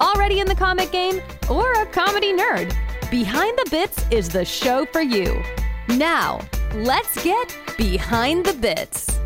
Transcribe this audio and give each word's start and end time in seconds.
already 0.00 0.40
in 0.40 0.46
the 0.46 0.54
comic 0.54 0.90
game, 0.90 1.20
or 1.48 1.72
a 1.72 1.86
comedy 1.86 2.32
nerd, 2.32 2.74
Behind 3.10 3.58
the 3.58 3.70
Bits 3.70 4.04
is 4.10 4.28
the 4.28 4.44
show 4.44 4.86
for 4.86 5.02
you. 5.02 5.42
Now, 5.88 6.40
let's 6.74 7.22
get 7.24 7.56
Behind 7.76 8.46
the 8.46 8.54
Bits. 8.54 9.20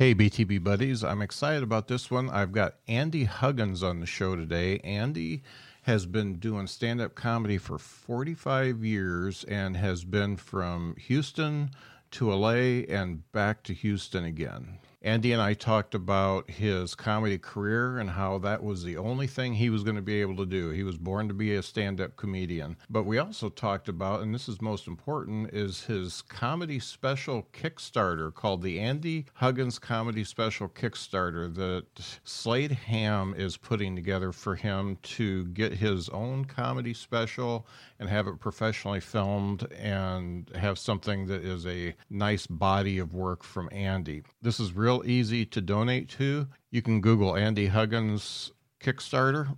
Hey, 0.00 0.14
BTB 0.14 0.64
buddies. 0.64 1.04
I'm 1.04 1.20
excited 1.20 1.62
about 1.62 1.86
this 1.86 2.10
one. 2.10 2.30
I've 2.30 2.52
got 2.52 2.76
Andy 2.88 3.24
Huggins 3.24 3.82
on 3.82 4.00
the 4.00 4.06
show 4.06 4.34
today. 4.34 4.78
Andy 4.78 5.42
has 5.82 6.06
been 6.06 6.34
doing 6.34 6.66
stand 6.66 7.00
up 7.00 7.14
comedy 7.14 7.58
for 7.58 7.78
45 7.78 8.84
years 8.84 9.44
and 9.44 9.76
has 9.76 10.04
been 10.04 10.36
from 10.36 10.94
Houston 10.96 11.70
to 12.10 12.32
LA 12.32 12.84
and 12.88 13.30
back 13.32 13.62
to 13.64 13.72
Houston 13.72 14.24
again. 14.24 14.78
Andy 15.02 15.32
and 15.32 15.40
I 15.40 15.54
talked 15.54 15.94
about 15.94 16.50
his 16.50 16.94
comedy 16.94 17.38
career 17.38 17.98
and 17.98 18.10
how 18.10 18.36
that 18.38 18.62
was 18.62 18.84
the 18.84 18.98
only 18.98 19.26
thing 19.26 19.54
he 19.54 19.70
was 19.70 19.82
going 19.82 19.96
to 19.96 20.02
be 20.02 20.20
able 20.20 20.36
to 20.36 20.44
do. 20.44 20.68
He 20.70 20.82
was 20.82 20.98
born 20.98 21.26
to 21.28 21.32
be 21.32 21.54
a 21.54 21.62
stand 21.62 22.02
up 22.02 22.16
comedian. 22.16 22.76
But 22.90 23.04
we 23.04 23.16
also 23.16 23.48
talked 23.48 23.88
about, 23.88 24.20
and 24.20 24.34
this 24.34 24.46
is 24.46 24.60
most 24.60 24.86
important, 24.86 25.54
is 25.54 25.84
his 25.84 26.20
comedy 26.20 26.78
special 26.78 27.48
Kickstarter 27.54 28.34
called 28.34 28.60
the 28.60 28.78
Andy 28.78 29.24
Huggins 29.32 29.78
Comedy 29.78 30.22
Special 30.22 30.68
Kickstarter 30.68 31.54
that 31.54 31.86
Slade 32.24 32.72
Ham 32.72 33.34
is 33.38 33.56
putting 33.56 33.96
together 33.96 34.32
for 34.32 34.54
him 34.54 34.98
to 35.02 35.46
get 35.46 35.72
his 35.72 36.10
own 36.10 36.44
comedy 36.44 36.92
special 36.92 37.66
and 38.00 38.08
have 38.08 38.26
it 38.26 38.40
professionally 38.40 38.98
filmed 38.98 39.70
and 39.72 40.50
have 40.56 40.78
something 40.78 41.26
that 41.26 41.44
is 41.44 41.66
a 41.66 41.94
nice 42.08 42.46
body 42.46 42.98
of 42.98 43.12
work 43.12 43.44
from 43.44 43.68
Andy. 43.70 44.22
This 44.40 44.58
is 44.58 44.72
real 44.72 45.02
easy 45.04 45.44
to 45.44 45.60
donate 45.60 46.08
to. 46.10 46.48
You 46.70 46.80
can 46.80 47.02
Google 47.02 47.36
Andy 47.36 47.66
Huggins 47.66 48.52
Kickstarter, 48.82 49.54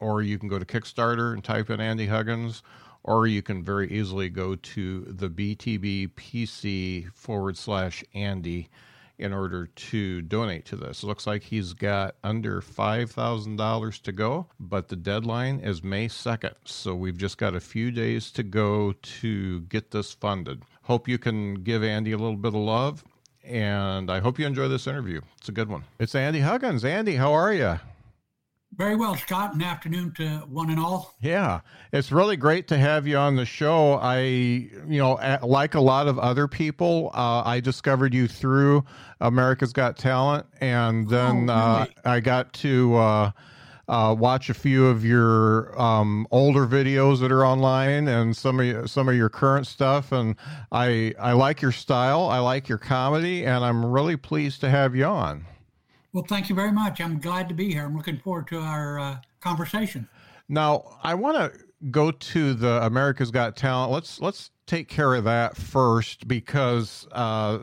or 0.00 0.22
you 0.22 0.40
can 0.40 0.48
go 0.48 0.58
to 0.58 0.64
Kickstarter 0.64 1.32
and 1.32 1.44
type 1.44 1.70
in 1.70 1.80
Andy 1.80 2.06
Huggins, 2.06 2.64
or 3.04 3.28
you 3.28 3.42
can 3.42 3.62
very 3.62 3.88
easily 3.92 4.28
go 4.28 4.56
to 4.56 5.02
the 5.02 5.30
BTB 5.30 6.08
PC 6.14 7.12
forward 7.14 7.56
slash 7.56 8.02
Andy 8.12 8.68
in 9.20 9.32
order 9.32 9.66
to 9.66 10.22
donate 10.22 10.64
to 10.64 10.76
this. 10.76 11.02
It 11.02 11.06
looks 11.06 11.26
like 11.26 11.42
he's 11.42 11.74
got 11.74 12.16
under 12.24 12.60
$5,000 12.60 14.02
to 14.02 14.12
go, 14.12 14.46
but 14.58 14.88
the 14.88 14.96
deadline 14.96 15.60
is 15.60 15.84
May 15.84 16.08
2nd. 16.08 16.54
So 16.64 16.94
we've 16.94 17.18
just 17.18 17.38
got 17.38 17.54
a 17.54 17.60
few 17.60 17.90
days 17.90 18.30
to 18.32 18.42
go 18.42 18.94
to 19.20 19.60
get 19.62 19.90
this 19.90 20.12
funded. 20.12 20.62
Hope 20.82 21.06
you 21.06 21.18
can 21.18 21.62
give 21.62 21.84
Andy 21.84 22.12
a 22.12 22.18
little 22.18 22.36
bit 22.36 22.48
of 22.48 22.60
love. 22.60 23.04
And 23.44 24.10
I 24.10 24.20
hope 24.20 24.38
you 24.38 24.46
enjoy 24.46 24.68
this 24.68 24.86
interview. 24.86 25.20
It's 25.38 25.48
a 25.48 25.52
good 25.52 25.68
one. 25.68 25.84
It's 25.98 26.14
Andy 26.14 26.40
Huggins. 26.40 26.84
Andy, 26.84 27.16
how 27.16 27.32
are 27.32 27.52
you? 27.52 27.78
Very 28.76 28.96
well, 28.96 29.16
Scott. 29.16 29.54
An 29.54 29.62
afternoon 29.62 30.12
to 30.12 30.38
one 30.48 30.70
and 30.70 30.78
all. 30.78 31.14
Yeah, 31.20 31.60
it's 31.92 32.12
really 32.12 32.36
great 32.36 32.68
to 32.68 32.78
have 32.78 33.06
you 33.06 33.16
on 33.16 33.36
the 33.36 33.44
show. 33.44 33.94
I, 33.94 34.20
you 34.20 34.98
know, 34.98 35.18
like 35.42 35.74
a 35.74 35.80
lot 35.80 36.06
of 36.06 36.18
other 36.18 36.46
people, 36.46 37.10
uh, 37.12 37.42
I 37.44 37.60
discovered 37.60 38.14
you 38.14 38.28
through 38.28 38.84
America's 39.20 39.72
Got 39.72 39.98
Talent, 39.98 40.46
and 40.60 41.08
then 41.08 41.50
oh, 41.50 41.52
uh, 41.52 41.86
I 42.04 42.20
got 42.20 42.52
to 42.54 42.96
uh, 42.96 43.30
uh, 43.88 44.14
watch 44.16 44.48
a 44.50 44.54
few 44.54 44.86
of 44.86 45.04
your 45.04 45.78
um, 45.78 46.26
older 46.30 46.64
videos 46.66 47.18
that 47.20 47.32
are 47.32 47.44
online 47.44 48.06
and 48.06 48.36
some 48.36 48.60
of 48.60 48.66
your, 48.66 48.86
some 48.86 49.08
of 49.08 49.16
your 49.16 49.28
current 49.28 49.66
stuff. 49.66 50.12
And 50.12 50.36
I 50.70 51.12
I 51.18 51.32
like 51.32 51.60
your 51.60 51.72
style. 51.72 52.22
I 52.26 52.38
like 52.38 52.68
your 52.68 52.78
comedy, 52.78 53.44
and 53.44 53.64
I'm 53.64 53.84
really 53.84 54.16
pleased 54.16 54.60
to 54.60 54.70
have 54.70 54.94
you 54.94 55.06
on. 55.06 55.44
Well, 56.12 56.24
thank 56.28 56.48
you 56.48 56.54
very 56.54 56.72
much. 56.72 57.00
I'm 57.00 57.20
glad 57.20 57.48
to 57.48 57.54
be 57.54 57.72
here. 57.72 57.84
I'm 57.84 57.96
looking 57.96 58.18
forward 58.18 58.48
to 58.48 58.58
our 58.58 58.98
uh, 58.98 59.16
conversation. 59.40 60.08
Now, 60.48 60.98
I 61.02 61.14
want 61.14 61.36
to 61.36 61.60
go 61.90 62.10
to 62.10 62.54
the 62.54 62.84
America's 62.84 63.30
Got 63.30 63.56
Talent. 63.56 63.92
Let's 63.92 64.20
let's 64.20 64.50
take 64.66 64.88
care 64.88 65.14
of 65.14 65.24
that 65.24 65.56
first 65.56 66.26
because 66.26 67.06
uh, 67.12 67.60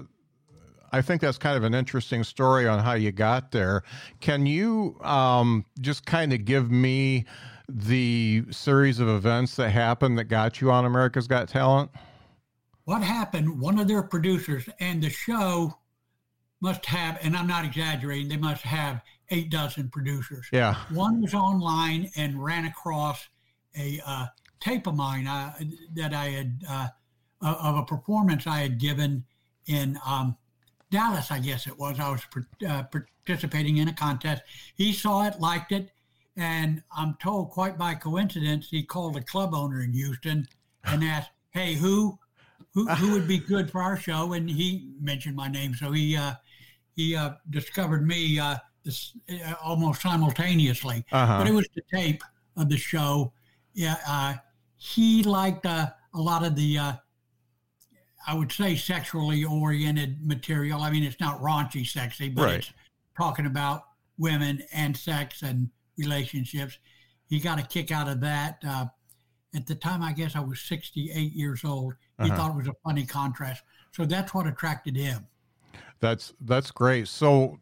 I 0.91 1.01
think 1.01 1.21
that's 1.21 1.37
kind 1.37 1.57
of 1.57 1.63
an 1.63 1.73
interesting 1.73 2.23
story 2.23 2.67
on 2.67 2.79
how 2.79 2.93
you 2.93 3.11
got 3.11 3.51
there. 3.51 3.83
Can 4.21 4.45
you 4.45 4.97
um, 5.01 5.65
just 5.81 6.05
kind 6.05 6.31
of 6.31 6.45
give 6.45 6.71
me 6.71 7.25
the 7.67 8.43
series 8.49 8.99
of 8.99 9.09
events 9.09 9.57
that 9.57 9.69
happened 9.69 10.17
that 10.17 10.25
got 10.25 10.61
you 10.61 10.71
on 10.71 10.85
America's 10.85 11.27
Got 11.27 11.49
Talent? 11.49 11.91
What 12.85 13.03
happened? 13.03 13.59
One 13.59 13.77
of 13.79 13.89
their 13.89 14.01
producers 14.01 14.69
and 14.79 15.03
the 15.03 15.09
show 15.09 15.77
must 16.61 16.85
have, 16.87 17.17
and 17.21 17.35
I'm 17.35 17.47
not 17.47 17.65
exaggerating, 17.65 18.29
they 18.29 18.37
must 18.37 18.63
have 18.63 19.01
eight 19.29 19.49
dozen 19.49 19.89
producers. 19.89 20.47
Yeah. 20.51 20.75
One 20.91 21.21
was 21.21 21.33
online 21.33 22.09
and 22.15 22.43
ran 22.43 22.65
across 22.65 23.27
a 23.77 24.01
uh, 24.05 24.27
tape 24.59 24.87
of 24.87 24.95
mine 24.95 25.27
uh, 25.27 25.53
that 25.95 26.13
I 26.13 26.25
had 26.29 26.61
uh, 26.69 26.87
of 27.41 27.75
a 27.77 27.83
performance 27.83 28.47
I 28.47 28.59
had 28.59 28.79
given 28.79 29.23
in 29.67 29.99
um, 30.05 30.35
Dallas, 30.89 31.31
I 31.31 31.39
guess 31.39 31.67
it 31.67 31.77
was. 31.77 31.99
I 31.99 32.09
was 32.09 32.21
uh, 32.67 32.83
participating 32.83 33.77
in 33.77 33.87
a 33.87 33.93
contest. 33.93 34.41
He 34.75 34.93
saw 34.93 35.27
it, 35.27 35.39
liked 35.39 35.71
it, 35.71 35.91
and 36.35 36.81
I'm 36.95 37.17
told 37.21 37.51
quite 37.51 37.77
by 37.77 37.95
coincidence 37.95 38.69
he 38.69 38.83
called 38.83 39.17
a 39.17 39.21
club 39.21 39.53
owner 39.53 39.81
in 39.81 39.91
Houston 39.93 40.47
and 40.85 41.03
asked, 41.03 41.31
"Hey, 41.51 41.73
who 41.73 42.17
who, 42.73 42.87
who 42.87 43.11
would 43.11 43.27
be 43.27 43.37
good 43.37 43.69
for 43.69 43.81
our 43.81 43.97
show?" 43.97 44.33
And 44.33 44.49
he 44.49 44.89
mentioned 44.99 45.35
my 45.35 45.49
name, 45.49 45.75
so 45.75 45.91
he 45.91 46.15
uh, 46.15 46.33
he 46.97 47.15
uh, 47.15 47.33
discovered 47.51 48.05
me 48.05 48.39
uh, 48.39 48.57
this, 48.83 49.13
uh, 49.29 49.53
almost 49.63 50.01
simultaneously. 50.01 51.05
Uh-huh. 51.11 51.37
But 51.37 51.47
it 51.47 51.53
was 51.53 51.67
the 51.75 51.83
tape 51.93 52.23
of 52.57 52.69
the 52.69 52.75
show. 52.75 53.31
Yeah, 53.73 53.97
uh, 54.05 54.33
he 54.75 55.21
liked 55.23 55.65
uh, 55.67 55.91
a 56.15 56.19
lot 56.19 56.43
of 56.43 56.55
the, 56.55 56.77
uh, 56.79 56.93
I 58.27 58.33
would 58.33 58.51
say, 58.51 58.75
sexually 58.75 59.45
oriented 59.45 60.25
material. 60.25 60.81
I 60.81 60.89
mean, 60.89 61.03
it's 61.03 61.19
not 61.19 61.39
raunchy 61.39 61.87
sexy, 61.87 62.29
but 62.29 62.45
right. 62.45 62.55
it's 62.55 62.73
talking 63.15 63.45
about 63.45 63.83
women 64.17 64.63
and 64.73 64.97
sex 64.97 65.43
and 65.43 65.69
relationships. 65.99 66.79
He 67.29 67.39
got 67.39 67.59
a 67.59 67.63
kick 67.63 67.91
out 67.91 68.09
of 68.09 68.21
that. 68.21 68.63
at 69.53 69.67
the 69.67 69.75
time, 69.75 70.01
I 70.01 70.13
guess 70.13 70.35
I 70.35 70.39
was 70.39 70.61
68 70.61 71.33
years 71.33 71.63
old. 71.63 71.93
He 72.19 72.25
uh-huh. 72.25 72.35
thought 72.35 72.51
it 72.53 72.57
was 72.57 72.67
a 72.67 72.75
funny 72.83 73.05
contrast. 73.05 73.61
So 73.91 74.03
that's 74.03 74.33
what 74.33 74.47
attracted 74.47 74.95
him. 74.95 75.27
That's 75.99 76.33
that's 76.41 76.71
great. 76.71 77.07
So 77.07 77.59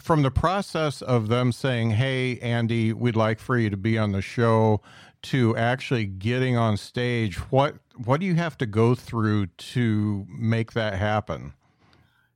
from 0.00 0.22
the 0.22 0.30
process 0.30 1.02
of 1.02 1.28
them 1.28 1.52
saying, 1.52 1.92
"Hey, 1.92 2.38
Andy, 2.40 2.92
we'd 2.92 3.16
like 3.16 3.40
for 3.40 3.58
you 3.58 3.70
to 3.70 3.76
be 3.76 3.98
on 3.98 4.12
the 4.12 4.22
show," 4.22 4.80
to 5.24 5.56
actually 5.56 6.04
getting 6.04 6.56
on 6.56 6.76
stage, 6.76 7.36
what 7.50 7.76
what 7.96 8.20
do 8.20 8.26
you 8.26 8.34
have 8.34 8.58
to 8.58 8.66
go 8.66 8.94
through 8.94 9.46
to 9.46 10.26
make 10.28 10.72
that 10.72 10.94
happen? 10.94 11.54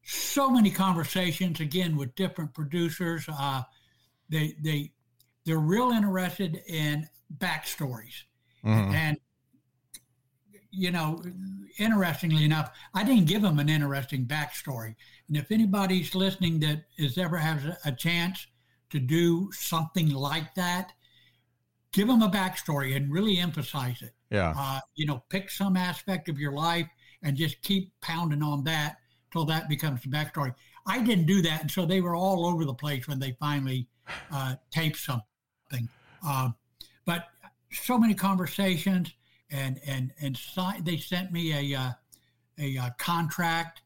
So 0.03 0.51
many 0.51 0.71
conversations 0.71 1.61
again 1.61 1.97
with 1.97 2.15
different 2.15 2.55
producers. 2.55 3.27
Uh, 3.29 3.63
they 4.31 4.55
they 4.63 4.93
they're 5.45 5.59
real 5.59 5.91
interested 5.91 6.63
in 6.67 7.07
backstories, 7.37 8.25
mm-hmm. 8.65 8.95
and 8.95 9.19
you 10.71 10.91
know, 10.91 11.23
interestingly 11.79 12.45
enough, 12.45 12.71
I 12.95 13.05
didn't 13.05 13.27
give 13.27 13.43
them 13.43 13.59
an 13.59 13.69
interesting 13.69 14.27
backstory. 14.27 14.95
And 15.29 15.37
if 15.37 15.53
anybody's 15.53 16.15
listening 16.15 16.59
that 16.61 16.85
is 16.97 17.19
ever 17.19 17.37
has 17.37 17.63
a 17.85 17.93
chance 17.93 18.47
to 18.91 18.99
do 18.99 19.51
something 19.53 20.11
like 20.11 20.55
that, 20.55 20.93
give 21.93 22.09
them 22.09 22.23
a 22.23 22.31
backstory 22.31 22.97
and 22.97 23.13
really 23.13 23.39
emphasize 23.39 24.01
it. 24.03 24.15
Yeah. 24.31 24.55
Uh, 24.57 24.81
you 24.95 25.07
know, 25.07 25.23
pick 25.29 25.51
some 25.51 25.77
aspect 25.77 26.29
of 26.29 26.39
your 26.39 26.53
life 26.53 26.89
and 27.23 27.37
just 27.37 27.61
keep 27.63 27.93
pounding 28.01 28.43
on 28.43 28.65
that 28.65 28.97
till 29.33 29.45
that 29.47 29.69
becomes 29.69 30.03
the 30.03 30.09
backstory. 30.09 30.55
I 30.87 31.03
didn't 31.03 31.27
do 31.27 31.43
that, 31.43 31.61
and 31.61 31.71
so 31.71 31.85
they 31.85 32.01
were 32.01 32.17
all 32.17 32.47
over 32.47 32.65
the 32.65 32.75
place 32.75 33.07
when 33.07 33.19
they 33.19 33.37
finally 33.39 33.87
uh, 34.33 34.55
taped 34.71 34.97
something. 34.97 35.89
Uh, 36.27 36.51
but 37.05 37.27
so 37.71 37.99
many 37.99 38.15
conversations, 38.15 39.13
and 39.51 39.79
and 39.87 40.13
and 40.21 40.37
si- 40.37 40.81
they 40.83 40.97
sent 40.97 41.31
me 41.31 41.75
a 41.75 41.79
uh, 41.79 41.91
a, 42.59 42.79
uh 42.79 42.91
contract 42.99 43.83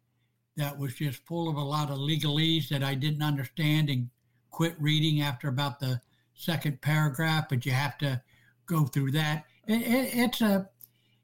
that 0.57 0.79
was 0.79 0.95
just 0.95 1.25
full 1.27 1.49
of 1.49 1.57
a 1.57 1.61
lot 1.61 1.91
of 1.91 1.99
legalese 1.99 2.69
that 2.69 2.83
I 2.83 2.95
didn't 2.95 3.23
understand 3.23 3.89
and 3.89 4.09
quit 4.51 4.75
reading 4.79 5.23
after 5.23 5.49
about 5.49 5.81
the 5.81 6.01
second 6.35 6.81
paragraph. 6.81 7.47
But 7.49 7.65
you 7.65 7.73
have 7.73 7.99
to 7.99 8.21
go 8.67 8.85
through 8.85 9.13
that. 9.13 9.45
It, 9.67 9.83
it, 9.83 10.11
it's 10.15 10.41
a 10.41 10.69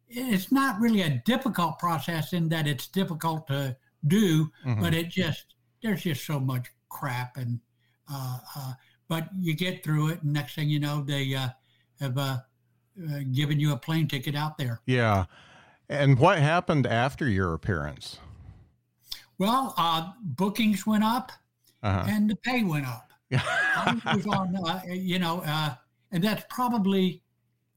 it's 0.09 0.51
not 0.51 0.81
really 0.81 1.03
a 1.03 1.23
difficult 1.27 1.79
process 1.79 2.33
in 2.33 2.49
that 2.49 2.67
it's 2.67 2.87
difficult 2.87 3.47
to 3.49 3.77
do, 4.07 4.51
mm-hmm. 4.65 4.81
but 4.81 4.95
it 4.95 5.09
just 5.09 5.55
there's 5.83 6.03
just 6.03 6.25
so 6.25 6.41
much 6.41 6.69
crap 6.89 7.37
and 7.37 7.61
uh, 8.11 8.39
uh, 8.57 8.73
but 9.09 9.29
you 9.39 9.55
get 9.55 9.85
through 9.85 10.09
it 10.09 10.23
and 10.23 10.33
next 10.33 10.55
thing 10.55 10.69
you 10.69 10.81
know 10.81 11.03
they 11.03 11.35
uh, 11.35 11.49
have 12.01 12.17
uh, 12.17 12.39
uh, 13.11 13.19
given 13.33 13.61
you 13.61 13.73
a 13.73 13.77
plane 13.77 14.09
ticket 14.09 14.35
out 14.35 14.59
there 14.59 14.81
yeah 14.87 15.25
and 15.89 16.19
what 16.19 16.39
happened 16.39 16.87
after 16.87 17.29
your 17.29 17.55
appearance 17.55 18.19
well 19.39 19.75
uh, 19.77 20.11
bookings 20.23 20.87
went 20.87 21.05
up 21.05 21.33
uh-huh. 21.83 22.05
and 22.09 22.29
the 22.29 22.37
pay 22.37 22.63
went 22.63 22.87
up 22.87 23.11
I 23.33 24.15
was 24.15 24.27
on 24.27 24.57
you 24.89 25.19
know 25.19 25.43
and 26.13 26.25
that's 26.25 26.45
probably 26.49 27.23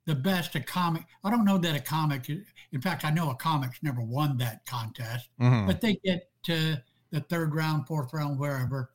the 0.06 0.16
best 0.16 0.56
a 0.56 0.60
comic 0.60 1.04
i 1.24 1.30
don't 1.30 1.46
know 1.46 1.58
that 1.58 1.76
a 1.76 1.80
comic 1.80 2.28
in 2.30 2.82
fact 2.82 3.06
i 3.06 3.12
know 3.12 3.30
a 3.30 3.36
comic's 3.36 3.80
never 3.84 4.02
won 4.02 4.38
that 4.38 4.66
contest 4.66 5.30
mm-hmm. 5.40 5.68
but 5.68 5.82
they 5.82 5.98
get 6.04 6.30
to 6.44 6.78
the 7.12 7.20
third 7.20 7.54
round 7.54 7.86
fourth 7.86 8.14
round 8.14 8.40
wherever 8.40 8.90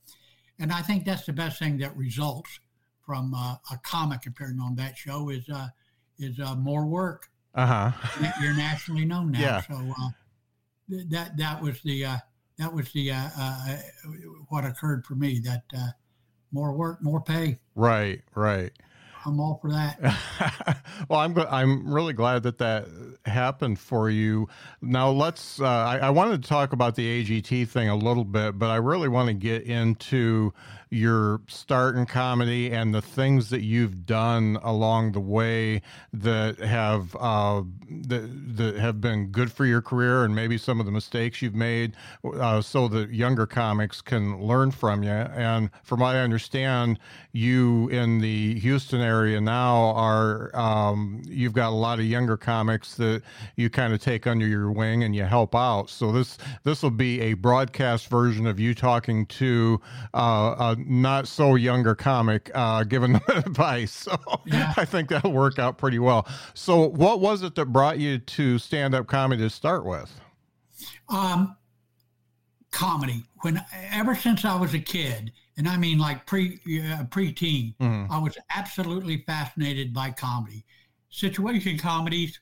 and 0.58 0.72
I 0.72 0.82
think 0.82 1.04
that's 1.04 1.26
the 1.26 1.32
best 1.32 1.58
thing 1.58 1.78
that 1.78 1.96
results 1.96 2.60
from 3.04 3.34
uh, 3.34 3.56
a 3.70 3.78
comic 3.82 4.26
appearing 4.26 4.60
on 4.60 4.74
that 4.76 4.96
show 4.96 5.28
is 5.28 5.48
uh, 5.48 5.68
is 6.18 6.40
uh, 6.40 6.54
more 6.56 6.86
work. 6.86 7.28
Uh 7.54 7.90
huh. 7.90 8.30
You're 8.42 8.56
nationally 8.56 9.04
known 9.04 9.32
now, 9.32 9.40
yeah. 9.40 9.60
so 9.62 9.94
uh, 10.00 10.08
that 11.10 11.36
that 11.36 11.62
was 11.62 11.80
the 11.82 12.04
uh, 12.04 12.16
that 12.58 12.72
was 12.72 12.92
the 12.92 13.10
uh, 13.12 13.76
what 14.48 14.64
occurred 14.64 15.04
for 15.04 15.14
me. 15.14 15.40
That 15.40 15.62
more 16.52 16.72
work, 16.72 17.02
more 17.02 17.20
pay. 17.20 17.58
Right, 17.74 18.22
right. 18.34 18.72
I'm 19.26 19.40
all 19.40 19.58
for 19.60 19.70
that. 19.72 19.98
well, 21.08 21.18
I'm 21.18 21.36
I'm 21.50 21.92
really 21.92 22.12
glad 22.12 22.44
that 22.44 22.58
that 22.58 22.86
happened 23.24 23.78
for 23.78 24.08
you. 24.08 24.48
Now 24.80 25.10
let's. 25.10 25.60
Uh, 25.60 25.66
I, 25.66 25.98
I 25.98 26.10
wanted 26.10 26.42
to 26.42 26.48
talk 26.48 26.72
about 26.72 26.94
the 26.94 27.24
AGT 27.24 27.68
thing 27.68 27.88
a 27.88 27.96
little 27.96 28.24
bit, 28.24 28.58
but 28.58 28.70
I 28.70 28.76
really 28.76 29.08
want 29.08 29.26
to 29.28 29.34
get 29.34 29.64
into 29.64 30.52
your 30.90 31.40
start 31.48 31.96
in 31.96 32.06
comedy 32.06 32.70
and 32.70 32.94
the 32.94 33.02
things 33.02 33.50
that 33.50 33.62
you've 33.62 34.06
done 34.06 34.56
along 34.62 35.12
the 35.12 35.20
way 35.20 35.82
that 36.12 36.58
have 36.60 37.16
uh, 37.16 37.62
that, 37.90 38.56
that 38.56 38.76
have 38.76 39.00
been 39.00 39.26
good 39.26 39.50
for 39.50 39.66
your 39.66 39.82
career 39.82 40.24
and 40.24 40.34
maybe 40.34 40.56
some 40.56 40.78
of 40.78 40.86
the 40.86 40.92
mistakes 40.92 41.42
you've 41.42 41.54
made 41.54 41.92
uh, 42.34 42.60
so 42.60 42.86
that 42.86 43.10
younger 43.10 43.46
comics 43.46 44.00
can 44.00 44.40
learn 44.40 44.70
from 44.70 45.02
you. 45.02 45.10
And 45.10 45.70
from 45.82 46.00
what 46.00 46.14
i 46.14 46.20
understand 46.20 46.98
you 47.32 47.88
in 47.88 48.20
the 48.20 48.58
houston 48.60 49.00
area 49.00 49.40
now 49.40 49.92
are 49.96 50.54
um, 50.54 51.20
you've 51.24 51.52
got 51.52 51.70
a 51.70 51.74
lot 51.76 51.98
of 51.98 52.04
younger 52.04 52.36
comics 52.36 52.94
that 52.94 53.22
you 53.56 53.68
kind 53.70 53.92
of 53.92 54.00
take 54.00 54.26
under 54.26 54.46
your 54.46 54.70
wing 54.70 55.02
and 55.02 55.14
you 55.16 55.24
help 55.24 55.54
out. 55.54 55.90
So 55.90 56.12
this 56.12 56.38
this 56.64 56.82
will 56.82 56.90
be 56.90 57.20
a 57.20 57.34
broadcast 57.34 58.08
version 58.08 58.46
of 58.46 58.60
you 58.60 58.74
talking 58.74 59.26
to 59.26 59.80
uh, 60.14 60.75
not 60.86 61.28
so 61.28 61.54
younger 61.54 61.94
comic 61.94 62.50
uh, 62.54 62.84
giving 62.84 63.12
them 63.14 63.22
advice. 63.28 63.92
So 63.92 64.16
yeah. 64.44 64.74
I 64.76 64.84
think 64.84 65.08
that'll 65.08 65.32
work 65.32 65.58
out 65.58 65.78
pretty 65.78 65.98
well. 65.98 66.26
So, 66.54 66.88
what 66.88 67.20
was 67.20 67.42
it 67.42 67.54
that 67.54 67.66
brought 67.66 67.98
you 67.98 68.18
to 68.18 68.58
stand 68.58 68.94
up 68.94 69.06
comedy 69.06 69.42
to 69.42 69.50
start 69.50 69.84
with? 69.84 70.20
Um, 71.08 71.56
comedy. 72.70 73.24
When 73.40 73.60
ever 73.92 74.14
since 74.14 74.44
I 74.44 74.58
was 74.58 74.74
a 74.74 74.78
kid, 74.78 75.32
and 75.56 75.68
I 75.68 75.76
mean 75.76 75.98
like 75.98 76.26
pre 76.26 76.54
uh, 76.66 77.04
preteen, 77.04 77.74
mm-hmm. 77.76 78.12
I 78.12 78.18
was 78.18 78.36
absolutely 78.54 79.24
fascinated 79.26 79.94
by 79.94 80.10
comedy, 80.10 80.64
situation 81.08 81.78
comedies, 81.78 82.38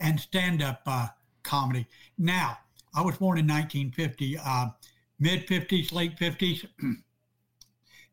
and 0.00 0.18
stand 0.20 0.62
up 0.62 0.82
uh, 0.86 1.08
comedy. 1.42 1.86
Now, 2.16 2.58
I 2.94 3.02
was 3.02 3.16
born 3.16 3.38
in 3.38 3.46
1950, 3.46 4.38
uh, 4.38 4.68
mid 5.18 5.46
50s, 5.46 5.92
late 5.92 6.16
50s. 6.16 6.66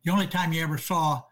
the 0.05 0.11
only 0.11 0.27
time 0.27 0.53
you 0.53 0.63
ever 0.63 0.77
saw 0.77 1.23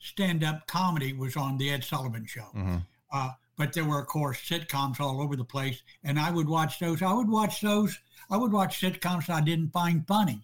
stand-up 0.00 0.66
comedy 0.66 1.12
was 1.12 1.36
on 1.36 1.58
the 1.58 1.70
Ed 1.70 1.84
Sullivan 1.84 2.26
Show. 2.26 2.48
Mm-hmm. 2.56 2.78
Uh, 3.12 3.30
but 3.56 3.72
there 3.72 3.84
were, 3.84 4.00
of 4.00 4.06
course, 4.06 4.38
sitcoms 4.40 4.98
all 4.98 5.20
over 5.20 5.36
the 5.36 5.44
place, 5.44 5.82
and 6.02 6.18
I 6.18 6.30
would 6.30 6.48
watch 6.48 6.80
those. 6.80 7.02
I 7.02 7.12
would 7.12 7.28
watch 7.28 7.60
those. 7.60 7.98
I 8.30 8.36
would 8.36 8.50
watch 8.50 8.80
sitcoms 8.80 9.28
I 9.28 9.42
didn't 9.42 9.70
find 9.70 10.06
funny, 10.08 10.40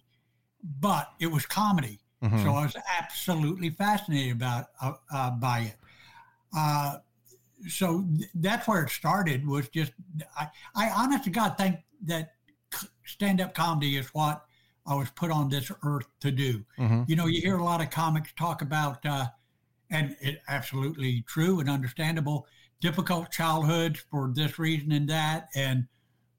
but 0.79 1.11
it 1.19 1.27
was 1.27 1.45
comedy, 1.45 1.99
mm-hmm. 2.23 2.43
so 2.43 2.51
I 2.51 2.63
was 2.63 2.75
absolutely 2.97 3.71
fascinated 3.71 4.33
about 4.33 4.67
uh, 4.81 4.93
uh, 5.11 5.31
by 5.31 5.59
it. 5.61 5.75
Uh, 6.55 6.97
so 7.67 8.05
th- 8.15 8.29
that's 8.35 8.67
where 8.67 8.83
it 8.83 8.91
started. 8.91 9.45
Was 9.45 9.67
just 9.69 9.91
I, 10.37 10.47
I 10.75 10.89
honest 10.89 11.23
to 11.23 11.31
God 11.31 11.57
think 11.57 11.77
that 12.05 12.33
stand-up 13.05 13.55
comedy 13.55 13.97
is 13.97 14.07
what 14.13 14.45
I 14.89 14.95
was 14.95 15.09
put 15.11 15.29
on 15.29 15.49
this 15.49 15.71
earth 15.83 16.07
to 16.21 16.31
do. 16.31 16.65
Mm-hmm. 16.79 17.03
You 17.07 17.15
know, 17.15 17.27
you 17.27 17.41
hear 17.41 17.57
a 17.57 17.63
lot 17.63 17.79
of 17.79 17.91
comics 17.91 18.33
talk 18.33 18.63
about, 18.63 19.05
uh, 19.05 19.27
and 19.91 20.17
it 20.19 20.41
absolutely 20.47 21.23
true 21.27 21.59
and 21.59 21.69
understandable, 21.69 22.47
difficult 22.81 23.31
childhoods 23.31 24.03
for 24.09 24.31
this 24.33 24.57
reason 24.57 24.91
and 24.91 25.07
that, 25.07 25.49
and 25.55 25.87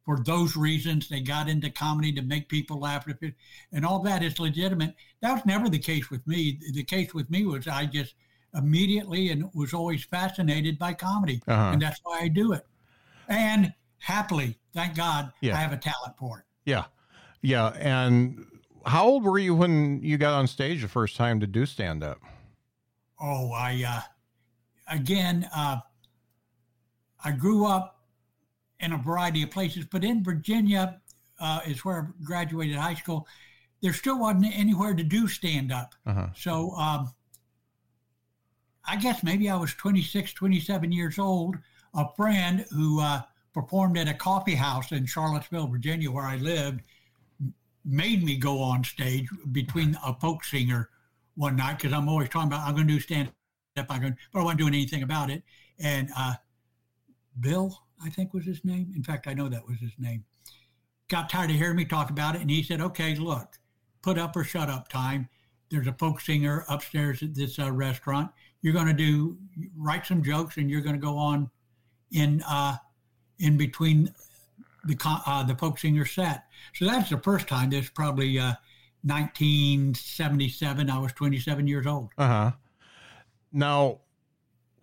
for 0.05 0.19
those 0.25 0.56
reasons 0.56 1.08
they 1.08 1.20
got 1.20 1.49
into 1.49 1.70
comedy 1.70 2.12
to 2.12 2.23
make 2.23 2.49
people 2.49 2.81
laugh, 2.81 3.06
and 3.73 3.87
all 3.87 4.00
that 4.00 4.25
is 4.25 4.41
legitimate. 4.41 4.94
That 5.20 5.35
was 5.35 5.46
never 5.46 5.69
the 5.69 5.79
case 5.79 6.11
with 6.11 6.26
me. 6.26 6.58
The 6.73 6.82
case 6.82 7.14
with 7.14 7.31
me 7.31 7.46
was 7.46 7.69
I 7.69 7.87
just 7.87 8.14
immediately 8.53 9.31
and 9.31 9.49
was 9.55 9.73
always 9.73 10.03
fascinated 10.03 10.76
by 10.76 10.94
comedy, 10.94 11.41
uh-huh. 11.46 11.70
and 11.73 11.82
that's 11.82 12.00
why 12.03 12.20
I 12.23 12.29
do 12.29 12.53
it. 12.53 12.67
And 13.29 13.73
happily, 13.99 14.58
thank 14.75 14.96
God, 14.96 15.32
yeah. 15.41 15.56
I 15.56 15.61
have 15.61 15.73
a 15.73 15.76
talent 15.76 16.17
for 16.19 16.41
it. 16.41 16.44
Yeah. 16.64 16.87
Yeah, 17.43 17.69
and 17.79 18.47
how 18.85 19.07
old 19.07 19.25
were 19.25 19.39
you 19.39 19.55
when 19.55 20.03
you 20.03 20.19
got 20.19 20.35
on 20.35 20.47
stage 20.47 20.83
the 20.83 20.89
first 20.89 21.17
time 21.17 21.41
to 21.41 21.47
do 21.47 21.67
stand 21.67 22.03
up? 22.03 22.21
Oh, 23.21 23.53
I 23.53 23.85
uh, 23.87 24.01
again, 24.95 25.49
uh, 25.55 25.79
I 27.25 27.33
grew 27.33 27.67
up 27.67 28.01
in 28.81 28.93
a 28.93 28.99
variety 28.99 29.43
of 29.43 29.51
places, 29.51 29.85
but 29.85 30.05
in 30.05 30.25
Virginia 30.25 31.01
uh, 31.39 31.61
is 31.67 31.85
where 31.85 32.13
I 32.20 32.25
graduated 32.25 32.77
high 32.77 32.94
school. 32.94 33.27
There 33.82 33.93
still 33.93 34.19
wasn't 34.19 34.56
anywhere 34.59 34.94
to 34.94 35.03
do 35.03 35.27
stand 35.27 35.73
up, 35.73 35.94
uh-huh. 36.06 36.29
so 36.37 36.73
um, 36.73 37.13
I 38.87 38.97
guess 38.97 39.23
maybe 39.23 39.49
I 39.49 39.56
was 39.56 39.73
26, 39.75 40.35
27 40.35 40.93
years 40.93 41.19
old. 41.19 41.56
A 41.94 42.06
friend 42.15 42.67
who 42.70 43.01
uh, 43.01 43.23
performed 43.55 43.99
at 43.99 44.09
a 44.09 44.15
coffee 44.15 44.55
house 44.55 44.93
in 44.93 45.06
Charlottesville, 45.06 45.67
Virginia, 45.67 46.11
where 46.11 46.25
I 46.25 46.37
lived 46.37 46.82
made 47.84 48.22
me 48.22 48.37
go 48.37 48.60
on 48.60 48.84
stage 48.84 49.29
between 49.53 49.96
a 50.05 50.15
folk 50.15 50.44
singer 50.44 50.91
one 51.34 51.56
night 51.56 51.79
because 51.79 51.93
I'm 51.93 52.08
always 52.08 52.29
talking 52.29 52.49
about 52.49 52.67
I'm 52.67 52.75
going 52.75 52.87
to 52.87 52.93
do 52.94 53.01
stand 53.01 53.32
up, 53.77 53.87
I'm 53.89 54.01
going, 54.01 54.17
but 54.32 54.41
I 54.41 54.43
wasn't 54.43 54.60
doing 54.60 54.75
anything 54.75 55.03
about 55.03 55.31
it. 55.31 55.43
And 55.79 56.10
uh, 56.17 56.34
Bill, 57.39 57.82
I 58.03 58.10
think 58.10 58.34
was 58.34 58.44
his 58.44 58.65
name. 58.65 58.93
In 58.94 59.03
fact, 59.03 59.27
I 59.27 59.34
know 59.34 59.49
that 59.49 59.67
was 59.67 59.79
his 59.79 59.93
name. 59.99 60.25
Got 61.08 61.31
tired 61.31 61.51
of 61.51 61.56
hearing 61.56 61.77
me 61.77 61.84
talk 61.84 62.10
about 62.10 62.37
it, 62.37 62.41
and 62.41 62.51
he 62.51 62.63
said, 62.63 62.81
"Okay, 62.81 63.15
look, 63.17 63.58
put 64.03 64.19
up 64.19 64.37
or 64.37 64.44
shut 64.44 64.69
up 64.69 64.89
time. 64.89 65.29
There's 65.70 65.87
a 65.87 65.93
folk 65.93 66.20
singer 66.20 66.65
upstairs 66.69 67.22
at 67.22 67.34
this 67.34 67.58
uh, 67.58 67.70
restaurant. 67.72 68.31
You're 68.63 68.75
going 68.75 68.87
to 68.87 68.93
do 68.93 69.39
write 69.77 70.06
some 70.06 70.22
jokes, 70.22 70.56
and 70.56 70.70
you're 70.70 70.81
going 70.82 70.94
to 70.94 71.01
go 71.01 71.17
on 71.17 71.51
in 72.13 72.43
uh, 72.49 72.77
in 73.39 73.56
between 73.56 74.15
the 74.84 74.96
uh, 75.05 75.43
the 75.44 75.55
folk 75.56 75.79
singer 75.79 76.05
set. 76.05 76.44
So 76.75 76.84
that's 76.84 77.10
the 77.10 77.19
first 77.19 77.49
time. 77.49 77.70
This 77.70 77.91
probably 77.91 78.39
uh, 78.39 78.55
1977. 79.03 80.91
I 80.91 80.99
was 80.99 81.13
27 81.13 81.67
years 81.67 81.87
old. 81.87 82.10
Uh 82.19 82.27
huh. 82.27 82.53
Now, 83.53 84.01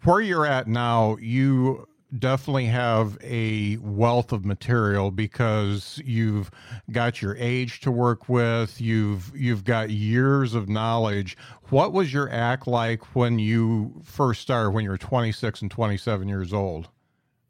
where 0.04 0.22
you're 0.22 0.46
at 0.46 0.68
now, 0.68 1.18
you 1.20 1.88
definitely 2.18 2.66
have 2.66 3.18
a 3.22 3.77
wealth 3.77 4.32
of 4.32 4.46
material 4.46 5.12
because 5.12 6.01
you've 6.06 6.50
got 6.92 7.22
your 7.22 7.36
age 7.36 7.82
to 7.82 7.92
work 7.92 8.30
with 8.30 8.80
you've 8.80 9.30
you've 9.36 9.66
got 9.66 9.89
years 9.89 10.54
of 10.54 10.70
knowledge 10.70 11.36
what 11.70 11.92
was 11.92 12.13
your 12.13 12.32
act 12.32 12.66
like 12.66 13.04
when 13.13 13.38
you 13.38 13.94
first 14.06 14.42
started 14.42 14.70
when 14.70 14.86
you 14.86 14.89
were 14.89 14.98
26 14.98 15.62
and 15.62 15.70
27 15.70 16.30
years 16.30 16.54
old 16.54 16.88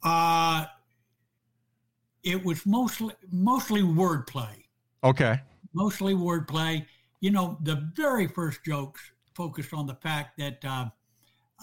uh 0.01 0.65
it 2.27 2.43
was 2.43 2.65
mostly 2.65 3.13
mostly 3.31 3.81
wordplay. 3.81 4.65
Okay. 5.03 5.39
Mostly 5.73 6.13
wordplay. 6.13 6.85
You 7.21 7.31
know, 7.31 7.57
the 7.61 7.89
very 7.95 8.27
first 8.27 8.63
jokes 8.65 9.01
focused 9.33 9.73
on 9.73 9.87
the 9.87 9.95
fact 9.95 10.37
that 10.37 10.63
uh, 10.65 10.85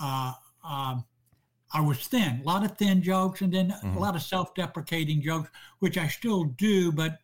uh, 0.01 0.33
uh, 0.65 0.97
I 1.73 1.81
was 1.81 2.07
thin, 2.07 2.41
a 2.43 2.47
lot 2.47 2.65
of 2.65 2.79
thin 2.79 3.03
jokes, 3.03 3.43
and 3.43 3.53
then 3.53 3.71
mm-hmm. 3.71 3.97
a 3.97 4.01
lot 4.01 4.17
of 4.17 4.23
self-deprecating 4.23 5.21
jokes, 5.21 5.51
which 5.81 5.99
I 5.99 6.09
still 6.09 6.45
do, 6.45 6.91
but 6.91 7.19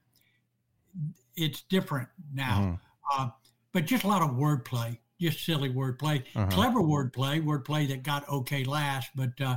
it's 1.37 1.63
different 1.63 2.09
now. 2.35 2.61
Mm-hmm. 2.61 3.23
Uh, 3.23 3.31
but 3.73 3.87
just 3.87 4.05
a 4.05 4.09
lot 4.09 4.23
of 4.23 4.31
wordplay, 4.31 4.99
just 5.21 5.45
silly 5.45 5.71
wordplay, 5.71 6.23
uh-huh. 6.35 6.47
clever 6.51 6.81
wordplay, 6.81 7.43
wordplay 7.43 7.89
that 7.89 8.03
got 8.03 8.29
okay 8.29 8.65
last, 8.65 9.11
but 9.15 9.41
uh, 9.41 9.57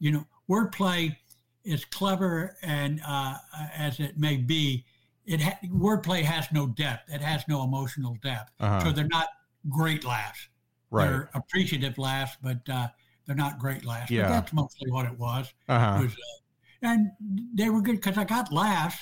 you 0.00 0.10
know, 0.10 0.26
wordplay 0.50 1.14
is 1.64 1.84
clever 1.84 2.56
and 2.62 3.00
uh, 3.06 3.36
as 3.76 4.00
it 4.00 4.18
may 4.18 4.36
be, 4.36 4.84
it 5.24 5.40
ha- 5.40 5.58
wordplay 5.66 6.22
has 6.22 6.46
no 6.52 6.66
depth. 6.66 7.12
It 7.12 7.20
has 7.20 7.44
no 7.48 7.62
emotional 7.62 8.16
depth. 8.22 8.52
Uh-huh. 8.60 8.80
So 8.84 8.92
they're 8.92 9.06
not 9.06 9.28
great 9.68 10.04
laughs. 10.04 10.48
Right. 10.90 11.06
They're 11.06 11.30
appreciative 11.34 11.98
laughs, 11.98 12.36
but 12.42 12.68
uh, 12.68 12.88
they're 13.26 13.36
not 13.36 13.58
great 13.58 13.84
laughs. 13.84 14.10
Yeah. 14.10 14.22
But 14.22 14.28
that's 14.28 14.52
mostly 14.52 14.90
what 14.90 15.06
it 15.06 15.18
was. 15.18 15.52
Uh-huh. 15.68 15.98
It 16.00 16.02
was 16.02 16.12
uh, 16.12 16.42
and 16.82 17.12
they 17.54 17.70
were 17.70 17.80
good 17.80 17.96
because 17.96 18.18
I 18.18 18.24
got 18.24 18.52
laughs, 18.52 18.96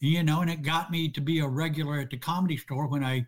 you 0.00 0.22
know, 0.22 0.42
and 0.42 0.50
it 0.50 0.62
got 0.62 0.90
me 0.90 1.08
to 1.08 1.20
be 1.20 1.40
a 1.40 1.48
regular 1.48 2.00
at 2.00 2.10
the 2.10 2.18
comedy 2.18 2.58
store 2.58 2.86
when 2.86 3.02
I 3.02 3.26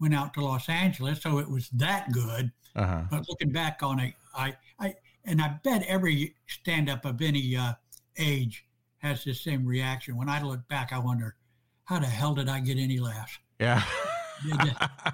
went 0.00 0.14
out 0.14 0.34
to 0.34 0.44
Los 0.44 0.68
Angeles. 0.68 1.22
So 1.22 1.38
it 1.38 1.50
was 1.50 1.70
that 1.70 2.12
good. 2.12 2.52
Uh-huh. 2.76 3.02
But 3.10 3.28
looking 3.28 3.50
back 3.50 3.82
on 3.82 4.00
it, 4.00 4.14
I, 4.34 4.54
I, 4.78 4.94
and 5.24 5.40
I 5.40 5.58
bet 5.64 5.82
every 5.88 6.34
stand 6.46 6.90
up 6.90 7.04
of 7.04 7.22
any 7.22 7.56
uh, 7.56 7.72
age 8.18 8.64
has 8.98 9.24
the 9.24 9.32
same 9.32 9.64
reaction. 9.64 10.16
When 10.16 10.28
I 10.28 10.42
look 10.42 10.66
back, 10.68 10.92
I 10.92 10.98
wonder, 10.98 11.36
how 11.84 11.98
the 11.98 12.06
hell 12.06 12.34
did 12.34 12.48
I 12.48 12.60
get 12.60 12.78
any 12.78 12.98
laughs? 12.98 13.38
Yeah. 13.60 13.82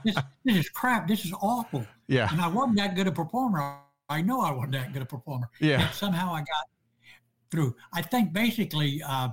this, 0.04 0.16
this, 0.44 0.56
is 0.56 0.68
crap. 0.68 1.06
This 1.06 1.24
is 1.24 1.32
awful. 1.40 1.86
Yeah. 2.08 2.28
And 2.30 2.40
I 2.40 2.48
wasn't 2.48 2.76
that 2.78 2.94
good 2.94 3.06
a 3.06 3.12
performer. 3.12 3.78
I 4.08 4.22
know 4.22 4.40
I 4.40 4.52
wasn't 4.52 4.72
that 4.72 4.92
good 4.92 5.02
a 5.02 5.06
performer. 5.06 5.48
Yeah. 5.60 5.80
Yet 5.80 5.94
somehow 5.94 6.34
I 6.34 6.40
got 6.40 6.66
through. 7.50 7.76
I 7.92 8.02
think 8.02 8.32
basically 8.32 9.02
uh, 9.06 9.28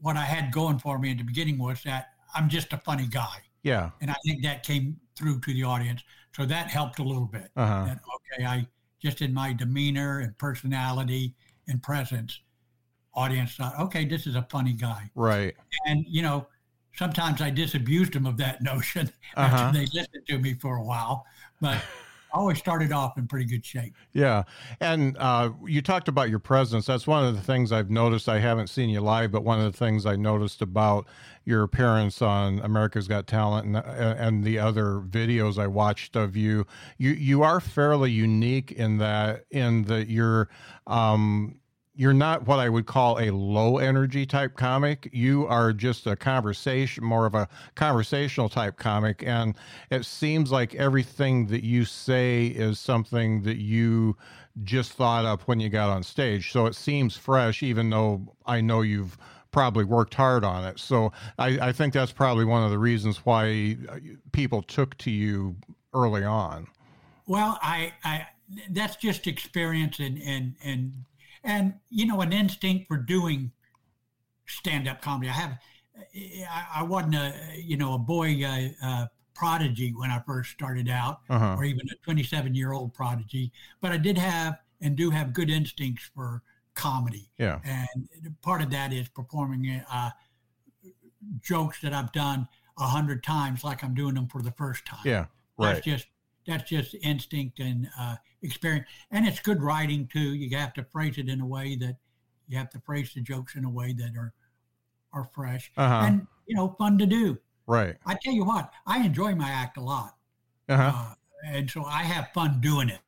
what 0.00 0.16
I 0.16 0.24
had 0.24 0.52
going 0.52 0.78
for 0.78 0.98
me 0.98 1.10
at 1.10 1.18
the 1.18 1.24
beginning 1.24 1.58
was 1.58 1.82
that 1.84 2.10
I'm 2.34 2.48
just 2.48 2.72
a 2.72 2.78
funny 2.78 3.06
guy. 3.06 3.38
Yeah. 3.62 3.90
And 4.00 4.10
I 4.10 4.16
think 4.24 4.42
that 4.44 4.62
came 4.62 4.98
through 5.16 5.40
to 5.40 5.52
the 5.52 5.64
audience. 5.64 6.02
So 6.34 6.46
that 6.46 6.68
helped 6.68 6.98
a 7.00 7.02
little 7.02 7.26
bit. 7.26 7.50
Uh-huh. 7.56 7.84
That, 7.86 8.00
okay, 8.36 8.44
I 8.46 8.66
just 9.00 9.20
in 9.20 9.34
my 9.34 9.52
demeanor 9.52 10.20
and 10.20 10.36
personality 10.38 11.34
and 11.68 11.82
presence, 11.82 12.40
audience 13.14 13.54
thought, 13.54 13.78
okay, 13.78 14.04
this 14.04 14.26
is 14.26 14.36
a 14.36 14.46
funny 14.50 14.72
guy. 14.72 15.10
Right. 15.14 15.54
And, 15.86 16.04
you 16.08 16.22
know, 16.22 16.46
sometimes 16.94 17.40
I 17.40 17.50
disabused 17.50 18.12
them 18.12 18.26
of 18.26 18.36
that 18.38 18.62
notion 18.62 19.10
uh-huh. 19.36 19.56
after 19.56 19.78
they 19.78 19.86
listened 19.86 20.26
to 20.28 20.38
me 20.38 20.54
for 20.54 20.76
a 20.76 20.82
while. 20.82 21.24
But 21.60 21.82
always 22.32 22.58
started 22.58 22.92
off 22.92 23.18
in 23.18 23.26
pretty 23.26 23.44
good 23.44 23.64
shape. 23.64 23.94
Yeah. 24.12 24.44
And 24.80 25.16
uh, 25.18 25.50
you 25.66 25.82
talked 25.82 26.08
about 26.08 26.30
your 26.30 26.38
presence. 26.38 26.86
That's 26.86 27.06
one 27.06 27.24
of 27.24 27.34
the 27.34 27.42
things 27.42 27.72
I've 27.72 27.90
noticed. 27.90 28.28
I 28.28 28.38
haven't 28.38 28.68
seen 28.68 28.88
you 28.90 29.00
live, 29.00 29.30
but 29.32 29.44
one 29.44 29.58
of 29.58 29.70
the 29.70 29.76
things 29.76 30.06
I 30.06 30.16
noticed 30.16 30.62
about 30.62 31.06
your 31.44 31.62
appearance 31.62 32.22
on 32.22 32.60
America's 32.60 33.08
Got 33.08 33.26
Talent 33.26 33.66
and, 33.66 33.76
uh, 33.76 34.14
and 34.18 34.44
the 34.44 34.58
other 34.58 35.00
videos 35.00 35.58
I 35.58 35.66
watched 35.66 36.16
of 36.16 36.36
you, 36.36 36.66
you, 36.98 37.10
you 37.10 37.42
are 37.42 37.60
fairly 37.60 38.10
unique 38.10 38.72
in 38.72 38.98
that, 38.98 39.46
in 39.50 39.84
that 39.84 40.08
you're, 40.08 40.48
um, 40.86 41.59
you're 42.00 42.14
not 42.14 42.46
what 42.46 42.58
I 42.58 42.70
would 42.70 42.86
call 42.86 43.18
a 43.18 43.28
low 43.28 43.76
energy 43.76 44.24
type 44.24 44.56
comic. 44.56 45.10
You 45.12 45.46
are 45.48 45.70
just 45.70 46.06
a 46.06 46.16
conversation, 46.16 47.04
more 47.04 47.26
of 47.26 47.34
a 47.34 47.46
conversational 47.74 48.48
type 48.48 48.78
comic. 48.78 49.22
And 49.26 49.54
it 49.90 50.06
seems 50.06 50.50
like 50.50 50.74
everything 50.74 51.48
that 51.48 51.62
you 51.62 51.84
say 51.84 52.46
is 52.46 52.80
something 52.80 53.42
that 53.42 53.58
you 53.58 54.16
just 54.64 54.94
thought 54.94 55.26
up 55.26 55.42
when 55.42 55.60
you 55.60 55.68
got 55.68 55.90
on 55.90 56.02
stage. 56.02 56.52
So 56.52 56.64
it 56.64 56.74
seems 56.74 57.18
fresh, 57.18 57.62
even 57.62 57.90
though 57.90 58.34
I 58.46 58.62
know 58.62 58.80
you've 58.80 59.18
probably 59.50 59.84
worked 59.84 60.14
hard 60.14 60.42
on 60.42 60.64
it. 60.64 60.78
So 60.78 61.12
I, 61.38 61.68
I 61.68 61.72
think 61.72 61.92
that's 61.92 62.12
probably 62.12 62.46
one 62.46 62.64
of 62.64 62.70
the 62.70 62.78
reasons 62.78 63.26
why 63.26 63.76
uh, 63.90 63.98
people 64.32 64.62
took 64.62 64.96
to 64.98 65.10
you 65.10 65.54
early 65.92 66.24
on. 66.24 66.66
Well, 67.26 67.58
I, 67.60 67.92
I 68.02 68.26
that's 68.70 68.96
just 68.96 69.26
experience 69.26 69.98
and, 69.98 70.18
and, 70.22 70.54
and 70.64 71.04
and 71.44 71.74
you 71.90 72.06
know 72.06 72.20
an 72.20 72.32
instinct 72.32 72.88
for 72.88 72.96
doing 72.96 73.52
stand-up 74.46 75.00
comedy. 75.00 75.28
I 75.28 75.32
have, 75.32 75.58
I, 76.50 76.66
I 76.76 76.82
wasn't 76.82 77.14
a 77.14 77.34
you 77.56 77.76
know 77.76 77.94
a 77.94 77.98
boy 77.98 78.42
uh, 78.44 78.68
uh, 78.84 79.06
prodigy 79.34 79.92
when 79.94 80.10
I 80.10 80.20
first 80.26 80.50
started 80.50 80.88
out, 80.88 81.20
uh-huh. 81.28 81.56
or 81.58 81.64
even 81.64 81.86
a 81.90 82.04
27 82.04 82.54
year 82.54 82.72
old 82.72 82.94
prodigy, 82.94 83.52
but 83.80 83.92
I 83.92 83.96
did 83.96 84.18
have 84.18 84.58
and 84.80 84.96
do 84.96 85.10
have 85.10 85.32
good 85.32 85.50
instincts 85.50 86.08
for 86.14 86.42
comedy. 86.74 87.30
Yeah, 87.38 87.60
and 87.64 88.08
part 88.42 88.62
of 88.62 88.70
that 88.70 88.92
is 88.92 89.08
performing 89.08 89.82
uh, 89.90 90.10
jokes 91.42 91.80
that 91.82 91.92
I've 91.92 92.12
done 92.12 92.48
a 92.78 92.86
hundred 92.86 93.22
times, 93.22 93.64
like 93.64 93.84
I'm 93.84 93.94
doing 93.94 94.14
them 94.14 94.28
for 94.28 94.42
the 94.42 94.52
first 94.52 94.86
time. 94.86 95.00
Yeah, 95.04 95.26
right. 95.58 95.74
That's 95.74 95.84
just 95.84 96.06
that's 96.50 96.68
just 96.68 96.94
instinct 97.02 97.60
and 97.60 97.88
uh, 97.98 98.16
experience. 98.42 98.86
And 99.10 99.26
it's 99.26 99.40
good 99.40 99.62
writing 99.62 100.08
too. 100.12 100.34
You 100.34 100.56
have 100.56 100.74
to 100.74 100.84
phrase 100.84 101.18
it 101.18 101.28
in 101.28 101.40
a 101.40 101.46
way 101.46 101.76
that 101.76 101.96
you 102.48 102.58
have 102.58 102.70
to 102.70 102.80
phrase 102.80 103.12
the 103.14 103.20
jokes 103.20 103.54
in 103.54 103.64
a 103.64 103.70
way 103.70 103.92
that 103.92 104.12
are 104.16 104.32
are 105.12 105.28
fresh 105.34 105.72
uh-huh. 105.76 106.06
and 106.06 106.26
you 106.46 106.56
know 106.56 106.74
fun 106.78 106.98
to 106.98 107.06
do. 107.06 107.38
Right. 107.66 107.96
I 108.04 108.16
tell 108.22 108.32
you 108.32 108.44
what, 108.44 108.70
I 108.86 109.04
enjoy 109.04 109.34
my 109.34 109.48
act 109.48 109.76
a 109.76 109.80
lot, 109.80 110.16
uh-huh. 110.68 110.92
uh, 110.94 111.14
and 111.46 111.70
so 111.70 111.84
I 111.84 112.02
have 112.02 112.28
fun 112.34 112.60
doing 112.60 112.88
it, 112.88 113.00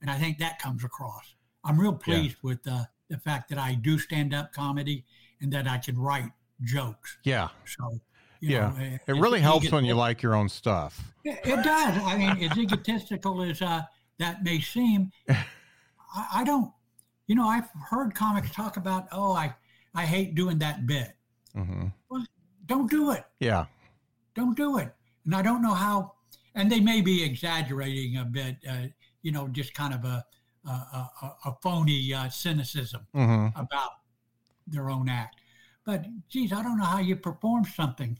and 0.00 0.10
I 0.10 0.18
think 0.18 0.38
that 0.38 0.58
comes 0.58 0.84
across. 0.84 1.34
I'm 1.64 1.80
real 1.80 1.92
pleased 1.92 2.36
yeah. 2.42 2.48
with 2.48 2.62
the 2.64 2.88
the 3.08 3.18
fact 3.18 3.48
that 3.50 3.58
I 3.58 3.74
do 3.74 3.98
stand 3.98 4.34
up 4.34 4.52
comedy 4.52 5.04
and 5.40 5.52
that 5.52 5.68
I 5.68 5.78
can 5.78 5.96
write 5.96 6.32
jokes. 6.62 7.18
Yeah. 7.22 7.48
So 7.64 8.00
yeah, 8.40 8.72
know, 8.78 8.98
it 9.06 9.20
really 9.20 9.40
helps 9.40 9.70
when 9.70 9.84
you 9.84 9.94
like 9.94 10.22
your 10.22 10.34
own 10.34 10.48
stuff. 10.48 11.12
It, 11.24 11.40
it 11.44 11.62
does. 11.62 12.02
I 12.02 12.16
mean, 12.16 12.50
as 12.50 12.56
egotistical 12.56 13.42
as 13.42 13.62
uh, 13.62 13.82
that 14.18 14.42
may 14.42 14.60
seem, 14.60 15.10
I, 15.28 16.26
I, 16.34 16.44
don't. 16.44 16.72
You 17.26 17.34
know, 17.34 17.48
I've 17.48 17.68
heard 17.90 18.14
comics 18.14 18.50
talk 18.52 18.76
about, 18.76 19.08
oh, 19.12 19.32
I, 19.32 19.54
I 19.94 20.04
hate 20.04 20.34
doing 20.34 20.58
that 20.58 20.86
bit. 20.86 21.12
Mm-hmm. 21.56 21.86
Well, 22.08 22.24
don't 22.66 22.90
do 22.90 23.10
it. 23.10 23.24
Yeah. 23.40 23.66
Don't 24.34 24.56
do 24.56 24.78
it. 24.78 24.94
And 25.24 25.34
I 25.34 25.42
don't 25.42 25.62
know 25.62 25.74
how. 25.74 26.12
And 26.54 26.70
they 26.70 26.80
may 26.80 27.00
be 27.00 27.22
exaggerating 27.24 28.18
a 28.18 28.24
bit. 28.24 28.56
Uh, 28.68 28.86
you 29.22 29.32
know, 29.32 29.48
just 29.48 29.74
kind 29.74 29.92
of 29.92 30.04
a 30.04 30.24
a, 30.66 30.70
a, 30.70 31.36
a 31.46 31.56
phony 31.62 32.12
uh, 32.12 32.28
cynicism 32.28 33.06
mm-hmm. 33.14 33.58
about 33.58 33.90
their 34.66 34.90
own 34.90 35.08
act. 35.08 35.36
But 35.84 36.06
geez, 36.28 36.52
I 36.52 36.62
don't 36.62 36.78
know 36.78 36.84
how 36.84 36.98
you 36.98 37.16
perform 37.16 37.64
something 37.64 38.18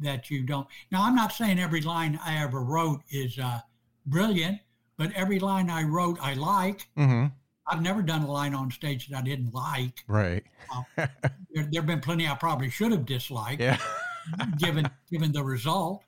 that 0.00 0.30
you 0.30 0.42
don't. 0.42 0.66
Now, 0.90 1.04
I'm 1.04 1.14
not 1.14 1.32
saying 1.32 1.58
every 1.58 1.80
line 1.80 2.18
I 2.24 2.42
ever 2.42 2.60
wrote 2.62 3.00
is 3.10 3.38
uh, 3.38 3.60
brilliant, 4.06 4.58
but 4.96 5.12
every 5.12 5.38
line 5.38 5.70
I 5.70 5.82
wrote 5.82 6.18
I 6.20 6.34
like. 6.34 6.88
Mm-hmm. 6.96 7.26
I've 7.66 7.82
never 7.82 8.02
done 8.02 8.22
a 8.22 8.30
line 8.30 8.54
on 8.54 8.70
stage 8.70 9.08
that 9.08 9.18
I 9.18 9.22
didn't 9.22 9.54
like. 9.54 10.04
Right. 10.06 10.44
Uh, 10.74 10.82
there, 11.52 11.68
have 11.74 11.86
been 11.86 12.00
plenty 12.00 12.28
I 12.28 12.34
probably 12.34 12.70
should 12.70 12.92
have 12.92 13.06
disliked, 13.06 13.60
yeah. 13.60 13.78
given 14.58 14.88
given 15.10 15.32
the 15.32 15.42
result, 15.42 16.02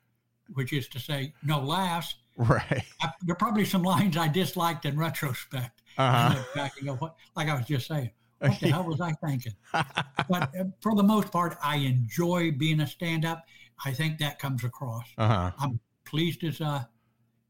which 0.53 0.71
is 0.73 0.87
to 0.89 0.99
say, 0.99 1.33
no 1.43 1.59
laughs. 1.59 2.15
Right. 2.35 2.83
I, 3.01 3.09
there 3.23 3.33
are 3.33 3.37
probably 3.37 3.65
some 3.65 3.81
lines 3.81 4.15
I 4.17 4.27
disliked 4.27 4.85
in 4.85 4.97
retrospect. 4.97 5.81
Uh-huh. 5.97 6.43
Back 6.53 6.73
and 6.77 6.87
go, 6.87 6.95
what, 6.95 7.15
like 7.35 7.49
I 7.49 7.55
was 7.55 7.65
just 7.65 7.87
saying, 7.87 8.11
what 8.39 8.59
the 8.59 8.67
hell 8.71 8.83
was 8.83 9.01
I 9.01 9.13
thinking? 9.13 9.53
but 9.73 10.55
uh, 10.59 10.65
for 10.79 10.95
the 10.95 11.03
most 11.03 11.31
part, 11.31 11.57
I 11.63 11.77
enjoy 11.77 12.51
being 12.51 12.81
a 12.81 12.87
stand-up. 12.87 13.43
I 13.85 13.93
think 13.93 14.19
that 14.19 14.39
comes 14.39 14.63
across. 14.63 15.05
Uh-huh. 15.17 15.51
I'm 15.59 15.79
pleased 16.05 16.43
as 16.43 16.61
uh, 16.61 16.85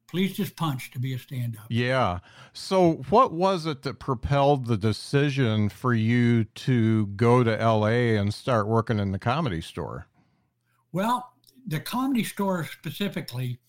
pleased 0.07 0.39
as 0.39 0.49
punch 0.49 0.91
to 0.91 0.99
be 0.99 1.13
a 1.13 1.19
stand-up. 1.19 1.65
Yeah. 1.69 2.19
So, 2.53 3.03
what 3.09 3.33
was 3.33 3.65
it 3.65 3.83
that 3.83 3.99
propelled 3.99 4.65
the 4.65 4.77
decision 4.77 5.69
for 5.69 5.93
you 5.93 6.45
to 6.45 7.07
go 7.07 7.43
to 7.43 7.61
L.A. 7.61 8.15
and 8.15 8.33
start 8.33 8.67
working 8.67 8.99
in 8.99 9.11
the 9.11 9.19
comedy 9.19 9.61
store? 9.61 10.07
Well, 10.91 11.33
the 11.67 11.79
comedy 11.79 12.23
store 12.23 12.65
specifically 12.65 13.59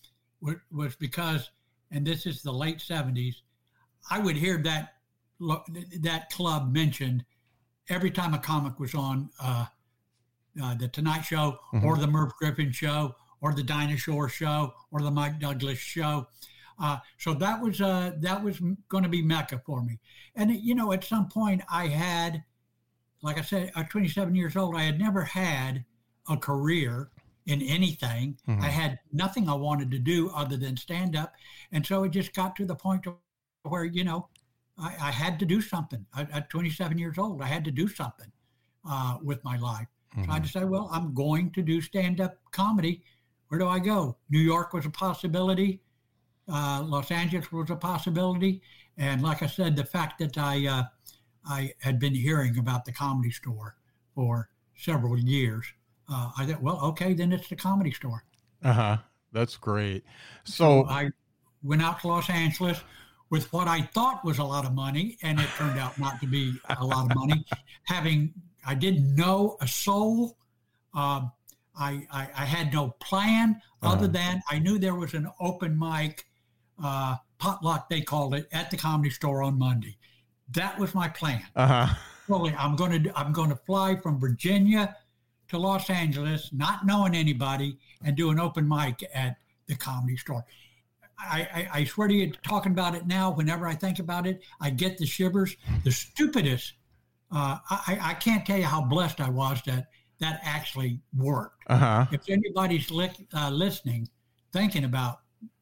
was 0.71 0.95
because, 0.95 1.51
and 1.91 2.07
this 2.07 2.25
is 2.25 2.41
the 2.41 2.53
late 2.53 2.79
'70s, 2.79 3.35
I 4.09 4.19
would 4.19 4.37
hear 4.37 4.57
that 4.63 4.95
that 6.01 6.29
club 6.31 6.73
mentioned 6.73 7.25
every 7.89 8.11
time 8.11 8.33
a 8.33 8.39
comic 8.39 8.79
was 8.79 8.95
on. 8.95 9.29
Uh, 9.41 9.65
uh, 10.61 10.75
the 10.75 10.87
Tonight 10.87 11.21
Show 11.21 11.59
mm-hmm. 11.73 11.85
or 11.85 11.97
the 11.97 12.07
Merv 12.07 12.33
Griffin 12.39 12.71
Show 12.71 13.15
or 13.41 13.53
the 13.53 13.63
Dinah 13.63 13.97
Shore 13.97 14.29
Show 14.29 14.73
or 14.91 15.01
the 15.01 15.11
Mike 15.11 15.39
Douglas 15.39 15.79
Show. 15.79 16.27
Uh, 16.81 16.97
so 17.17 17.33
that 17.33 17.61
was 17.61 17.81
uh, 17.81 18.11
that 18.19 18.43
was 18.43 18.59
going 18.87 19.03
to 19.03 19.09
be 19.09 19.21
mecca 19.21 19.61
for 19.65 19.83
me. 19.83 19.99
And 20.35 20.51
you 20.51 20.75
know, 20.75 20.93
at 20.93 21.03
some 21.03 21.27
point, 21.27 21.61
I 21.69 21.87
had, 21.87 22.43
like 23.21 23.37
I 23.37 23.41
said, 23.41 23.71
at 23.75 23.89
27 23.89 24.33
years 24.33 24.55
old, 24.55 24.75
I 24.75 24.83
had 24.83 24.99
never 24.99 25.23
had 25.23 25.83
a 26.29 26.37
career 26.37 27.09
in 27.47 27.61
anything. 27.61 28.37
Mm-hmm. 28.47 28.63
I 28.63 28.67
had 28.67 28.99
nothing 29.11 29.49
I 29.49 29.55
wanted 29.55 29.91
to 29.91 29.99
do 29.99 30.29
other 30.29 30.55
than 30.55 30.77
stand 30.77 31.15
up, 31.15 31.33
and 31.71 31.85
so 31.85 32.03
it 32.03 32.09
just 32.09 32.33
got 32.33 32.55
to 32.57 32.65
the 32.65 32.75
point 32.75 33.05
where 33.63 33.83
you 33.83 34.05
know, 34.05 34.29
I, 34.77 34.95
I 35.01 35.11
had 35.11 35.37
to 35.39 35.45
do 35.45 35.61
something. 35.61 36.05
I, 36.13 36.21
at 36.31 36.49
27 36.49 36.97
years 36.97 37.17
old, 37.17 37.41
I 37.41 37.47
had 37.47 37.65
to 37.65 37.71
do 37.71 37.89
something 37.89 38.31
uh, 38.89 39.17
with 39.21 39.43
my 39.43 39.57
life. 39.57 39.87
Mm-hmm. 40.17 40.25
So 40.25 40.31
I 40.31 40.39
decided, 40.39 40.69
well, 40.69 40.89
I'm 40.91 41.13
going 41.13 41.51
to 41.51 41.61
do 41.61 41.81
stand 41.81 42.21
up 42.21 42.37
comedy. 42.51 43.03
Where 43.47 43.59
do 43.59 43.67
I 43.67 43.79
go? 43.79 44.17
New 44.29 44.39
York 44.39 44.73
was 44.73 44.85
a 44.85 44.89
possibility. 44.89 45.81
Uh, 46.51 46.83
Los 46.83 47.11
Angeles 47.11 47.51
was 47.51 47.69
a 47.69 47.75
possibility. 47.75 48.61
And 48.97 49.21
like 49.21 49.43
I 49.43 49.47
said, 49.47 49.75
the 49.75 49.85
fact 49.85 50.19
that 50.19 50.37
I 50.37 50.67
uh, 50.67 50.83
I 51.47 51.73
had 51.79 51.99
been 51.99 52.13
hearing 52.13 52.57
about 52.57 52.85
the 52.85 52.91
comedy 52.91 53.31
store 53.31 53.75
for 54.13 54.49
several 54.75 55.17
years, 55.17 55.65
uh, 56.11 56.31
I 56.37 56.45
thought, 56.45 56.61
well, 56.61 56.79
okay, 56.85 57.13
then 57.13 57.31
it's 57.31 57.47
the 57.47 57.55
comedy 57.55 57.91
store. 57.91 58.23
Uh 58.63 58.73
huh. 58.73 58.97
That's 59.31 59.57
great. 59.57 60.03
So, 60.43 60.83
so 60.83 60.85
I 60.89 61.09
went 61.63 61.81
out 61.81 62.01
to 62.01 62.07
Los 62.07 62.29
Angeles 62.29 62.81
with 63.29 63.51
what 63.53 63.67
I 63.67 63.81
thought 63.81 64.25
was 64.25 64.39
a 64.39 64.43
lot 64.43 64.65
of 64.65 64.73
money, 64.73 65.17
and 65.21 65.39
it 65.39 65.47
turned 65.55 65.79
out 65.79 65.99
not 65.99 66.19
to 66.21 66.27
be 66.27 66.55
a 66.77 66.83
lot 66.83 67.11
of 67.11 67.15
money. 67.15 67.45
Having 67.83 68.33
I 68.65 68.75
didn't 68.75 69.15
know 69.15 69.57
a 69.61 69.67
soul. 69.67 70.37
Um, 70.93 71.31
I, 71.77 72.05
I, 72.11 72.27
I, 72.35 72.45
had 72.45 72.73
no 72.73 72.89
plan 72.99 73.61
uh-huh. 73.81 73.93
other 73.93 74.07
than 74.07 74.41
I 74.49 74.59
knew 74.59 74.79
there 74.79 74.95
was 74.95 75.13
an 75.13 75.29
open 75.39 75.77
mic 75.77 76.25
uh, 76.83 77.15
potluck 77.37 77.89
they 77.89 78.01
called 78.01 78.33
it 78.33 78.47
at 78.51 78.71
the 78.71 78.77
comedy 78.77 79.11
store 79.11 79.43
on 79.43 79.57
Monday. 79.57 79.97
That 80.51 80.77
was 80.79 80.95
my 80.95 81.07
plan. 81.07 81.43
Uh-huh. 81.55 81.93
I'm 82.57 82.75
going 82.75 83.03
to 83.03 83.19
I'm 83.19 83.33
going 83.33 83.49
to 83.49 83.55
fly 83.55 83.95
from 83.95 84.19
Virginia 84.19 84.95
to 85.49 85.57
Los 85.57 85.89
Angeles, 85.89 86.49
not 86.53 86.85
knowing 86.85 87.15
anybody, 87.15 87.77
and 88.03 88.15
do 88.15 88.29
an 88.29 88.39
open 88.39 88.67
mic 88.67 89.03
at 89.13 89.37
the 89.67 89.75
comedy 89.75 90.15
store. 90.15 90.45
I, 91.19 91.47
I, 91.53 91.69
I, 91.79 91.83
swear 91.83 92.07
to 92.07 92.13
you, 92.13 92.31
talking 92.47 92.71
about 92.71 92.95
it 92.95 93.05
now, 93.05 93.31
whenever 93.31 93.67
I 93.67 93.75
think 93.75 93.99
about 93.99 94.25
it, 94.25 94.41
I 94.61 94.69
get 94.69 94.97
the 94.97 95.05
shivers. 95.05 95.57
The 95.83 95.91
stupidest. 95.91 96.73
Uh, 97.31 97.57
I, 97.69 97.99
I 98.01 98.13
can't 98.15 98.45
tell 98.45 98.57
you 98.57 98.65
how 98.65 98.81
blessed 98.81 99.21
I 99.21 99.29
was 99.29 99.61
that 99.65 99.87
that 100.19 100.39
actually 100.43 100.99
worked. 101.15 101.63
Uh-huh. 101.67 102.05
If 102.11 102.29
anybody's 102.29 102.91
li- 102.91 103.27
uh, 103.33 103.49
listening, 103.49 104.07
thinking 104.51 104.83
about 104.83 105.21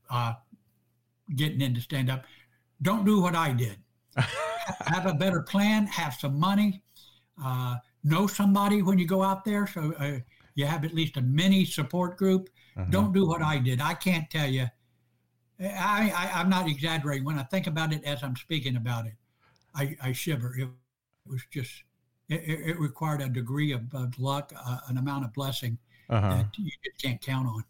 uh, 0.09 0.33
getting 1.35 1.61
into 1.61 1.81
stand 1.81 2.09
up, 2.09 2.25
don't 2.81 3.05
do 3.05 3.21
what 3.21 3.35
I 3.35 3.51
did. 3.51 3.77
have 4.15 5.05
a 5.05 5.13
better 5.13 5.41
plan, 5.41 5.85
have 5.87 6.15
some 6.15 6.39
money, 6.39 6.81
uh, 7.43 7.75
know 8.03 8.27
somebody 8.27 8.81
when 8.81 8.97
you 8.97 9.05
go 9.05 9.21
out 9.21 9.45
there. 9.45 9.67
So 9.67 9.93
uh, 9.99 10.19
you 10.55 10.65
have 10.65 10.83
at 10.85 10.93
least 10.93 11.17
a 11.17 11.21
mini 11.21 11.65
support 11.65 12.17
group. 12.17 12.49
Uh-huh. 12.75 12.87
Don't 12.89 13.13
do 13.13 13.27
what 13.27 13.41
I 13.41 13.59
did. 13.59 13.81
I 13.81 13.93
can't 13.93 14.29
tell 14.29 14.47
you. 14.47 14.67
I, 15.59 16.13
I, 16.15 16.41
am 16.41 16.49
not 16.49 16.67
exaggerating. 16.67 17.25
When 17.25 17.39
I 17.39 17.43
think 17.43 17.65
about 17.65 17.91
it 17.91 18.03
as 18.03 18.23
I'm 18.23 18.35
speaking 18.35 18.75
about 18.75 19.07
it, 19.07 19.13
I, 19.75 19.95
I 20.01 20.11
shiver. 20.11 20.55
It 20.55 20.69
was 21.29 21.41
just, 21.51 21.83
it, 22.29 22.41
it 22.45 22.79
required 22.79 23.21
a 23.21 23.29
degree 23.29 23.71
of, 23.71 23.93
of 23.93 24.17
luck, 24.19 24.53
uh, 24.55 24.79
an 24.87 24.97
amount 24.97 25.25
of 25.25 25.33
blessing 25.33 25.77
uh-huh. 26.09 26.29
that 26.29 26.47
you 26.57 26.71
just 26.83 27.01
can't 27.01 27.21
count 27.21 27.47
on. 27.47 27.63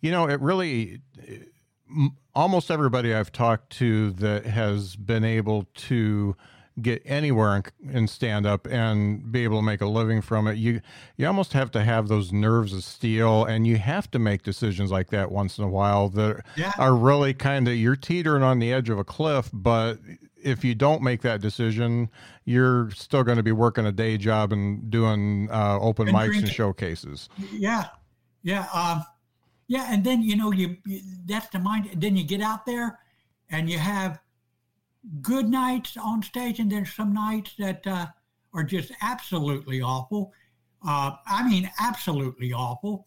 You 0.00 0.10
know, 0.10 0.28
it 0.28 0.40
really, 0.40 1.00
almost 2.34 2.70
everybody 2.70 3.14
I've 3.14 3.32
talked 3.32 3.70
to 3.78 4.10
that 4.12 4.46
has 4.46 4.96
been 4.96 5.24
able 5.24 5.66
to 5.74 6.36
get 6.82 7.00
anywhere 7.06 7.56
in, 7.56 7.90
in 7.90 8.06
stand 8.06 8.44
up 8.44 8.66
and 8.66 9.32
be 9.32 9.44
able 9.44 9.58
to 9.58 9.64
make 9.64 9.80
a 9.80 9.86
living 9.86 10.20
from 10.20 10.46
it 10.46 10.58
you 10.58 10.80
you 11.16 11.26
almost 11.26 11.54
have 11.54 11.70
to 11.70 11.82
have 11.82 12.08
those 12.08 12.32
nerves 12.32 12.74
of 12.74 12.84
steel 12.84 13.46
and 13.46 13.66
you 13.66 13.78
have 13.78 14.10
to 14.10 14.18
make 14.18 14.42
decisions 14.42 14.90
like 14.90 15.08
that 15.08 15.30
once 15.30 15.56
in 15.56 15.64
a 15.64 15.68
while 15.68 16.10
that 16.10 16.44
yeah. 16.54 16.72
are 16.78 16.94
really 16.94 17.32
kind 17.32 17.66
of 17.66 17.74
you're 17.74 17.96
teetering 17.96 18.42
on 18.42 18.58
the 18.58 18.72
edge 18.74 18.90
of 18.90 18.98
a 18.98 19.04
cliff 19.04 19.48
but 19.54 19.98
if 20.46 20.64
you 20.64 20.74
don't 20.74 21.02
make 21.02 21.22
that 21.22 21.40
decision 21.40 22.08
you're 22.44 22.90
still 22.92 23.22
going 23.22 23.36
to 23.36 23.42
be 23.42 23.52
working 23.52 23.86
a 23.86 23.92
day 23.92 24.16
job 24.16 24.52
and 24.52 24.90
doing 24.90 25.48
uh, 25.50 25.78
open 25.80 26.08
and 26.08 26.16
mics 26.16 26.26
drinking. 26.26 26.44
and 26.44 26.52
showcases 26.52 27.28
yeah 27.52 27.86
yeah 28.42 28.66
um, 28.72 29.04
yeah 29.66 29.92
and 29.92 30.04
then 30.04 30.22
you 30.22 30.36
know 30.36 30.52
you, 30.52 30.76
you 30.86 31.00
that's 31.26 31.48
the 31.48 31.58
mind 31.58 31.90
then 31.96 32.16
you 32.16 32.24
get 32.24 32.40
out 32.40 32.64
there 32.64 32.98
and 33.50 33.70
you 33.70 33.78
have 33.78 34.20
good 35.20 35.48
nights 35.48 35.96
on 35.96 36.22
stage, 36.22 36.58
and 36.58 36.70
then 36.70 36.84
some 36.84 37.12
nights 37.12 37.54
that 37.58 37.86
uh, 37.86 38.06
are 38.54 38.62
just 38.62 38.92
absolutely 39.02 39.80
awful. 39.80 40.32
Uh, 40.86 41.12
I 41.26 41.48
mean, 41.48 41.70
absolutely 41.80 42.52
awful. 42.52 43.06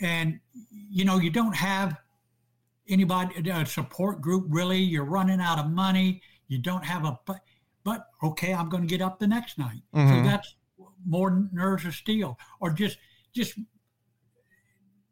And 0.00 0.38
you 0.70 1.04
know, 1.04 1.18
you 1.18 1.30
don't 1.30 1.56
have 1.56 1.96
anybody 2.88 3.50
a 3.50 3.66
support 3.66 4.20
group 4.20 4.46
really. 4.48 4.78
You're 4.78 5.04
running 5.04 5.40
out 5.40 5.58
of 5.58 5.70
money. 5.70 6.22
You 6.48 6.58
don't 6.58 6.84
have 6.84 7.04
a. 7.04 7.18
But 7.26 7.40
but 7.84 8.06
okay, 8.22 8.52
I'm 8.52 8.68
going 8.68 8.82
to 8.82 8.88
get 8.88 9.00
up 9.00 9.18
the 9.18 9.26
next 9.26 9.58
night. 9.58 9.82
Mm-hmm. 9.94 10.24
So 10.24 10.28
that's 10.28 10.54
more 11.06 11.48
nerves 11.52 11.84
of 11.84 11.94
steel, 11.94 12.38
or 12.60 12.70
just 12.70 12.98
just 13.34 13.58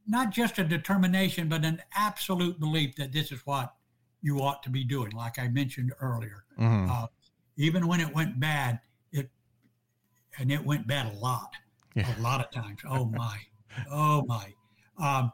not 0.07 0.31
just 0.31 0.59
a 0.59 0.64
determination, 0.64 1.49
but 1.49 1.64
an 1.64 1.83
absolute 1.94 2.59
belief 2.61 2.96
that 2.96 3.12
this 3.12 3.33
is 3.33 3.40
what 3.44 3.75
you 4.22 4.38
ought 4.40 4.62
to 4.62 4.70
be 4.70 4.85
doing, 4.85 5.11
like 5.12 5.38
I 5.38 5.49
mentioned 5.49 5.92
earlier. 6.01 6.44
Mm-hmm. 6.59 6.90
Uh, 6.90 7.07
even 7.57 7.87
when 7.87 8.01
it 8.01 8.12
went 8.14 8.38
bad, 8.38 8.81
it 9.12 9.31
and 10.38 10.51
it 10.51 10.64
went 10.64 10.87
bad 10.87 11.12
a 11.12 11.18
lot, 11.18 11.55
yeah. 11.94 12.18
a 12.18 12.20
lot 12.20 12.40
of 12.40 12.51
times. 12.51 12.81
Oh 12.88 13.05
my, 13.14 13.38
oh 13.90 14.25
my. 14.27 14.53
Um, 14.99 15.33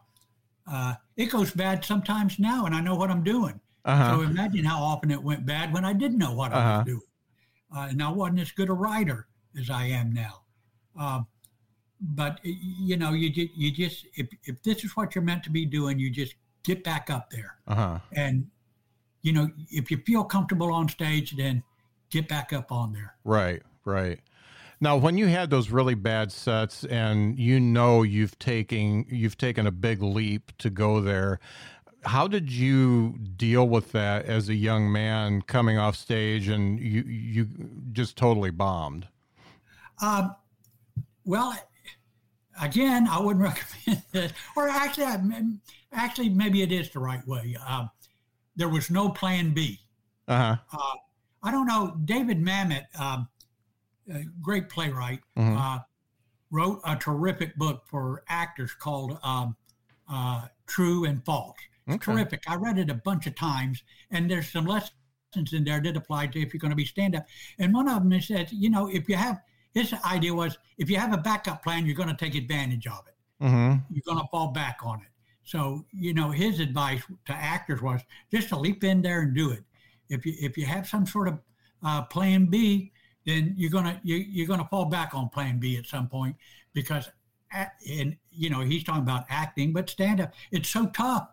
uh, 0.70 0.94
it 1.16 1.26
goes 1.26 1.50
bad 1.50 1.84
sometimes 1.84 2.38
now, 2.38 2.66
and 2.66 2.74
I 2.74 2.80
know 2.80 2.94
what 2.94 3.10
I'm 3.10 3.24
doing. 3.24 3.60
Uh-huh. 3.84 4.16
So 4.16 4.22
imagine 4.22 4.64
how 4.64 4.80
often 4.82 5.10
it 5.10 5.22
went 5.22 5.44
bad 5.44 5.72
when 5.72 5.84
I 5.84 5.92
didn't 5.92 6.18
know 6.18 6.32
what 6.34 6.52
uh-huh. 6.52 6.60
I 6.60 6.64
was 6.64 6.74
uh-huh. 6.74 6.84
doing, 6.84 7.00
uh, 7.76 7.88
and 7.90 8.02
I 8.02 8.10
wasn't 8.10 8.40
as 8.40 8.52
good 8.52 8.68
a 8.68 8.74
writer 8.74 9.26
as 9.58 9.70
I 9.70 9.86
am 9.86 10.12
now. 10.12 10.42
Um, 10.98 11.26
but 12.00 12.38
you 12.42 12.96
know, 12.96 13.12
you 13.12 13.30
just, 13.30 13.56
you 13.56 13.72
just 13.72 14.06
if 14.14 14.28
if 14.44 14.62
this 14.62 14.84
is 14.84 14.96
what 14.96 15.14
you're 15.14 15.24
meant 15.24 15.42
to 15.44 15.50
be 15.50 15.64
doing, 15.64 15.98
you 15.98 16.10
just 16.10 16.34
get 16.64 16.84
back 16.84 17.10
up 17.10 17.28
there 17.30 17.56
uh-huh. 17.66 17.98
and 18.12 18.46
you 19.22 19.32
know, 19.32 19.48
if 19.70 19.90
you 19.90 19.96
feel 19.98 20.24
comfortable 20.24 20.72
on 20.72 20.88
stage, 20.88 21.36
then 21.36 21.62
get 22.10 22.28
back 22.28 22.52
up 22.52 22.70
on 22.70 22.92
there. 22.92 23.14
Right, 23.24 23.62
right. 23.84 24.20
Now, 24.80 24.96
when 24.96 25.16
you 25.16 25.28
had 25.28 25.48
those 25.48 25.70
really 25.70 25.94
bad 25.94 26.32
sets, 26.32 26.84
and 26.84 27.38
you 27.38 27.60
know 27.60 28.02
you've 28.02 28.36
taken 28.40 29.06
you've 29.08 29.38
taken 29.38 29.66
a 29.68 29.70
big 29.70 30.02
leap 30.02 30.50
to 30.58 30.70
go 30.70 31.00
there, 31.00 31.38
how 32.04 32.26
did 32.26 32.50
you 32.50 33.18
deal 33.36 33.68
with 33.68 33.92
that 33.92 34.26
as 34.26 34.48
a 34.48 34.54
young 34.54 34.90
man 34.90 35.42
coming 35.42 35.78
off 35.78 35.96
stage 35.96 36.48
and 36.48 36.78
you 36.80 37.02
you 37.02 37.48
just 37.92 38.16
totally 38.16 38.50
bombed? 38.50 39.06
Um, 40.00 40.34
well, 41.24 41.56
again, 42.60 43.06
I 43.08 43.20
wouldn't 43.20 43.44
recommend 43.86 44.02
that. 44.12 44.32
Or 44.56 44.68
actually, 44.68 45.06
actually, 45.92 46.28
maybe 46.28 46.62
it 46.62 46.72
is 46.72 46.90
the 46.90 46.98
right 46.98 47.26
way. 47.26 47.56
Um, 47.66 47.90
there 48.56 48.68
was 48.68 48.90
no 48.90 49.08
plan 49.08 49.52
B. 49.52 49.80
Uh-huh. 50.28 50.56
Uh, 50.72 50.96
I 51.42 51.50
don't 51.50 51.66
know. 51.66 51.96
David 52.04 52.40
Mamet, 52.40 52.84
um, 52.98 53.28
a 54.12 54.24
great 54.40 54.68
playwright, 54.68 55.20
mm-hmm. 55.36 55.56
uh, 55.56 55.78
wrote 56.50 56.80
a 56.84 56.96
terrific 56.96 57.56
book 57.56 57.82
for 57.86 58.22
actors 58.28 58.72
called 58.74 59.18
um, 59.22 59.56
uh, 60.10 60.46
True 60.66 61.04
and 61.04 61.24
False. 61.24 61.56
Okay. 61.88 61.98
Terrific. 61.98 62.42
I 62.46 62.56
read 62.56 62.78
it 62.78 62.90
a 62.90 62.94
bunch 62.94 63.26
of 63.26 63.34
times, 63.34 63.82
and 64.10 64.30
there's 64.30 64.48
some 64.48 64.66
lessons 64.66 64.92
in 65.52 65.64
there 65.64 65.80
that 65.80 65.96
apply 65.96 66.28
to 66.28 66.40
if 66.40 66.52
you're 66.52 66.60
going 66.60 66.70
to 66.70 66.76
be 66.76 66.84
stand 66.84 67.16
up. 67.16 67.26
And 67.58 67.74
one 67.74 67.88
of 67.88 68.02
them 68.02 68.12
is 68.12 68.28
that, 68.28 68.52
you 68.52 68.70
know, 68.70 68.88
if 68.88 69.08
you 69.08 69.16
have, 69.16 69.40
his 69.74 69.92
idea 70.04 70.34
was 70.34 70.58
if 70.78 70.90
you 70.90 70.96
have 70.98 71.12
a 71.12 71.18
backup 71.18 71.62
plan, 71.62 71.86
you're 71.86 71.96
going 71.96 72.08
to 72.08 72.16
take 72.16 72.34
advantage 72.34 72.86
of 72.86 73.02
it. 73.08 73.44
Mm-hmm. 73.44 73.78
You're 73.90 74.02
going 74.06 74.18
to 74.18 74.28
fall 74.30 74.48
back 74.48 74.78
on 74.82 75.00
it. 75.00 75.08
So, 75.44 75.84
you 75.92 76.14
know, 76.14 76.30
his 76.30 76.60
advice 76.60 77.02
to 77.26 77.32
actors 77.32 77.82
was 77.82 78.00
just 78.30 78.48
to 78.50 78.58
leap 78.58 78.84
in 78.84 79.02
there 79.02 79.22
and 79.22 79.34
do 79.34 79.50
it. 79.50 79.64
If 80.08 80.26
you 80.26 80.34
if 80.40 80.56
you 80.56 80.66
have 80.66 80.86
some 80.86 81.06
sort 81.06 81.28
of 81.28 81.38
uh, 81.82 82.02
plan 82.02 82.46
B, 82.46 82.92
then 83.26 83.54
you're 83.56 83.70
gonna 83.70 84.00
you, 84.04 84.16
you're 84.16 84.46
gonna 84.46 84.68
fall 84.70 84.84
back 84.84 85.14
on 85.14 85.28
plan 85.28 85.58
B 85.58 85.76
at 85.76 85.86
some 85.86 86.08
point 86.08 86.36
because, 86.74 87.10
and 87.52 88.16
you 88.30 88.50
know, 88.50 88.60
he's 88.60 88.84
talking 88.84 89.02
about 89.02 89.24
acting, 89.28 89.72
but 89.72 89.90
stand 89.90 90.20
up, 90.20 90.32
it's 90.50 90.68
so 90.68 90.86
tough, 90.86 91.28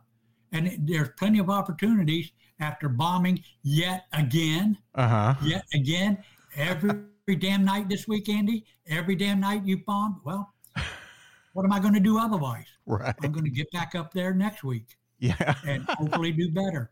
and 0.52 0.78
there's 0.88 1.10
plenty 1.18 1.40
of 1.40 1.50
opportunities 1.50 2.32
after 2.60 2.90
bombing 2.90 3.44
yet 3.64 4.06
again, 4.14 4.78
uh-huh. 4.96 5.36
yet 5.44 5.66
again, 5.74 6.18
every, 6.56 6.92
every 7.24 7.36
damn 7.38 7.64
night 7.64 7.90
this 7.90 8.08
week, 8.08 8.30
Andy, 8.30 8.66
every 8.88 9.16
damn 9.16 9.40
night 9.40 9.66
you 9.66 9.78
bombed. 9.78 10.18
Well, 10.24 10.54
what 11.54 11.64
am 11.64 11.72
I 11.72 11.80
going 11.80 11.94
to 11.94 12.00
do 12.00 12.20
otherwise? 12.20 12.68
Right. 12.86 13.16
I'm 13.24 13.32
going 13.32 13.46
to 13.46 13.52
get 13.52 13.72
back 13.72 13.96
up 13.96 14.14
there 14.14 14.34
next 14.34 14.64
week. 14.64 14.98
Yeah. 15.20 15.56
and 15.68 15.84
hopefully 15.84 16.32
do 16.32 16.52
better. 16.52 16.92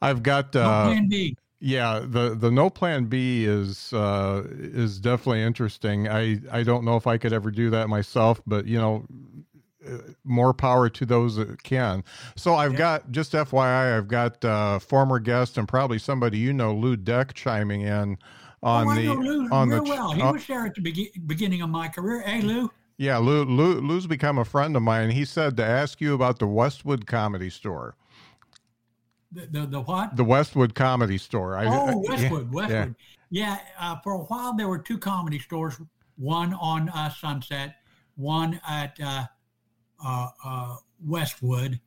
I've 0.00 0.22
got 0.22 0.54
uh, 0.54 0.84
no 0.84 0.90
plan 0.90 1.08
B. 1.08 1.36
Yeah, 1.60 2.04
the 2.04 2.36
the 2.36 2.52
no 2.52 2.70
plan 2.70 3.06
B 3.06 3.44
is 3.44 3.92
uh, 3.92 4.44
is 4.48 5.00
definitely 5.00 5.42
interesting. 5.42 6.08
I 6.08 6.38
I 6.52 6.62
don't 6.62 6.84
know 6.84 6.96
if 6.96 7.08
I 7.08 7.18
could 7.18 7.32
ever 7.32 7.50
do 7.50 7.70
that 7.70 7.88
myself, 7.88 8.40
but 8.46 8.66
you 8.66 8.78
know, 8.78 9.04
more 10.24 10.54
power 10.54 10.88
to 10.88 11.06
those 11.06 11.36
that 11.36 11.62
can. 11.62 12.04
So 12.36 12.54
I've 12.54 12.72
yeah. 12.72 12.78
got 12.78 13.12
just 13.12 13.32
FYI, 13.32 13.96
I've 13.96 14.08
got 14.08 14.44
uh, 14.44 14.78
former 14.78 15.18
guest 15.18 15.58
and 15.58 15.66
probably 15.66 15.98
somebody 15.98 16.38
you 16.38 16.52
know, 16.52 16.74
Lou 16.74 16.96
Deck, 16.96 17.34
chiming 17.34 17.82
in 17.82 18.18
on 18.62 18.88
oh, 18.88 18.94
the 18.94 19.14
Lou 19.14 19.48
on 19.50 19.68
the 19.68 19.82
well. 19.82 20.12
He 20.12 20.22
uh, 20.22 20.32
was 20.32 20.46
there 20.46 20.66
at 20.66 20.74
the 20.74 20.80
be- 20.80 21.12
beginning 21.26 21.62
of 21.62 21.70
my 21.70 21.88
career. 21.88 22.22
Hey, 22.22 22.42
Lou. 22.42 22.70
Yeah, 22.96 23.18
Lou, 23.18 23.44
Lou 23.44 23.80
Lou's 23.80 24.06
become 24.06 24.38
a 24.38 24.44
friend 24.44 24.76
of 24.76 24.82
mine. 24.82 25.10
He 25.10 25.24
said 25.24 25.56
to 25.58 25.64
ask 25.64 26.00
you 26.00 26.14
about 26.14 26.38
the 26.38 26.48
Westwood 26.48 27.06
Comedy 27.06 27.50
Store. 27.50 27.94
The, 29.30 29.46
the, 29.46 29.66
the 29.66 29.80
what? 29.80 30.16
The 30.16 30.24
Westwood 30.24 30.74
Comedy 30.74 31.18
Store. 31.18 31.56
I, 31.56 31.66
oh, 31.66 31.98
Westwood, 31.98 32.48
yeah, 32.48 32.56
Westwood. 32.56 32.94
Yeah, 33.30 33.58
yeah 33.58 33.58
uh, 33.78 33.96
for 34.02 34.14
a 34.14 34.18
while 34.18 34.54
there 34.54 34.68
were 34.68 34.78
two 34.78 34.98
comedy 34.98 35.38
stores. 35.38 35.78
One 36.16 36.54
on 36.54 36.88
uh, 36.88 37.10
Sunset, 37.10 37.76
one 38.16 38.60
at 38.68 38.98
uh, 39.00 39.04
uh, 39.04 39.08
uh 39.08 39.26
Westwood, 41.04 41.80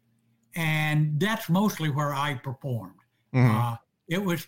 and 0.55 1.19
that's 1.19 1.49
mostly 1.49 1.89
where 1.89 2.13
I 2.13 2.35
performed. 2.35 2.99
Mm-hmm. 3.33 3.57
Uh, 3.57 3.75
it 4.07 4.23
was, 4.23 4.47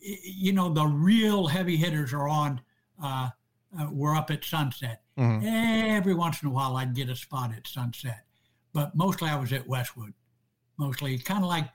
you 0.00 0.52
know, 0.52 0.72
the 0.72 0.86
real 0.86 1.46
heavy 1.46 1.76
hitters 1.76 2.12
are 2.12 2.28
on. 2.28 2.60
were 3.90 4.14
up 4.14 4.30
at 4.30 4.44
Sunset. 4.44 5.02
Mm-hmm. 5.18 5.46
Every 5.96 6.14
once 6.14 6.42
in 6.42 6.48
a 6.48 6.52
while, 6.52 6.76
I'd 6.76 6.94
get 6.94 7.10
a 7.10 7.16
spot 7.16 7.52
at 7.54 7.66
Sunset, 7.66 8.24
but 8.72 8.94
mostly 8.94 9.28
I 9.28 9.36
was 9.36 9.52
at 9.52 9.66
Westwood. 9.66 10.14
Mostly, 10.78 11.18
kind 11.18 11.42
of 11.42 11.48
like 11.48 11.68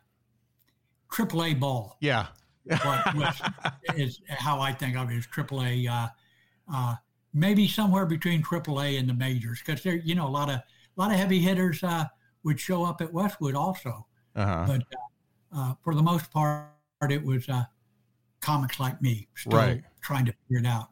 AAA 1.12 1.60
ball. 1.60 1.98
Yeah. 2.00 2.28
is 3.96 4.22
how 4.30 4.62
I 4.62 4.72
think 4.72 4.96
of 4.96 5.12
it 5.12 5.18
is 5.18 5.28
as 5.28 5.46
AAA. 5.46 5.90
Uh, 5.90 6.08
uh, 6.74 6.96
maybe 7.34 7.68
somewhere 7.68 8.06
between 8.06 8.42
AAA 8.42 9.00
and 9.00 9.10
the 9.10 9.14
majors, 9.14 9.60
because 9.60 9.84
there, 9.84 9.96
you 9.96 10.16
know, 10.16 10.28
a 10.28 10.30
lot 10.30 10.50
of 10.50 10.62
a 10.96 11.02
lot 11.02 11.12
of 11.12 11.18
heavy 11.18 11.40
hitters 11.40 11.84
uh, 11.84 12.06
would 12.44 12.60
show 12.60 12.84
up 12.84 13.02
at 13.02 13.12
Westwood 13.12 13.56
also. 13.56 14.06
Uh-huh. 14.36 14.66
But 14.68 14.82
uh, 14.82 15.60
uh, 15.60 15.74
for 15.84 15.96
the 15.96 16.04
most 16.04 16.32
part, 16.32 16.70
it 17.10 17.24
was 17.24 17.48
uh, 17.50 17.64
comics 18.42 18.80
like 18.80 19.02
me, 19.02 19.28
still 19.36 19.58
right. 19.58 19.84
trying 20.02 20.26
to 20.26 20.34
figure 20.48 20.60
it 20.60 20.66
out. 20.66 20.90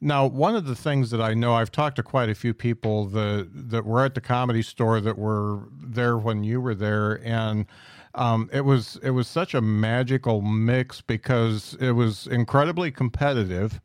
Now, 0.00 0.26
one 0.26 0.56
of 0.56 0.66
the 0.66 0.74
things 0.74 1.10
that 1.10 1.20
I 1.20 1.32
know, 1.32 1.54
I've 1.54 1.70
talked 1.70 1.94
to 1.96 2.02
quite 2.02 2.28
a 2.28 2.34
few 2.34 2.52
people 2.52 3.06
that 3.06 3.48
that 3.70 3.86
were 3.86 4.04
at 4.04 4.16
the 4.16 4.20
comedy 4.20 4.62
store 4.62 5.00
that 5.00 5.16
were 5.16 5.68
there 5.80 6.18
when 6.18 6.42
you 6.42 6.60
were 6.60 6.74
there, 6.74 7.24
and 7.24 7.66
um, 8.16 8.50
it 8.52 8.62
was 8.62 8.98
it 9.04 9.10
was 9.10 9.28
such 9.28 9.54
a 9.54 9.60
magical 9.60 10.42
mix 10.42 11.00
because 11.00 11.76
it 11.80 11.92
was 11.92 12.26
incredibly 12.26 12.90
competitive. 12.90 13.80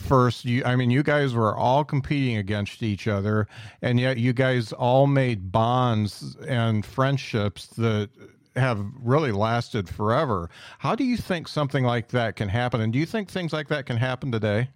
First, 0.00 0.44
you, 0.44 0.64
I 0.64 0.76
mean, 0.76 0.90
you 0.90 1.02
guys 1.02 1.34
were 1.34 1.54
all 1.54 1.84
competing 1.84 2.36
against 2.36 2.82
each 2.82 3.06
other, 3.06 3.46
and 3.82 4.00
yet 4.00 4.16
you 4.16 4.32
guys 4.32 4.72
all 4.72 5.06
made 5.06 5.52
bonds 5.52 6.36
and 6.48 6.84
friendships 6.84 7.66
that 7.68 8.10
have 8.56 8.84
really 9.00 9.30
lasted 9.30 9.88
forever. 9.88 10.50
How 10.78 10.94
do 10.94 11.04
you 11.04 11.16
think 11.16 11.46
something 11.48 11.84
like 11.84 12.08
that 12.08 12.34
can 12.36 12.48
happen? 12.48 12.80
And 12.80 12.92
do 12.92 12.98
you 12.98 13.06
think 13.06 13.28
things 13.28 13.52
like 13.52 13.68
that 13.68 13.86
can 13.86 13.96
happen 13.96 14.32
today? 14.32 14.70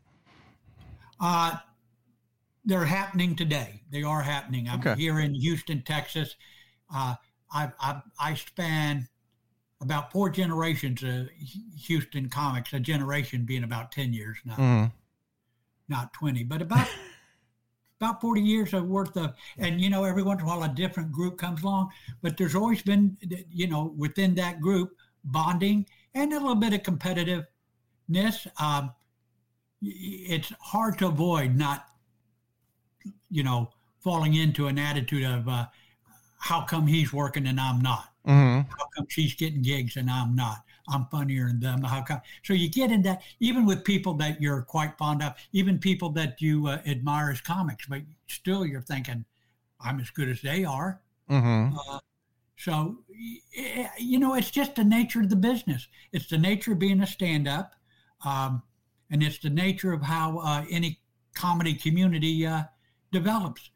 Uh, 1.20 1.56
they're 2.64 2.84
happening 2.84 3.34
today. 3.34 3.80
They 3.90 4.02
are 4.02 4.22
happening. 4.22 4.68
I'm 4.68 4.80
okay. 4.80 4.94
here 4.94 5.18
in 5.20 5.34
Houston, 5.34 5.82
Texas. 5.82 6.36
Uh, 6.94 7.14
I, 7.52 7.72
I, 7.80 8.02
I 8.20 8.34
span 8.34 9.08
about 9.80 10.12
four 10.12 10.30
generations 10.30 11.02
of 11.02 11.28
Houston 11.86 12.28
comics, 12.28 12.72
a 12.72 12.80
generation 12.80 13.44
being 13.44 13.64
about 13.64 13.92
10 13.92 14.12
years 14.12 14.38
now, 14.44 14.56
mm. 14.56 14.92
Not 15.88 16.12
20, 16.12 16.44
but 16.44 16.62
about 16.62 16.88
about 18.00 18.20
40 18.20 18.40
years 18.40 18.74
of 18.74 18.84
worth 18.86 19.16
of, 19.16 19.34
and 19.58 19.80
you 19.80 19.88
know, 19.88 20.04
every 20.04 20.22
once 20.22 20.40
in 20.40 20.46
a 20.46 20.48
while 20.48 20.62
a 20.64 20.68
different 20.68 21.12
group 21.12 21.38
comes 21.38 21.62
along, 21.62 21.90
but 22.22 22.36
there's 22.36 22.54
always 22.54 22.82
been, 22.82 23.16
you 23.50 23.66
know, 23.66 23.94
within 23.96 24.34
that 24.34 24.60
group 24.60 24.96
bonding 25.24 25.86
and 26.14 26.32
a 26.32 26.38
little 26.38 26.54
bit 26.54 26.74
of 26.74 26.82
competitiveness. 26.82 28.46
Um, 28.60 28.92
it's 29.80 30.52
hard 30.60 30.98
to 30.98 31.06
avoid 31.06 31.56
not, 31.56 31.86
you 33.30 33.42
know, 33.42 33.70
falling 34.00 34.34
into 34.34 34.66
an 34.66 34.78
attitude 34.78 35.24
of, 35.24 35.48
uh, 35.48 35.66
how 36.38 36.62
come 36.62 36.86
he's 36.86 37.12
working 37.12 37.46
and 37.46 37.58
I'm 37.58 37.80
not? 37.80 38.12
Mm-hmm. 38.26 38.68
How 38.70 38.86
come 38.96 39.06
she's 39.08 39.34
getting 39.34 39.62
gigs 39.62 39.96
and 39.96 40.10
I'm 40.10 40.34
not? 40.34 40.63
I'm 40.88 41.06
funnier 41.06 41.46
than 41.48 41.60
them. 41.60 41.82
How 41.82 42.02
come? 42.02 42.20
So 42.42 42.52
you 42.52 42.68
get 42.68 42.90
in 42.90 43.02
that, 43.02 43.22
even 43.40 43.64
with 43.64 43.84
people 43.84 44.14
that 44.14 44.40
you're 44.40 44.62
quite 44.62 44.98
fond 44.98 45.22
of, 45.22 45.34
even 45.52 45.78
people 45.78 46.10
that 46.10 46.40
you 46.40 46.66
uh, 46.66 46.80
admire 46.86 47.30
as 47.30 47.40
comics, 47.40 47.86
but 47.86 48.02
still 48.26 48.66
you're 48.66 48.82
thinking, 48.82 49.24
I'm 49.80 50.00
as 50.00 50.10
good 50.10 50.28
as 50.28 50.42
they 50.42 50.64
are. 50.64 51.00
Mm-hmm. 51.30 51.76
Uh, 51.76 51.98
so, 52.56 52.98
you 53.98 54.18
know, 54.18 54.34
it's 54.34 54.50
just 54.50 54.74
the 54.74 54.84
nature 54.84 55.20
of 55.20 55.30
the 55.30 55.36
business. 55.36 55.88
It's 56.12 56.28
the 56.28 56.38
nature 56.38 56.72
of 56.72 56.78
being 56.78 57.00
a 57.00 57.06
stand 57.06 57.48
up. 57.48 57.72
Um, 58.24 58.62
and 59.10 59.22
it's 59.22 59.38
the 59.38 59.50
nature 59.50 59.92
of 59.92 60.02
how 60.02 60.38
uh, 60.38 60.64
any 60.70 61.00
comedy 61.34 61.74
community 61.74 62.46
uh, 62.46 62.62
develops 63.12 63.70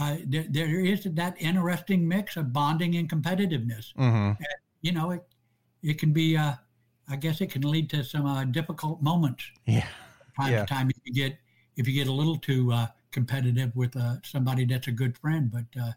uh, 0.00 0.16
there, 0.26 0.46
there 0.48 0.80
is 0.80 1.04
that 1.04 1.36
interesting 1.38 2.08
mix 2.08 2.36
of 2.36 2.52
bonding 2.52 2.96
and 2.96 3.10
competitiveness. 3.10 3.92
Mm-hmm. 3.94 4.32
And, 4.38 4.58
you 4.80 4.92
know, 4.92 5.10
it 5.10 5.22
it 5.82 5.98
can 5.98 6.12
be, 6.12 6.36
uh, 6.36 6.54
I 7.08 7.16
guess, 7.16 7.40
it 7.40 7.50
can 7.50 7.62
lead 7.62 7.90
to 7.90 8.04
some 8.04 8.26
uh, 8.26 8.44
difficult 8.44 9.02
moments. 9.02 9.44
Yeah, 9.66 9.86
time 10.36 10.52
yeah. 10.52 10.60
to 10.60 10.66
time 10.66 10.90
if 10.90 10.96
you 11.04 11.12
get 11.12 11.38
if 11.76 11.88
you 11.88 11.94
get 11.94 12.08
a 12.08 12.12
little 12.12 12.36
too 12.36 12.72
uh, 12.72 12.86
competitive 13.10 13.74
with 13.74 13.96
uh, 13.96 14.16
somebody 14.22 14.64
that's 14.64 14.88
a 14.88 14.92
good 14.92 15.16
friend, 15.18 15.50
but 15.50 15.80
uh, 15.80 15.92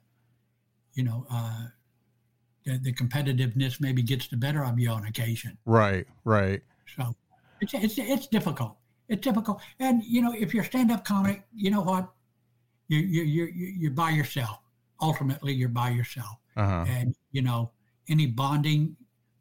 you 0.93 1.03
know. 1.03 1.25
The, 2.67 2.79
the 2.79 2.93
competitiveness 2.93 3.79
maybe 3.79 4.01
gets 4.01 4.27
the 4.27 4.37
better 4.37 4.65
of 4.65 4.79
you 4.79 4.89
on 4.89 5.05
occasion. 5.05 5.55
Right, 5.65 6.07
right. 6.23 6.63
So 6.97 7.15
it's, 7.61 7.75
it's, 7.75 7.99
it's 7.99 8.25
difficult. 8.25 8.75
It's 9.07 9.21
difficult. 9.21 9.61
And, 9.79 10.03
you 10.03 10.23
know, 10.23 10.33
if 10.33 10.51
you're 10.51 10.63
stand 10.63 10.89
up 10.89 11.05
comic, 11.05 11.43
you 11.53 11.69
know 11.69 11.81
what? 11.81 12.09
you 12.87 12.99
you 12.99 13.23
you 13.23 13.45
you're 13.79 13.91
by 13.91 14.11
yourself. 14.11 14.59
Ultimately, 15.01 15.53
you're 15.53 15.69
by 15.69 15.89
yourself, 15.89 16.37
uh-huh. 16.55 16.85
and 16.87 17.15
you 17.31 17.41
know 17.41 17.71
any 18.07 18.27
bonding 18.27 18.95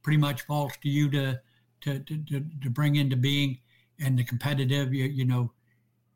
pretty 0.05 0.19
much 0.19 0.43
falls 0.43 0.73
to 0.83 0.89
you 0.89 1.11
to 1.11 1.41
to 1.81 1.99
to, 1.99 2.45
to 2.63 2.71
bring 2.71 2.95
into 2.95 3.17
being, 3.17 3.59
and 3.99 4.17
the 4.17 4.23
competitive. 4.23 4.95
You 4.95 5.07
you 5.07 5.25
know 5.25 5.51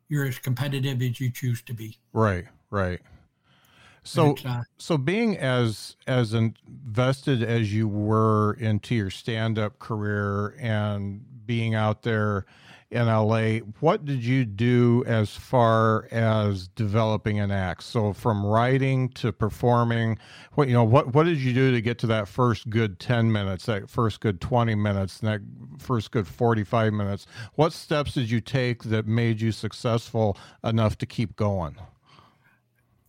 you're 0.09 0.27
as 0.27 0.39
competitive 0.39 1.03
as 1.03 1.21
you 1.21 1.31
choose 1.31 1.61
to 1.63 1.75
be. 1.75 1.99
Right, 2.13 2.47
right. 2.71 3.01
So, 4.05 4.37
uh, 4.47 4.63
so 4.79 4.97
being 4.97 5.37
as 5.37 5.97
as 6.07 6.33
invested 6.33 7.43
as 7.43 7.75
you 7.75 7.89
were 7.89 8.55
into 8.55 8.95
your 8.95 9.11
stand 9.11 9.59
up 9.59 9.79
career 9.79 10.57
and 10.59 11.23
being 11.45 11.75
out 11.75 12.03
there 12.03 12.47
in 12.91 13.07
LA. 13.07 13.59
What 13.81 14.05
did 14.05 14.25
you 14.25 14.45
do 14.45 15.05
as 15.07 15.31
far 15.31 16.09
as 16.11 16.69
developing 16.69 17.39
an 17.39 17.51
act? 17.51 17.83
So 17.83 18.13
from 18.13 18.45
writing 18.45 19.11
to 19.11 19.33
performing, 19.33 20.19
what 20.55 20.69
you 20.69 20.75
know, 20.75 20.85
what 20.85 21.15
what 21.15 21.25
did 21.25 21.39
you 21.39 21.53
do 21.53 21.71
to 21.73 21.81
get 21.81 21.99
to 21.99 22.07
that 22.07 22.29
first 22.29 22.71
good 22.71 22.99
10 22.99 23.31
minutes, 23.31 23.67
that 23.67 23.91
first 23.91 24.21
good 24.21 24.41
20 24.41 24.75
minutes, 24.75 25.19
that 25.19 25.41
first 25.79 26.11
good 26.11 26.27
45 26.27 26.93
minutes? 26.93 27.27
What 27.55 27.73
steps 27.73 28.15
did 28.15 28.31
you 28.31 28.41
take 28.41 28.85
that 28.85 29.07
made 29.07 29.41
you 29.41 29.53
successful 29.53 30.39
enough 30.65 30.97
to 30.99 31.07
keep 31.07 31.37
going? 31.37 31.77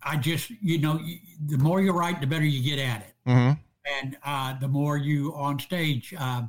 I 0.02 0.16
just, 0.16 0.50
you 0.62 0.78
know, 0.78 0.98
the 1.46 1.58
more 1.58 1.80
you 1.80 1.92
write, 1.92 2.20
the 2.20 2.26
better 2.26 2.44
you 2.44 2.62
get 2.62 2.78
at 2.78 3.02
it. 3.02 3.14
Mm-hmm. 3.26 3.60
And 4.00 4.16
uh, 4.24 4.58
the 4.58 4.68
more 4.68 4.96
you 4.96 5.34
on 5.34 5.58
stage, 5.58 6.14
uh, 6.18 6.42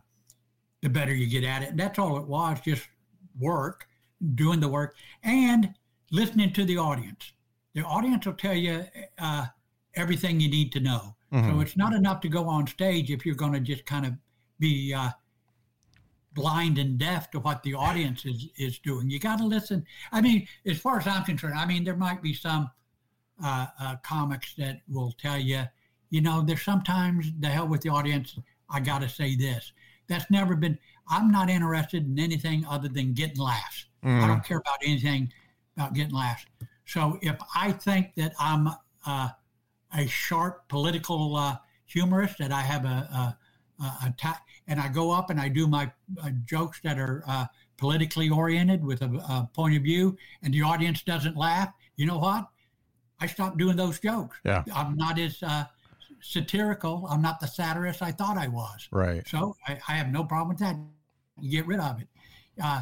the 0.82 0.90
better 0.90 1.14
you 1.14 1.28
get 1.28 1.44
at 1.44 1.64
it. 1.64 1.70
And 1.70 1.80
that's 1.80 2.00
all 2.00 2.18
it 2.18 2.26
was, 2.26 2.60
just 2.62 2.88
work, 3.40 3.88
doing 4.36 4.60
the 4.60 4.68
work, 4.70 4.96
and 5.24 5.74
listening 6.12 6.54
to 6.54 6.66
the 6.66 6.78
audience. 6.78 7.34
The 7.74 7.84
audience 7.84 8.26
will 8.26 8.34
tell 8.34 8.56
you 8.56 8.86
uh, 9.20 9.46
everything 9.96 10.40
you 10.40 10.50
need 10.50 10.72
to 10.74 10.80
know. 10.80 11.16
Mm-hmm. 11.34 11.50
So 11.50 11.62
it's 11.62 11.78
not 11.78 11.94
enough 11.94 12.22
to 12.22 12.30
go 12.30 12.48
on 12.48 12.68
stage 12.68 13.10
if 13.10 13.26
you're 13.26 13.36
going 13.36 13.54
to 13.54 13.60
just 13.60 13.86
kind 13.86 14.06
of 14.06 14.14
be 14.60 14.94
uh, 14.94 15.10
blind 16.34 16.78
and 16.78 16.98
deaf 16.98 17.32
to 17.32 17.40
what 17.40 17.64
the 17.64 17.74
audience 17.74 18.26
is 18.26 18.48
is 18.58 18.80
doing. 18.80 19.10
You 19.10 19.20
got 19.20 19.40
to 19.40 19.46
listen. 19.46 19.86
I 20.12 20.22
mean, 20.22 20.48
as 20.66 20.80
far 20.80 21.00
as 21.00 21.08
I'm 21.08 21.24
concerned, 21.24 21.56
I 21.58 21.66
mean 21.66 21.84
there 21.84 21.96
might 21.96 22.22
be 22.22 22.34
some 22.34 22.70
uh, 23.44 23.68
uh, 23.80 23.96
comics 24.04 24.54
that 24.56 24.82
will 24.90 25.14
tell 25.14 25.40
you, 25.40 25.64
you 26.10 26.22
know, 26.22 26.42
there's 26.42 26.64
sometimes 26.64 27.32
the 27.40 27.48
hell 27.48 27.68
with 27.68 27.82
the 27.82 27.90
audience. 27.90 28.38
I 28.70 28.80
got 28.80 29.02
to 29.02 29.10
say 29.10 29.36
this. 29.36 29.74
That's 30.08 30.30
never 30.30 30.56
been. 30.56 30.78
I'm 31.12 31.30
not 31.30 31.50
interested 31.50 32.06
in 32.08 32.18
anything 32.18 32.66
other 32.68 32.88
than 32.88 33.14
getting 33.14 33.38
laughs. 33.40 33.86
Mm. 34.04 34.24
I 34.24 34.28
don't 34.28 34.44
care 34.44 34.58
about 34.58 34.78
anything 34.84 35.32
about 35.78 35.94
getting 35.94 36.14
laughs. 36.14 36.46
So 36.86 37.20
if 37.22 37.36
I 37.56 37.72
think 37.72 38.16
that 38.16 38.34
I'm 38.40 38.70
uh, 39.06 39.30
a 39.96 40.08
sharp 40.08 40.68
political 40.70 41.36
uh, 41.36 41.58
humorist, 41.86 42.38
that 42.40 42.52
I 42.52 42.62
have 42.62 42.86
a, 42.86 43.38
a, 43.80 43.84
a 43.84 44.14
ta- 44.18 44.42
and 44.68 44.80
I 44.80 44.88
go 44.88 45.12
up 45.12 45.30
and 45.30 45.40
I 45.40 45.50
do 45.50 45.68
my 45.68 45.92
uh, 46.24 46.32
jokes 46.46 46.80
that 46.84 46.98
are 46.98 47.24
uh, 47.28 47.46
politically 47.78 48.30
oriented 48.30 48.84
with 48.84 49.02
a, 49.02 49.06
a, 49.06 49.50
point 49.54 49.76
of 49.76 49.84
view, 49.84 50.18
and 50.44 50.54
the 50.54 50.62
audience 50.62 51.04
doesn't 51.04 51.36
laugh, 51.36 51.74
you 51.98 52.06
know 52.06 52.18
what? 52.18 52.48
I 53.20 53.28
stop 53.28 53.58
doing 53.58 53.76
those 53.76 54.00
jokes. 54.00 54.38
Yeah. 54.44 54.64
I'm 54.74 54.96
not 54.96 55.20
as 55.20 55.42
uh, 55.44 55.66
satirical. 56.22 57.08
I'm 57.10 57.22
not 57.22 57.40
the 57.40 57.48
satirist 57.48 58.02
I 58.02 58.12
thought 58.12 58.38
I 58.38 58.48
was. 58.48 58.88
Right. 58.92 59.28
So 59.28 59.56
I, 59.68 59.80
I 59.88 59.94
have 59.94 60.12
no 60.12 60.24
problem 60.24 60.50
with 60.50 60.60
that. 60.60 60.76
You 61.42 61.52
get 61.52 61.68
rid 61.68 61.80
of 61.80 62.02
it. 62.02 62.08
Uh, 62.62 62.82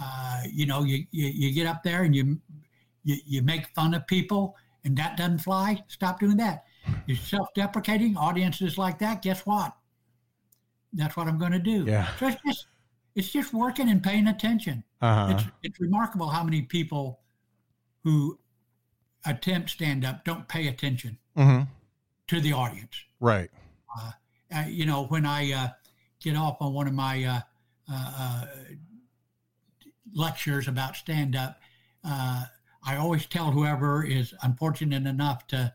uh, 0.00 0.42
you 0.50 0.66
know, 0.66 0.84
you, 0.84 1.04
you 1.10 1.26
you 1.26 1.52
get 1.52 1.66
up 1.66 1.82
there 1.82 2.04
and 2.04 2.14
you, 2.14 2.38
you 3.04 3.16
you 3.26 3.42
make 3.42 3.66
fun 3.74 3.94
of 3.94 4.06
people, 4.06 4.54
and 4.84 4.96
that 4.96 5.16
doesn't 5.16 5.38
fly. 5.38 5.82
Stop 5.88 6.20
doing 6.20 6.36
that. 6.36 6.64
You're 7.06 7.16
self-deprecating. 7.16 8.16
Audiences 8.16 8.78
like 8.78 8.98
that. 9.00 9.22
Guess 9.22 9.44
what? 9.44 9.74
That's 10.92 11.16
what 11.16 11.26
I'm 11.26 11.38
going 11.38 11.52
to 11.52 11.58
do. 11.58 11.84
Yeah. 11.84 12.08
So 12.18 12.28
it's 12.28 12.40
just 12.46 12.66
it's 13.14 13.30
just 13.30 13.52
working 13.52 13.88
and 13.88 14.02
paying 14.02 14.28
attention. 14.28 14.84
Uh-huh. 15.00 15.34
It's 15.34 15.44
it's 15.62 15.80
remarkable 15.80 16.28
how 16.28 16.44
many 16.44 16.62
people 16.62 17.20
who 18.04 18.38
attempt 19.26 19.70
stand 19.70 20.04
up 20.04 20.24
don't 20.24 20.46
pay 20.48 20.68
attention 20.68 21.18
hmm 21.36 21.62
to 22.28 22.40
the 22.40 22.52
audience. 22.52 23.04
Right. 23.20 23.50
Uh, 23.98 24.64
you 24.68 24.86
know, 24.86 25.06
when 25.06 25.24
I 25.26 25.52
uh, 25.52 25.68
get 26.22 26.36
off 26.36 26.58
on 26.60 26.74
one 26.74 26.86
of 26.86 26.92
my 26.92 27.24
uh, 27.90 28.12
uh, 28.18 28.46
lectures 30.14 30.68
about 30.68 30.96
stand 30.96 31.36
up, 31.36 31.60
uh, 32.04 32.44
I 32.84 32.96
always 32.96 33.26
tell 33.26 33.50
whoever 33.50 34.04
is 34.04 34.34
unfortunate 34.42 35.06
enough 35.06 35.46
to 35.48 35.72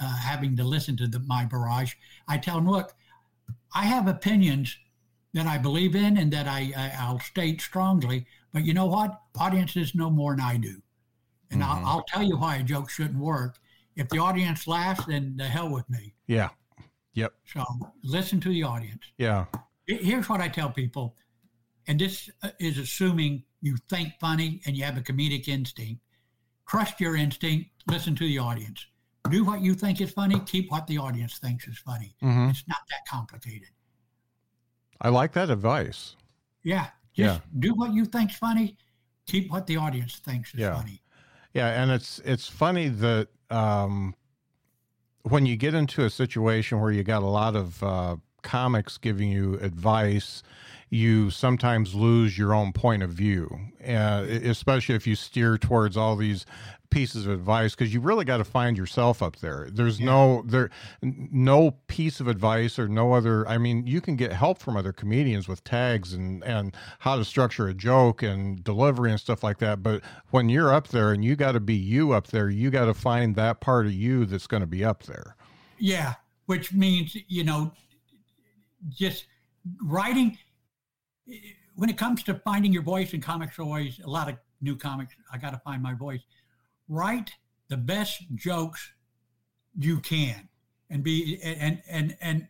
uh, 0.00 0.16
having 0.16 0.56
to 0.56 0.64
listen 0.64 0.96
to 0.98 1.06
the, 1.06 1.20
my 1.20 1.44
barrage, 1.46 1.94
I 2.28 2.36
tell 2.38 2.56
them, 2.56 2.68
look, 2.68 2.94
I 3.74 3.84
have 3.84 4.08
opinions 4.08 4.76
that 5.32 5.46
I 5.46 5.58
believe 5.58 5.94
in 5.94 6.16
and 6.18 6.32
that 6.32 6.46
I, 6.46 6.72
I 6.76 6.92
I'll 6.98 7.20
state 7.20 7.60
strongly, 7.60 8.26
but 8.52 8.64
you 8.64 8.74
know 8.74 8.86
what? 8.86 9.18
Audiences 9.38 9.94
know 9.94 10.10
more 10.10 10.32
than 10.36 10.44
I 10.44 10.56
do, 10.56 10.82
and 11.50 11.62
Mhm. 11.62 11.66
I'll, 11.66 11.86
I'll 11.86 12.04
tell 12.04 12.22
you 12.22 12.36
why 12.36 12.56
a 12.56 12.62
joke 12.62 12.90
shouldn't 12.90 13.18
work. 13.18 13.58
If 13.94 14.08
the 14.10 14.18
audience 14.18 14.66
laughs, 14.66 15.06
then 15.06 15.36
the 15.36 15.44
hell 15.46 15.70
with 15.70 15.88
me. 15.88 16.14
Yeah. 16.26 16.50
Yep. 17.14 17.32
So 17.46 17.64
listen 18.02 18.40
to 18.40 18.50
the 18.50 18.62
audience. 18.62 19.02
Yeah. 19.16 19.46
Here's 19.86 20.28
what 20.28 20.40
I 20.42 20.48
tell 20.48 20.68
people, 20.70 21.16
and 21.86 21.98
this 22.00 22.30
uh, 22.42 22.50
is 22.58 22.78
assuming 22.78 23.44
you 23.60 23.76
think 23.88 24.12
funny 24.20 24.60
and 24.66 24.76
you 24.76 24.84
have 24.84 24.96
a 24.96 25.00
comedic 25.00 25.48
instinct. 25.48 26.00
Trust 26.68 27.00
your 27.00 27.16
instinct. 27.16 27.70
Listen 27.86 28.14
to 28.16 28.24
the 28.24 28.38
audience. 28.38 28.86
Do 29.30 29.44
what 29.44 29.60
you 29.60 29.74
think 29.74 30.00
is 30.00 30.10
funny. 30.10 30.40
Keep 30.46 30.70
what 30.70 30.86
the 30.86 30.98
audience 30.98 31.38
thinks 31.38 31.66
is 31.66 31.78
funny. 31.78 32.14
hmm 32.20 32.48
It's 32.48 32.64
not 32.68 32.78
that 32.90 33.00
complicated. 33.08 33.68
I 35.00 35.08
like 35.10 35.32
that 35.32 35.50
advice. 35.50 36.16
Yeah. 36.62 36.88
Yeah. 37.14 37.38
Do 37.58 37.74
what 37.74 37.92
you 37.92 38.04
think's 38.04 38.36
funny. 38.36 38.76
Keep 39.26 39.50
what 39.50 39.66
the 39.66 39.76
audience 39.76 40.16
thinks 40.16 40.54
is 40.54 40.60
Yeah. 40.60 40.74
funny. 40.76 41.02
Yeah, 41.54 41.82
and 41.82 41.90
it's 41.90 42.18
it's 42.20 42.46
funny 42.48 42.88
that 42.88 43.28
um, 43.50 44.14
when 45.22 45.46
you 45.46 45.56
get 45.56 45.74
into 45.74 46.04
a 46.04 46.10
situation 46.10 46.80
where 46.80 46.92
you 46.92 47.02
got 47.02 47.22
a 47.22 47.26
lot 47.26 47.56
of 47.56 47.82
uh, 47.82 48.16
comics 48.42 48.98
giving 48.98 49.30
you 49.30 49.54
advice, 49.60 50.42
you 50.88 51.30
sometimes 51.30 51.94
lose 51.94 52.38
your 52.38 52.54
own 52.54 52.72
point 52.72 53.02
of 53.02 53.10
view, 53.10 53.48
uh, 53.86 54.24
especially 54.28 54.94
if 54.94 55.06
you 55.06 55.16
steer 55.16 55.58
towards 55.58 55.96
all 55.96 56.16
these 56.16 56.46
pieces 56.90 57.26
of 57.26 57.32
advice 57.32 57.74
because 57.74 57.92
you 57.92 58.00
really 58.00 58.24
got 58.24 58.36
to 58.36 58.44
find 58.44 58.78
yourself 58.78 59.22
up 59.22 59.36
there. 59.36 59.68
There's 59.70 60.00
no 60.00 60.42
there 60.46 60.70
no 61.02 61.72
piece 61.88 62.20
of 62.20 62.28
advice 62.28 62.78
or 62.78 62.88
no 62.88 63.12
other. 63.12 63.46
I 63.48 63.58
mean, 63.58 63.86
you 63.86 64.00
can 64.00 64.16
get 64.16 64.32
help 64.32 64.58
from 64.58 64.76
other 64.76 64.92
comedians 64.92 65.48
with 65.48 65.64
tags 65.64 66.12
and 66.12 66.44
and 66.44 66.74
how 67.00 67.16
to 67.16 67.24
structure 67.24 67.68
a 67.68 67.74
joke 67.74 68.22
and 68.22 68.62
delivery 68.62 69.10
and 69.10 69.20
stuff 69.20 69.42
like 69.42 69.58
that. 69.58 69.82
But 69.82 70.02
when 70.30 70.48
you're 70.48 70.72
up 70.72 70.88
there 70.88 71.12
and 71.12 71.24
you 71.24 71.36
got 71.36 71.52
to 71.52 71.60
be 71.60 71.74
you 71.74 72.12
up 72.12 72.28
there, 72.28 72.48
you 72.48 72.70
got 72.70 72.86
to 72.86 72.94
find 72.94 73.34
that 73.34 73.60
part 73.60 73.86
of 73.86 73.92
you 73.92 74.24
that's 74.24 74.46
going 74.46 74.62
to 74.62 74.66
be 74.66 74.84
up 74.84 75.02
there. 75.04 75.36
Yeah. 75.78 76.14
Which 76.46 76.72
means, 76.72 77.16
you 77.26 77.42
know, 77.44 77.72
just 78.88 79.26
writing. 79.82 80.38
When 81.74 81.90
it 81.90 81.98
comes 81.98 82.22
to 82.24 82.34
finding 82.44 82.72
your 82.72 82.82
voice 82.82 83.12
in 83.12 83.20
comics, 83.20 83.58
always 83.58 83.98
a 84.00 84.08
lot 84.08 84.28
of 84.28 84.36
new 84.60 84.76
comics. 84.76 85.14
I 85.32 85.38
got 85.38 85.50
to 85.50 85.58
find 85.58 85.82
my 85.82 85.94
voice. 85.94 86.20
Write 86.88 87.32
the 87.68 87.76
best 87.76 88.22
jokes 88.34 88.92
you 89.78 90.00
can, 90.00 90.48
and 90.90 91.02
be 91.02 91.40
and 91.42 91.82
and 91.88 92.16
and 92.20 92.48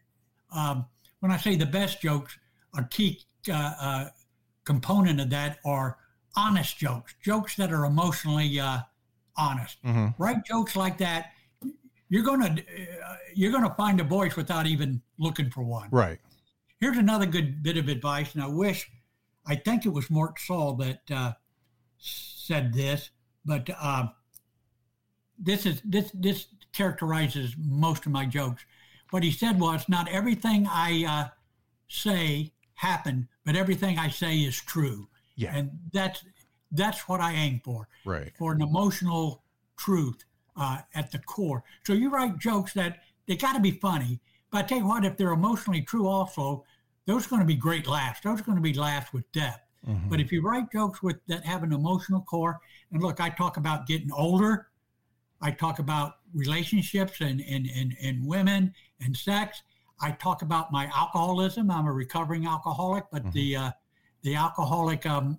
um, 0.54 0.86
when 1.20 1.32
I 1.32 1.36
say 1.38 1.56
the 1.56 1.66
best 1.66 2.00
jokes, 2.00 2.38
a 2.76 2.84
key 2.84 3.22
uh, 3.48 3.72
uh, 3.80 4.08
component 4.64 5.20
of 5.20 5.30
that 5.30 5.58
are 5.64 5.98
honest 6.36 6.76
jokes, 6.76 7.14
jokes 7.22 7.56
that 7.56 7.72
are 7.72 7.86
emotionally 7.86 8.60
uh, 8.60 8.80
honest. 9.36 9.78
hmm 9.82 10.08
Write 10.18 10.44
jokes 10.44 10.76
like 10.76 10.98
that. 10.98 11.32
You're 12.08 12.22
gonna 12.22 12.56
uh, 13.04 13.16
you're 13.34 13.52
gonna 13.52 13.74
find 13.76 14.00
a 14.00 14.04
voice 14.04 14.36
without 14.36 14.66
even 14.66 15.00
looking 15.18 15.50
for 15.50 15.62
one. 15.62 15.88
Right. 15.90 16.20
Here's 16.80 16.98
another 16.98 17.26
good 17.26 17.62
bit 17.62 17.76
of 17.78 17.88
advice, 17.88 18.34
and 18.34 18.42
I 18.42 18.48
wish, 18.48 18.90
I 19.46 19.56
think 19.56 19.86
it 19.86 19.90
was 19.90 20.10
Mort 20.10 20.38
Sahl 20.38 20.74
that 20.76 21.00
uh, 21.10 21.32
said 21.98 22.74
this, 22.74 23.10
but 23.44 23.68
uh, 23.80 24.08
this 25.38 25.64
is 25.64 25.80
this 25.84 26.10
this 26.12 26.46
characterizes 26.72 27.54
most 27.58 28.04
of 28.04 28.12
my 28.12 28.26
jokes. 28.26 28.64
What 29.10 29.22
he 29.22 29.30
said 29.30 29.58
was, 29.58 29.88
not 29.88 30.08
everything 30.08 30.66
I 30.68 31.04
uh, 31.08 31.28
say 31.88 32.52
happened, 32.74 33.28
but 33.44 33.56
everything 33.56 33.98
I 33.98 34.10
say 34.10 34.36
is 34.38 34.60
true, 34.60 35.08
Yeah. 35.36 35.56
and 35.56 35.70
that's 35.92 36.24
that's 36.72 37.08
what 37.08 37.20
I 37.20 37.32
aim 37.32 37.60
for 37.64 37.88
Right. 38.04 38.32
for 38.36 38.52
an 38.52 38.60
emotional 38.60 39.44
truth 39.78 40.24
uh, 40.56 40.78
at 40.94 41.10
the 41.10 41.20
core. 41.20 41.64
So 41.86 41.94
you 41.94 42.10
write 42.10 42.38
jokes 42.38 42.74
that 42.74 42.98
they 43.26 43.36
got 43.36 43.54
to 43.54 43.60
be 43.60 43.70
funny, 43.70 44.20
but 44.56 44.64
I 44.64 44.68
tell 44.68 44.78
you 44.78 44.86
what, 44.86 45.04
if 45.04 45.18
they're 45.18 45.32
emotionally 45.32 45.82
true, 45.82 46.06
also, 46.08 46.64
those 47.04 47.26
are 47.26 47.28
going 47.28 47.40
to 47.40 47.46
be 47.46 47.56
great 47.56 47.86
laughs. 47.86 48.20
Those 48.22 48.40
are 48.40 48.44
going 48.44 48.56
to 48.56 48.62
be 48.62 48.72
laughs 48.72 49.12
with 49.12 49.30
depth. 49.32 49.60
Mhm. 49.86 50.08
But 50.08 50.18
if 50.18 50.32
you 50.32 50.40
write 50.40 50.72
jokes 50.72 51.02
with 51.02 51.18
that 51.26 51.44
have 51.44 51.62
an 51.62 51.72
emotional 51.74 52.22
core, 52.22 52.58
and 52.90 53.02
look, 53.02 53.20
I 53.20 53.28
talk 53.28 53.58
about 53.58 53.86
getting 53.86 54.10
older, 54.12 54.68
I 55.42 55.50
talk 55.50 55.78
about 55.78 56.14
relationships 56.32 57.20
and 57.20 57.42
and 57.42 57.66
and, 57.66 57.94
and 58.02 58.26
women 58.26 58.72
and 59.04 59.14
sex. 59.14 59.62
I 60.00 60.12
talk 60.12 60.40
about 60.40 60.72
my 60.72 60.86
alcoholism. 60.86 61.70
I'm 61.70 61.86
a 61.86 61.92
recovering 61.92 62.46
alcoholic, 62.46 63.04
but 63.12 63.24
Mhm. 63.24 63.32
the 63.32 63.56
uh, 63.56 63.70
the 64.22 64.34
alcoholic 64.36 65.04
um, 65.04 65.38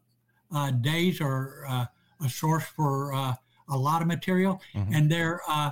uh, 0.52 0.70
days 0.72 1.20
are 1.22 1.66
uh, 1.68 1.86
a 2.24 2.30
source 2.30 2.66
for 2.66 3.14
uh, 3.14 3.34
a 3.68 3.78
lot 3.78 4.02
of 4.04 4.08
material, 4.08 4.62
Mhm. 4.76 4.96
and 4.96 5.12
there 5.12 5.42
uh, 5.50 5.72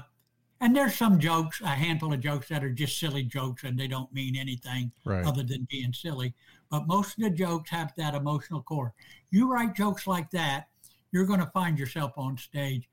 and 0.65 0.75
there's 0.75 0.95
some 0.95 1.19
jokes, 1.19 1.61
a 1.61 1.67
handful 1.67 2.11
of 2.11 2.19
jokes 2.21 2.47
that 2.49 2.63
are 2.63 2.71
just 2.71 2.99
silly 2.99 3.21
jokes 3.21 3.63
and 3.63 3.77
they 3.77 3.87
don't 3.87 4.11
mean 4.11 4.35
anything 4.35 4.91
Right. 5.03 5.23
other 5.23 5.43
than 5.43 5.67
being 5.69 5.93
silly. 5.93 6.33
But 6.71 6.87
most 6.87 7.19
of 7.19 7.23
the 7.23 7.29
jokes 7.29 7.69
have 7.69 7.93
that 7.97 8.15
emotional 8.15 8.63
core. 8.63 8.95
You 9.29 9.47
write 9.47 9.75
jokes 9.75 10.07
like 10.07 10.31
that, 10.31 10.69
you're 11.11 11.27
going 11.27 11.39
to 11.39 11.51
find 11.53 11.77
yourself 11.77 12.13
on 12.17 12.35
stage. 12.37 12.89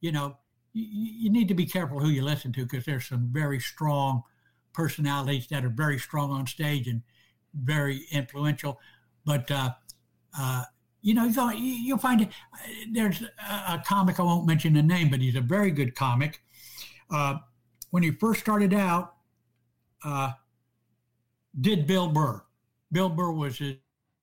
You 0.00 0.10
know, 0.10 0.36
you, 0.72 0.84
you 1.24 1.30
need 1.30 1.46
to 1.46 1.54
be 1.54 1.64
careful 1.64 2.00
who 2.00 2.08
you 2.08 2.22
listen 2.22 2.52
to 2.54 2.64
because 2.64 2.84
there's 2.84 3.06
some 3.06 3.28
very 3.30 3.60
strong 3.60 4.24
personalities 4.72 5.46
that 5.46 5.64
are 5.64 5.68
very 5.70 6.00
strong 6.00 6.32
on 6.32 6.48
stage 6.48 6.88
and 6.88 7.02
very 7.54 8.04
influential. 8.10 8.80
But 9.24 9.48
uh, 9.48 9.74
uh, 10.36 10.64
you 11.02 11.14
know, 11.14 11.26
you'll, 11.26 11.52
you'll 11.52 11.98
find 11.98 12.22
it. 12.22 12.30
There's 12.92 13.22
a, 13.22 13.74
a 13.74 13.82
comic 13.86 14.18
I 14.18 14.24
won't 14.24 14.44
mention 14.44 14.72
the 14.72 14.82
name, 14.82 15.08
but 15.08 15.20
he's 15.20 15.36
a 15.36 15.40
very 15.40 15.70
good 15.70 15.94
comic. 15.94 16.42
Uh, 17.12 17.38
when 17.90 18.02
he 18.02 18.10
first 18.10 18.40
started 18.40 18.72
out, 18.72 19.14
uh, 20.04 20.32
did 21.60 21.86
Bill 21.86 22.08
Burr. 22.08 22.42
Bill 22.90 23.08
Burr 23.08 23.32
was 23.32 23.58
his 23.58 23.76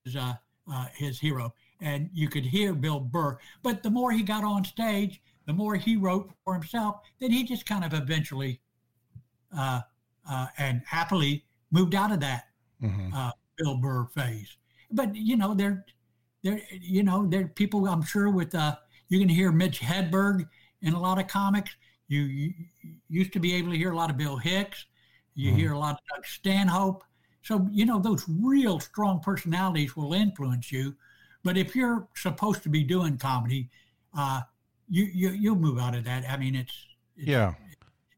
his, 0.04 0.16
uh, 0.16 0.34
uh, 0.72 0.86
his 0.94 1.20
hero, 1.20 1.52
and 1.80 2.08
you 2.12 2.28
could 2.28 2.44
hear 2.44 2.72
Bill 2.74 2.98
Burr. 3.00 3.38
But 3.62 3.82
the 3.82 3.90
more 3.90 4.10
he 4.12 4.22
got 4.22 4.44
on 4.44 4.64
stage, 4.64 5.20
the 5.46 5.52
more 5.52 5.74
he 5.76 5.96
wrote 5.96 6.30
for 6.44 6.54
himself. 6.54 7.00
Then 7.20 7.30
he 7.30 7.44
just 7.44 7.66
kind 7.66 7.84
of 7.84 7.92
eventually 7.92 8.60
uh, 9.56 9.82
uh, 10.28 10.46
and 10.58 10.82
happily 10.86 11.44
moved 11.70 11.94
out 11.94 12.12
of 12.12 12.20
that 12.20 12.48
Mhm. 12.82 13.12
uh, 13.14 13.32
Bill 13.58 13.76
Burr 13.76 14.06
phase. 14.06 14.56
But 14.90 15.14
you 15.14 15.36
know, 15.36 15.54
there, 15.54 15.84
there, 16.42 16.60
you 16.80 17.02
know, 17.02 17.26
there 17.26 17.44
are 17.44 17.48
people 17.48 17.86
I'm 17.86 18.02
sure 18.02 18.30
with 18.30 18.54
uh, 18.54 18.76
you 19.08 19.18
can 19.18 19.28
hear 19.28 19.52
Mitch 19.52 19.80
Hedberg 19.80 20.48
in 20.80 20.94
a 20.94 21.00
lot 21.00 21.18
of 21.20 21.26
comics. 21.28 21.76
You, 22.10 22.22
you 22.22 22.54
used 23.08 23.32
to 23.34 23.38
be 23.40 23.54
able 23.54 23.70
to 23.70 23.76
hear 23.76 23.92
a 23.92 23.96
lot 23.96 24.10
of 24.10 24.16
Bill 24.16 24.36
Hicks. 24.36 24.84
You 25.34 25.52
Mhm. 25.52 25.56
hear 25.56 25.72
a 25.72 25.78
lot 25.78 25.92
of 25.94 26.00
Doug 26.12 26.26
Stanhope. 26.26 27.04
So 27.42 27.68
you 27.70 27.86
know 27.86 28.00
those 28.00 28.24
real 28.28 28.80
strong 28.80 29.20
personalities 29.20 29.96
will 29.96 30.12
influence 30.12 30.72
you. 30.72 30.96
But 31.44 31.56
if 31.56 31.76
you're 31.76 32.08
supposed 32.16 32.64
to 32.64 32.68
be 32.68 32.82
doing 32.82 33.16
comedy, 33.16 33.70
uh, 34.12 34.42
you, 34.88 35.04
you 35.04 35.30
you'll 35.30 35.56
move 35.56 35.78
out 35.78 35.94
of 35.94 36.02
that. 36.04 36.28
I 36.28 36.36
mean, 36.36 36.56
it's, 36.56 36.74
it's 37.16 37.28
Yeah. 37.28 37.54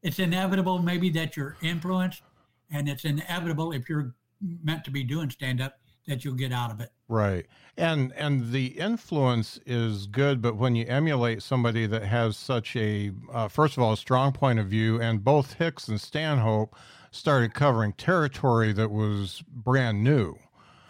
it's 0.01 0.17
inevitable 0.17 0.81
maybe 0.81 1.11
that 1.11 1.37
you're 1.37 1.55
influenced, 1.61 2.23
and 2.71 2.89
it's 2.89 3.05
inevitable 3.05 3.73
if 3.73 3.87
you're 3.87 4.15
meant 4.41 4.83
to 4.85 4.91
be 4.91 5.03
doing 5.03 5.29
stand 5.29 5.61
up 5.61 5.79
that 6.07 6.25
you'll 6.25 6.33
get 6.35 6.51
out 6.51 6.71
of 6.71 6.81
it. 6.81 6.91
Right. 7.13 7.45
And 7.77 8.11
and 8.13 8.51
the 8.51 8.67
influence 8.67 9.59
is 9.67 10.07
good, 10.07 10.41
but 10.41 10.55
when 10.55 10.75
you 10.75 10.85
emulate 10.87 11.43
somebody 11.43 11.85
that 11.85 12.03
has 12.03 12.35
such 12.37 12.75
a 12.75 13.11
uh, 13.31 13.47
first 13.47 13.77
of 13.77 13.83
all 13.83 13.93
a 13.93 13.97
strong 13.97 14.31
point 14.31 14.57
of 14.57 14.67
view, 14.67 14.99
and 14.99 15.23
both 15.23 15.53
Hicks 15.53 15.87
and 15.87 16.01
Stanhope 16.01 16.75
started 17.11 17.53
covering 17.53 17.93
territory 17.93 18.73
that 18.73 18.89
was 18.89 19.43
brand 19.47 20.03
new. 20.03 20.37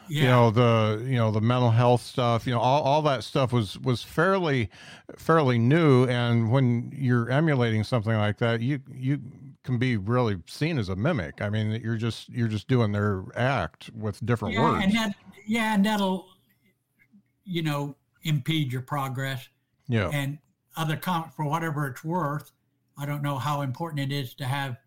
Yeah. 0.08 0.22
You 0.22 0.28
know 0.28 0.52
the 0.52 1.06
you 1.06 1.18
know 1.18 1.32
the 1.32 1.42
mental 1.42 1.72
health 1.72 2.02
stuff. 2.02 2.48
You 2.48 2.54
know 2.54 2.62
all, 2.62 2.84
all 2.84 3.02
that 3.02 3.26
stuff 3.26 3.52
was 3.52 3.78
was 3.80 4.02
fairly 4.02 4.70
fairly 5.18 5.58
new, 5.58 6.06
and 6.06 6.52
when 6.52 6.90
you're 6.96 7.30
emulating 7.30 7.84
something 7.84 8.16
like 8.16 8.38
that, 8.38 8.62
you 8.62 8.80
you 8.94 9.20
can 9.64 9.78
be 9.78 9.98
really 9.98 10.38
seen 10.46 10.78
as 10.78 10.90
a 10.90 10.96
mimic. 10.96 11.42
I 11.42 11.50
mean, 11.50 11.72
you're 11.84 11.96
just 11.98 12.30
you're 12.30 12.48
just 12.48 12.68
doing 12.68 12.92
their 12.92 13.24
act 13.36 13.90
with 13.96 14.24
different 14.26 14.56
yeah, 14.56 14.62
words. 14.62 14.84
and 14.86 14.94
that 14.94 15.16
yeah, 15.48 15.74
and 15.76 15.86
that'll 15.86 16.28
you 17.46 17.62
know 17.62 17.96
impede 18.24 18.72
your 18.72 18.82
progress. 18.82 19.48
yeah. 19.88 20.10
And 20.14 20.38
other 20.76 20.96
com 20.98 21.30
for 21.36 21.46
whatever 21.46 21.88
it's 21.88 22.04
worth, 22.04 22.52
I 22.98 23.06
don't 23.06 23.22
know 23.22 23.38
how 23.38 23.62
important 23.62 24.12
it 24.12 24.16
is 24.16 24.34
to 24.36 24.46
have 24.46 24.78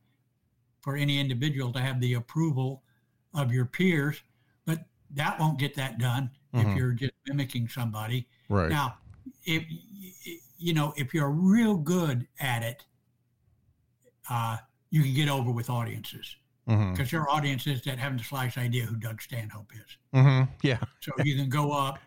for 0.81 0.97
any 0.97 1.19
individual 1.19 1.73
to 1.73 1.81
have 1.81 2.01
the 2.01 2.15
approval 2.15 2.83
of 3.35 3.53
your 3.53 3.65
peers, 3.67 4.23
but 4.65 4.85
that 5.15 5.39
won't 5.39 5.59
get 5.59 5.75
that 5.77 5.99
done 5.99 6.31
Mhm. 6.55 6.71
if 6.73 6.77
you're 6.77 6.93
just 6.93 7.13
mimicking 7.27 7.69
somebody. 7.69 8.27
right. 8.49 8.71
Now, 8.71 8.99
if 9.45 9.65
you 10.59 10.73
know 10.75 10.93
if 10.97 11.13
you're 11.15 11.31
real 11.31 11.77
good 11.77 12.27
at 12.41 12.63
it, 12.63 12.85
uh, 14.31 14.57
you 14.91 15.03
can 15.03 15.15
get 15.15 15.29
over 15.29 15.51
with 15.51 15.69
audiences 15.71 16.37
hmm 16.69 16.91
because 16.93 17.11
there 17.13 17.21
are 17.21 17.31
audiences 17.31 17.81
that 17.83 17.97
haven't 17.99 18.19
the 18.19 18.25
slightest 18.25 18.59
idea 18.59 18.85
who 18.85 18.97
Doug 18.97 19.23
Stanhope 19.23 19.71
is. 19.75 19.99
hmm 20.13 20.43
Yeah. 20.63 20.79
So 21.01 21.13
you 21.23 21.37
can 21.37 21.49
go 21.49 21.71
up 21.73 21.99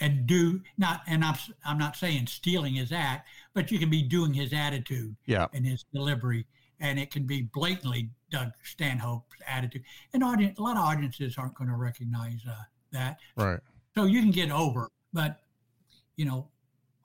and 0.00 0.26
do 0.26 0.60
not, 0.78 1.02
and 1.06 1.24
I'm 1.24 1.36
I'm 1.64 1.78
not 1.78 1.94
saying 1.96 2.26
stealing 2.26 2.74
his 2.74 2.90
act, 2.90 3.28
but 3.54 3.70
you 3.70 3.78
can 3.78 3.90
be 3.90 4.02
doing 4.02 4.34
his 4.34 4.52
attitude 4.52 5.14
Yeah. 5.26 5.46
and 5.52 5.64
his 5.64 5.84
delivery, 5.94 6.46
and 6.80 6.98
it 6.98 7.10
can 7.12 7.24
be 7.26 7.42
blatantly 7.42 8.10
Doug 8.30 8.50
Stanhope's 8.64 9.36
attitude. 9.46 9.84
And 10.12 10.24
audience, 10.24 10.58
a 10.58 10.62
lot 10.62 10.76
of 10.76 10.82
audiences 10.82 11.38
aren't 11.38 11.54
going 11.54 11.70
to 11.70 11.76
recognize 11.76 12.40
uh, 12.48 12.54
that, 12.90 13.18
Right. 13.36 13.60
so 13.94 14.04
you 14.04 14.20
can 14.20 14.32
get 14.32 14.50
over. 14.50 14.88
But 15.12 15.42
you 16.16 16.24
know, 16.24 16.48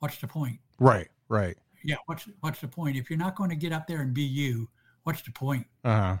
what's 0.00 0.18
the 0.18 0.26
point? 0.26 0.58
Right. 0.80 1.08
Right. 1.28 1.56
Yeah, 1.84 1.96
what's 2.06 2.28
what's 2.40 2.60
the 2.60 2.68
point 2.68 2.96
if 2.96 3.08
you're 3.10 3.18
not 3.18 3.36
going 3.36 3.50
to 3.50 3.56
get 3.56 3.72
up 3.72 3.86
there 3.86 4.00
and 4.00 4.12
be 4.14 4.22
you? 4.22 4.68
What's 5.04 5.22
the 5.22 5.30
point? 5.32 5.66
Uh 5.84 6.00
huh. 6.00 6.16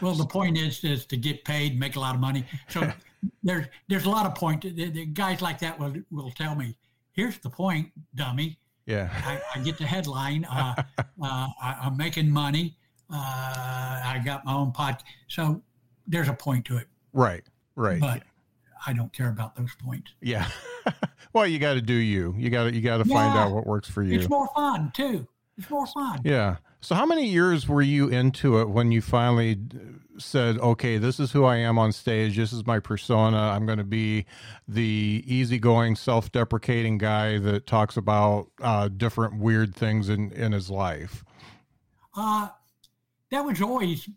Well, 0.00 0.14
the 0.14 0.26
point 0.26 0.56
is 0.58 0.82
is 0.84 1.04
to 1.06 1.16
get 1.16 1.44
paid, 1.44 1.78
make 1.78 1.96
a 1.96 2.00
lot 2.00 2.14
of 2.14 2.20
money. 2.20 2.44
So 2.68 2.90
there's 3.42 3.66
there's 3.88 4.06
a 4.06 4.10
lot 4.10 4.26
of 4.26 4.34
point. 4.34 4.62
The, 4.62 4.70
the 4.90 5.06
guys 5.06 5.42
like 5.42 5.58
that 5.60 5.78
will 5.78 5.94
will 6.10 6.30
tell 6.30 6.54
me, 6.54 6.76
here's 7.12 7.38
the 7.38 7.50
point, 7.50 7.90
dummy. 8.14 8.58
Yeah. 8.86 9.08
I, 9.24 9.40
I 9.54 9.62
get 9.62 9.78
the 9.78 9.86
headline. 9.86 10.44
Uh, 10.46 10.74
uh, 10.98 11.04
I, 11.22 11.78
I'm 11.82 11.96
making 11.96 12.30
money. 12.30 12.76
Uh, 13.12 13.16
I 14.04 14.20
got 14.24 14.44
my 14.44 14.54
own 14.54 14.72
pod. 14.72 15.02
So 15.28 15.62
there's 16.06 16.28
a 16.28 16.32
point 16.32 16.64
to 16.66 16.76
it, 16.78 16.88
Right. 17.12 17.44
Right. 17.76 18.00
but 18.00 18.22
I 18.86 18.92
don't 18.92 19.12
care 19.12 19.28
about 19.28 19.56
those 19.56 19.74
points. 19.74 20.14
Yeah. 20.20 20.48
well, 21.32 21.46
you 21.46 21.58
got 21.58 21.74
to 21.74 21.82
do 21.82 21.94
you. 21.94 22.34
You 22.36 22.50
got 22.50 22.64
to 22.64 22.74
you 22.74 22.80
got 22.80 22.98
to 22.98 23.04
find 23.04 23.36
out 23.36 23.52
what 23.52 23.66
works 23.66 23.88
for 23.88 24.02
you. 24.02 24.18
It's 24.18 24.28
more 24.28 24.48
fun 24.54 24.92
too. 24.94 25.26
It's 25.56 25.68
more 25.68 25.86
fun. 25.86 26.20
Yeah. 26.24 26.56
So, 26.80 26.94
how 26.94 27.04
many 27.04 27.26
years 27.26 27.68
were 27.68 27.82
you 27.82 28.08
into 28.08 28.58
it 28.60 28.70
when 28.70 28.90
you 28.90 29.02
finally 29.02 29.58
said, 30.16 30.58
"Okay, 30.58 30.96
this 30.96 31.20
is 31.20 31.32
who 31.32 31.44
I 31.44 31.56
am 31.56 31.78
on 31.78 31.92
stage. 31.92 32.36
This 32.36 32.52
is 32.52 32.66
my 32.66 32.80
persona. 32.80 33.36
I'm 33.36 33.66
going 33.66 33.78
to 33.78 33.84
be 33.84 34.24
the 34.66 35.22
easygoing, 35.26 35.96
self-deprecating 35.96 36.96
guy 36.98 37.38
that 37.38 37.66
talks 37.66 37.98
about 37.98 38.48
uh, 38.62 38.88
different 38.88 39.38
weird 39.38 39.74
things 39.74 40.08
in 40.08 40.32
in 40.32 40.52
his 40.52 40.70
life." 40.70 41.24
Uh, 42.16 42.48
that 43.30 43.44
was 43.44 43.60
always, 43.60 44.08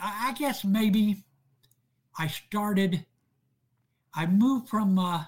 I 0.00 0.34
guess 0.38 0.64
maybe 0.64 1.24
I 2.18 2.26
started, 2.26 3.06
I 4.14 4.26
moved 4.26 4.68
from 4.68 4.98
uh, 4.98 5.24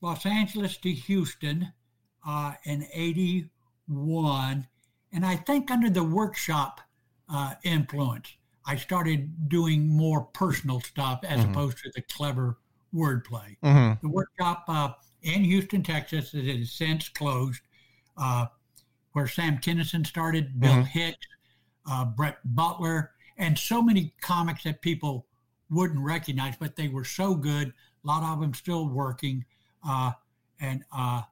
Los 0.00 0.24
Angeles 0.26 0.76
to 0.78 0.90
Houston 0.90 1.72
uh, 2.26 2.54
in 2.64 2.86
81. 2.92 4.66
And 5.12 5.26
I 5.26 5.36
think 5.36 5.70
under 5.70 5.90
the 5.90 6.04
workshop 6.04 6.80
uh, 7.28 7.54
influence, 7.62 8.34
I 8.66 8.76
started 8.76 9.48
doing 9.48 9.88
more 9.88 10.22
personal 10.22 10.80
stuff 10.80 11.20
as 11.24 11.40
Mhm. 11.44 11.50
opposed 11.50 11.78
to 11.78 11.90
the 11.94 12.02
clever 12.02 12.58
wordplay 12.94 13.56
Mm-hmm. 13.62 14.04
the 14.06 14.12
workshop 14.12 14.64
uh, 14.68 14.92
in 15.22 15.44
Houston, 15.44 15.82
Texas, 15.82 16.32
that 16.32 16.44
has 16.44 16.72
since 16.72 17.08
closed, 17.08 17.62
uh, 18.16 18.46
where 19.12 19.28
Sam 19.28 19.58
Kinison 19.58 20.06
started, 20.06 20.58
Bill 20.60 20.74
Mhm. 20.76 20.86
Hicks, 20.86 21.26
uh, 21.86 22.04
Brett 22.04 22.38
Butler, 22.44 23.12
and 23.36 23.58
so 23.58 23.80
many 23.82 24.12
comics 24.20 24.64
that 24.64 24.82
people 24.82 25.26
wouldn't 25.70 26.00
recognize, 26.00 26.54
but 26.58 26.76
they 26.76 26.88
were 26.88 27.04
so 27.04 27.34
good. 27.34 27.72
A 28.04 28.06
lot 28.06 28.22
of 28.22 28.40
them 28.40 28.54
still 28.54 28.88
working, 28.88 29.44
uh, 29.86 30.12
and 30.60 30.84
uh, 30.96 31.22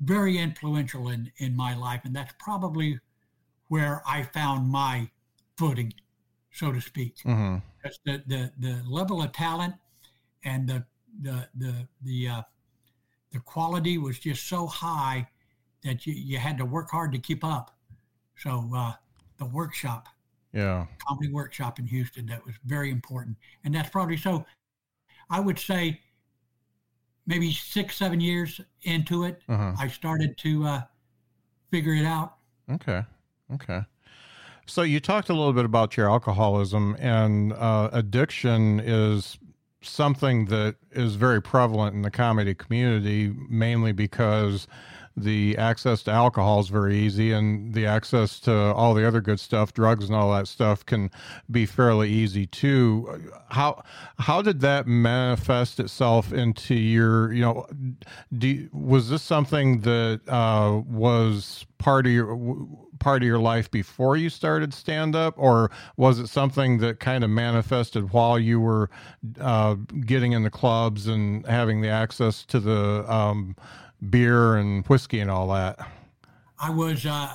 very 0.00 0.38
influential 0.38 1.08
in 1.08 1.32
in 1.38 1.56
my 1.56 1.74
life. 1.76 2.02
And 2.04 2.14
that's 2.14 2.34
probably 2.38 3.00
where 3.68 4.02
I 4.06 4.22
found 4.22 4.68
my 4.68 5.10
footing, 5.56 5.94
so 6.52 6.72
to 6.72 6.80
speak 6.80 7.16
Mm-hmm. 7.24 7.56
the, 8.04 8.22
the 8.26 8.52
the 8.58 8.82
level 8.88 9.22
of 9.22 9.32
talent 9.32 9.74
and 10.44 10.68
the 10.68 10.84
the 11.22 11.48
the 11.54 11.88
the 12.02 12.28
uh, 12.28 12.42
the 13.32 13.40
quality 13.40 13.98
was 13.98 14.18
just 14.18 14.46
so 14.46 14.66
high 14.66 15.28
that 15.82 16.06
you, 16.06 16.14
you 16.14 16.38
had 16.38 16.56
to 16.58 16.64
work 16.64 16.90
hard 16.90 17.12
to 17.12 17.18
keep 17.18 17.44
up. 17.44 17.76
So 18.36 18.70
uh, 18.74 18.92
the 19.38 19.44
workshop, 19.44 20.08
Yeah. 20.54 20.86
comedy 21.06 21.32
workshop 21.32 21.78
in 21.78 21.86
Houston, 21.86 22.26
that 22.26 22.44
was 22.46 22.54
very 22.64 22.90
important, 22.90 23.36
and 23.64 23.74
that's 23.74 23.90
probably 23.90 24.16
so. 24.16 24.44
I 25.30 25.40
would 25.40 25.58
say 25.58 26.00
maybe 27.26 27.50
six 27.52 27.96
seven 27.96 28.20
years 28.20 28.60
into 28.82 29.24
it, 29.24 29.42
Uh-huh. 29.48 29.74
I 29.78 29.88
started 29.88 30.36
to 30.38 30.64
uh, 30.66 30.82
figure 31.70 31.94
it 31.94 32.04
out. 32.04 32.36
Okay. 32.70 33.02
Okay. 33.52 33.82
So 34.66 34.82
you 34.82 35.00
talked 35.00 35.28
a 35.28 35.34
little 35.34 35.52
bit 35.52 35.64
about 35.64 35.96
your 35.96 36.08
alcoholism 36.08 36.96
and 36.98 37.52
uh, 37.52 37.90
addiction 37.92 38.80
is 38.80 39.38
something 39.82 40.46
that 40.46 40.76
is 40.92 41.16
very 41.16 41.42
prevalent 41.42 41.94
in 41.94 42.00
the 42.02 42.10
comedy 42.10 42.54
community, 42.54 43.34
mainly 43.50 43.92
because 43.92 44.66
the 45.16 45.56
access 45.58 46.02
to 46.04 46.10
alcohol 46.10 46.60
is 46.60 46.68
very 46.68 46.96
easy 46.96 47.32
and 47.32 47.72
the 47.72 47.86
access 47.86 48.40
to 48.40 48.52
all 48.52 48.94
the 48.94 49.06
other 49.06 49.20
good 49.20 49.38
stuff, 49.38 49.72
drugs 49.72 50.06
and 50.06 50.14
all 50.14 50.32
that 50.32 50.48
stuff 50.48 50.84
can 50.84 51.10
be 51.50 51.66
fairly 51.66 52.10
easy 52.10 52.46
too. 52.46 53.30
How 53.50 53.82
how 54.18 54.42
did 54.42 54.60
that 54.60 54.86
manifest 54.86 55.78
itself 55.78 56.32
into 56.32 56.74
your, 56.74 57.32
you 57.32 57.42
know, 57.42 57.66
do 58.36 58.68
was 58.72 59.10
this 59.10 59.22
something 59.22 59.80
that 59.82 60.20
uh, 60.28 60.82
was 60.86 61.64
part 61.78 62.06
of 62.06 62.12
your 62.12 62.66
part 62.98 63.22
of 63.22 63.26
your 63.26 63.38
life 63.38 63.70
before 63.70 64.16
you 64.16 64.30
started 64.30 64.72
stand 64.72 65.14
up 65.14 65.34
or 65.36 65.70
was 65.96 66.18
it 66.18 66.26
something 66.28 66.78
that 66.78 67.00
kind 67.00 67.22
of 67.22 67.28
manifested 67.28 68.12
while 68.12 68.38
you 68.38 68.58
were 68.58 68.88
uh, 69.40 69.74
getting 70.06 70.32
in 70.32 70.42
the 70.42 70.50
clubs 70.50 71.06
and 71.06 71.46
having 71.46 71.82
the 71.82 71.88
access 71.88 72.44
to 72.44 72.58
the 72.58 73.04
um, 73.12 73.54
beer 74.10 74.56
and 74.56 74.86
whiskey 74.86 75.20
and 75.20 75.30
all 75.30 75.48
that 75.48 75.78
I 76.58 76.70
was 76.70 77.04
uh, 77.06 77.32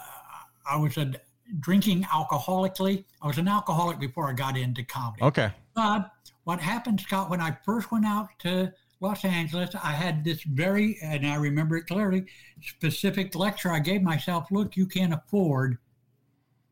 I 0.69 0.77
was 0.77 0.97
a 0.97 1.11
drinking 1.59 2.03
alcoholically. 2.03 3.05
I 3.21 3.27
was 3.27 3.37
an 3.37 3.47
alcoholic 3.47 3.99
before 3.99 4.29
I 4.29 4.33
got 4.33 4.55
into 4.57 4.83
comedy. 4.83 5.23
okay 5.23 5.51
But 5.75 6.11
what 6.43 6.59
happened, 6.59 7.01
Scott, 7.01 7.29
when 7.29 7.41
I 7.41 7.57
first 7.65 7.91
went 7.91 8.05
out 8.05 8.29
to 8.39 8.71
Los 9.01 9.23
Angeles, 9.25 9.73
I 9.75 9.91
had 9.91 10.23
this 10.23 10.43
very, 10.43 10.97
and 11.01 11.25
I 11.25 11.35
remember 11.35 11.77
it 11.77 11.87
clearly, 11.87 12.25
specific 12.61 13.33
lecture 13.35 13.71
I 13.71 13.79
gave 13.79 14.01
myself. 14.01 14.47
Look, 14.51 14.75
you 14.75 14.85
can't 14.85 15.13
afford 15.13 15.77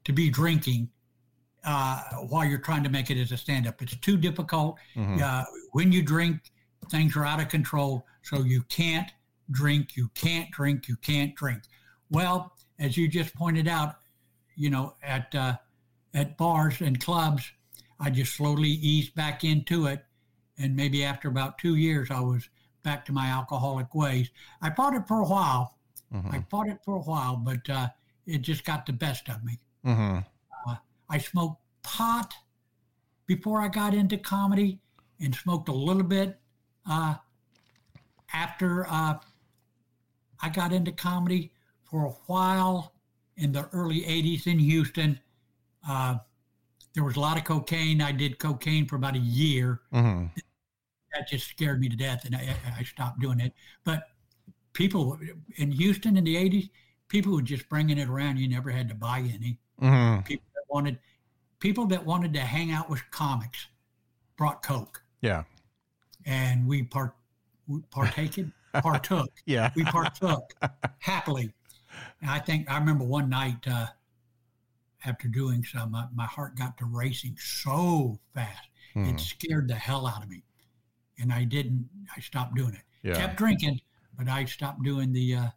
to 0.04 0.14
be 0.14 0.30
drinking 0.30 0.90
uh, 1.64 2.02
while 2.30 2.46
you're 2.46 2.60
trying 2.60 2.84
to 2.84 2.90
make 2.90 3.10
it 3.10 3.20
as 3.20 3.32
a 3.32 3.38
stand-up. 3.38 3.82
It's 3.82 3.96
too 3.98 4.18
difficult. 4.18 4.78
Mhm. 4.96 5.22
Uh, 5.22 5.46
when 5.72 5.92
you 5.92 6.02
drink, 6.04 6.52
things 6.90 7.16
are 7.16 7.26
out 7.26 7.40
of 7.42 7.50
control. 7.50 8.06
So 8.24 8.44
you 8.44 8.62
can't 8.64 9.12
drink. 9.52 9.96
You 9.96 10.10
can't 10.14 10.52
drink. 10.52 10.88
You 10.88 10.96
can't 10.98 11.36
drink. 11.36 11.64
Well, 12.10 12.54
as 12.80 12.98
you 12.98 13.08
just 13.08 13.34
pointed 13.36 13.68
out, 13.68 13.96
you 14.56 14.70
know, 14.70 14.96
at 15.04 15.34
uh, 15.36 15.58
at 16.14 16.38
bars 16.38 16.82
and 16.82 17.00
clubs, 17.00 17.52
I 18.00 18.10
just 18.10 18.36
slowly 18.36 18.70
eased 18.70 19.14
back 19.16 19.44
into 19.44 19.86
it, 19.88 20.06
and 20.58 20.76
maybe 20.76 21.04
after 21.04 21.28
about 21.28 21.58
two 21.58 21.76
years, 21.76 22.10
I 22.12 22.20
was 22.20 22.50
back 22.84 23.06
to 23.06 23.12
my 23.12 23.28
alcoholic 23.28 23.94
ways. 23.94 24.30
I 24.62 24.70
fought 24.70 24.94
it 24.94 25.08
for 25.08 25.20
a 25.22 25.26
while. 25.26 25.78
Mhm. 26.14 26.34
I 26.34 26.46
fought 26.50 26.68
it 26.68 26.80
for 26.86 26.96
a 26.96 27.02
while, 27.02 27.36
but 27.36 27.70
uh, 27.70 27.90
it 28.26 28.40
just 28.40 28.64
got 28.64 28.86
the 28.86 28.94
best 28.94 29.30
of 29.30 29.44
me. 29.44 29.60
Mhm. 29.86 30.26
I 31.10 31.18
smoked 31.20 31.62
pot 31.84 32.34
before 33.28 33.62
I 33.62 33.70
got 33.70 33.94
into 33.94 34.18
comedy, 34.18 34.82
and 35.20 35.34
smoked 35.34 35.70
a 35.70 35.74
little 35.74 36.04
bit 36.04 36.40
uh, 36.86 37.16
after 38.34 38.86
uh, 38.88 39.20
I 40.42 40.50
got 40.50 40.74
into 40.74 40.92
comedy 40.92 41.52
for 41.84 42.06
a 42.06 42.10
while 42.28 42.94
in 43.38 43.52
the 43.52 43.68
early 43.74 44.02
80s 44.02 44.48
in 44.48 44.60
Houston. 44.60 45.20
Uh, 45.88 46.18
there 46.94 47.04
was 47.04 47.16
a 47.16 47.20
lot 47.20 47.38
of 47.38 47.44
cocaine. 47.44 48.02
I 48.02 48.12
did 48.12 48.40
cocaine 48.40 48.86
for 48.88 48.96
about 48.96 49.16
a 49.16 49.20
year. 49.20 49.82
hmm 49.92 50.26
That 51.14 51.28
just 51.30 51.48
scared 51.48 51.80
me 51.80 51.90
to 51.90 51.96
death, 51.96 52.26
and 52.26 52.36
I, 52.36 52.56
I 52.78 52.84
stopped 52.84 53.20
doing 53.20 53.40
it. 53.40 53.54
But 53.84 54.10
people 54.74 55.18
in 55.58 55.72
Houston 55.72 56.18
in 56.18 56.24
the 56.24 56.36
80s, 56.36 56.70
people 57.08 57.34
were 57.34 57.42
just 57.42 57.68
bringing 57.70 57.98
it 57.98 58.10
around. 58.10 58.38
You 58.38 58.48
never 58.48 58.70
had 58.72 58.90
to 58.90 58.96
buy 58.96 59.20
any. 59.20 59.58
hmm 59.80 60.20
People 60.22 60.46
that 60.56 60.64
wanted, 60.70 61.00
people 61.60 61.86
that 61.88 62.06
wanted 62.06 62.34
to 62.34 62.42
hang 62.42 62.72
out 62.72 62.90
with 62.90 63.02
comics, 63.12 63.68
brought 64.36 64.62
coke, 64.64 65.02
Yeah. 65.22 65.44
and 66.26 66.68
we 66.68 66.84
part 66.84 67.16
we 67.68 67.82
partaken 67.92 68.54
partook. 68.82 69.32
Yeah. 69.46 69.72
we 69.76 69.84
partook 69.84 70.54
happily. 71.00 71.52
And 72.22 72.30
I 72.30 72.40
think 72.40 72.70
I 72.70 72.78
remember 72.78 73.04
one 73.04 73.30
night 73.30 73.68
uh, 73.68 73.88
after 75.06 75.28
doing 75.28 75.64
some, 75.64 75.92
my, 75.92 76.06
my 76.14 76.26
heart 76.26 76.56
got 76.58 76.78
to 76.80 76.86
racing 76.86 77.38
so 77.40 78.20
fast 78.34 78.70
Hmm. 78.94 79.06
it 79.06 79.20
scared 79.20 79.68
the 79.68 79.76
hell 79.76 80.08
out 80.08 80.24
of 80.24 80.30
me, 80.30 80.44
and 81.20 81.32
I 81.32 81.44
didn't. 81.44 81.88
I 82.16 82.20
stopped 82.20 82.56
doing 82.56 82.74
it. 82.74 82.82
Yeah. 83.04 83.16
Kept 83.16 83.36
drinking, 83.38 83.80
but 84.18 84.28
I 84.28 84.46
stopped 84.46 84.82
doing 84.82 85.12
the 85.14 85.36
uh, 85.36 85.48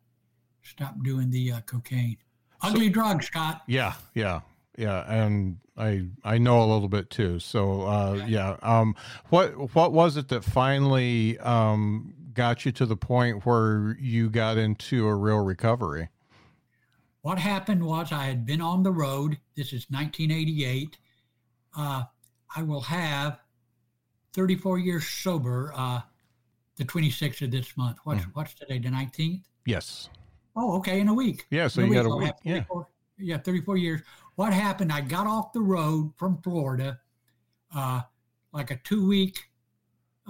stopped 0.62 1.03
doing 1.05 1.31
the 1.31 1.53
uh, 1.53 1.61
cocaine. 1.62 2.18
Ugly 2.61 2.91
drug, 2.91 3.23
Scott. 3.23 3.62
Yeah, 3.66 3.95
yeah, 4.14 4.41
yeah, 4.77 5.05
and 5.11 5.57
I 5.79 6.07
I 6.23 6.37
know 6.39 6.62
a 6.62 6.66
little 6.71 6.89
bit 6.89 7.09
too. 7.09 7.39
So 7.39 7.83
uh, 7.83 8.25
yeah, 8.27 8.57
um, 8.62 8.95
what 9.31 9.75
what 9.75 9.93
was 9.93 10.18
it 10.18 10.29
that 10.29 10.45
finally 10.45 11.39
um, 11.39 12.12
got 12.41 12.64
you 12.64 12.72
to 12.72 12.86
the 12.86 12.97
point 12.97 13.45
where 13.45 13.99
you 14.01 14.30
got 14.30 14.57
into 14.57 15.07
a 15.07 15.14
real 15.14 15.41
recovery? 15.41 16.09
What 17.20 17.38
happened 17.38 17.84
was 17.84 18.12
I 18.12 18.24
had 18.24 18.47
been 18.47 18.62
on 18.62 18.82
the 18.82 18.91
road. 18.91 19.36
This 19.57 19.74
is 19.74 19.86
1988. 19.91 20.97
Uh, 21.76 22.05
I 22.57 22.62
will 22.62 22.80
have 22.80 23.41
34 24.32 24.78
years 24.78 25.07
sober. 25.07 25.70
Uh, 25.76 26.01
the 26.76 26.84
26th 26.86 27.43
of 27.43 27.51
this 27.51 27.76
month. 27.76 27.99
What's 28.05 28.24
what's 28.32 28.55
today? 28.55 28.78
The 28.78 28.88
19th. 28.88 29.43
Yes. 29.66 30.09
Oh, 30.57 30.78
okay, 30.78 31.01
in 31.01 31.09
a 31.09 31.14
week. 31.14 31.45
Yeah. 31.51 31.68
So 31.68 31.82
In 31.82 31.88
you 31.88 31.95
got 31.95 32.07
a 32.07 32.16
week. 32.16 32.32
Yeah. 32.43 32.55
34 32.55 32.88
yeah, 33.18 33.36
34 33.36 33.76
years. 33.76 34.01
What 34.36 34.55
happened? 34.55 34.91
I 34.91 35.03
got 35.03 35.26
off 35.26 35.53
the 35.53 35.61
road 35.61 36.14
from 36.16 36.41
Florida, 36.41 37.01
uh, 37.76 38.01
like 38.55 38.70
a 38.70 38.76
two 38.76 39.07
week 39.07 39.51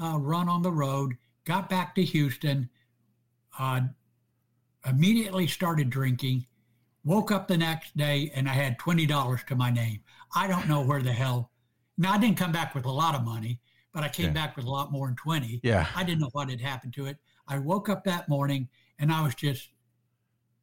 uh, 0.03 0.19
run 0.19 0.49
on 0.49 0.63
the 0.63 0.73
road, 0.73 1.15
got 1.51 1.69
back 1.69 1.97
to 1.97 2.05
Houston, 2.05 2.71
uh, 3.59 3.81
immediately 4.87 5.49
started 5.49 5.91
drinking, 5.91 6.47
woke 7.05 7.33
up 7.33 7.49
the 7.49 7.57
next 7.59 7.97
day, 7.97 8.31
and 8.37 8.49
I 8.49 8.53
had 8.53 8.79
$20 8.79 9.47
to 9.49 9.57
my 9.57 9.69
name. 9.69 9.99
I 10.33 10.47
don't 10.47 10.69
know 10.69 10.81
where 10.81 11.03
the 11.03 11.13
hell. 11.13 11.51
Now, 11.99 12.13
I 12.13 12.19
didn't 12.19 12.37
come 12.37 12.53
back 12.53 12.73
with 12.77 12.85
a 12.85 12.91
lot 12.91 13.17
of 13.17 13.25
money, 13.25 13.61
but 13.93 14.05
I 14.05 14.09
came 14.09 14.27
Yeah. 14.27 14.33
back 14.33 14.57
with 14.57 14.65
a 14.65 14.71
lot 14.71 14.93
more 14.93 15.09
than 15.09 15.17
20. 15.17 15.59
Yeah. 15.65 15.89
I 15.97 16.05
didn't 16.05 16.21
know 16.21 16.29
what 16.31 16.49
had 16.51 16.61
happened 16.61 16.93
to 16.95 17.07
it. 17.07 17.19
I 17.49 17.59
woke 17.59 17.89
up 17.89 18.05
that 18.05 18.29
morning 18.29 18.69
and 19.01 19.11
I 19.13 19.21
was 19.21 19.35
just 19.35 19.71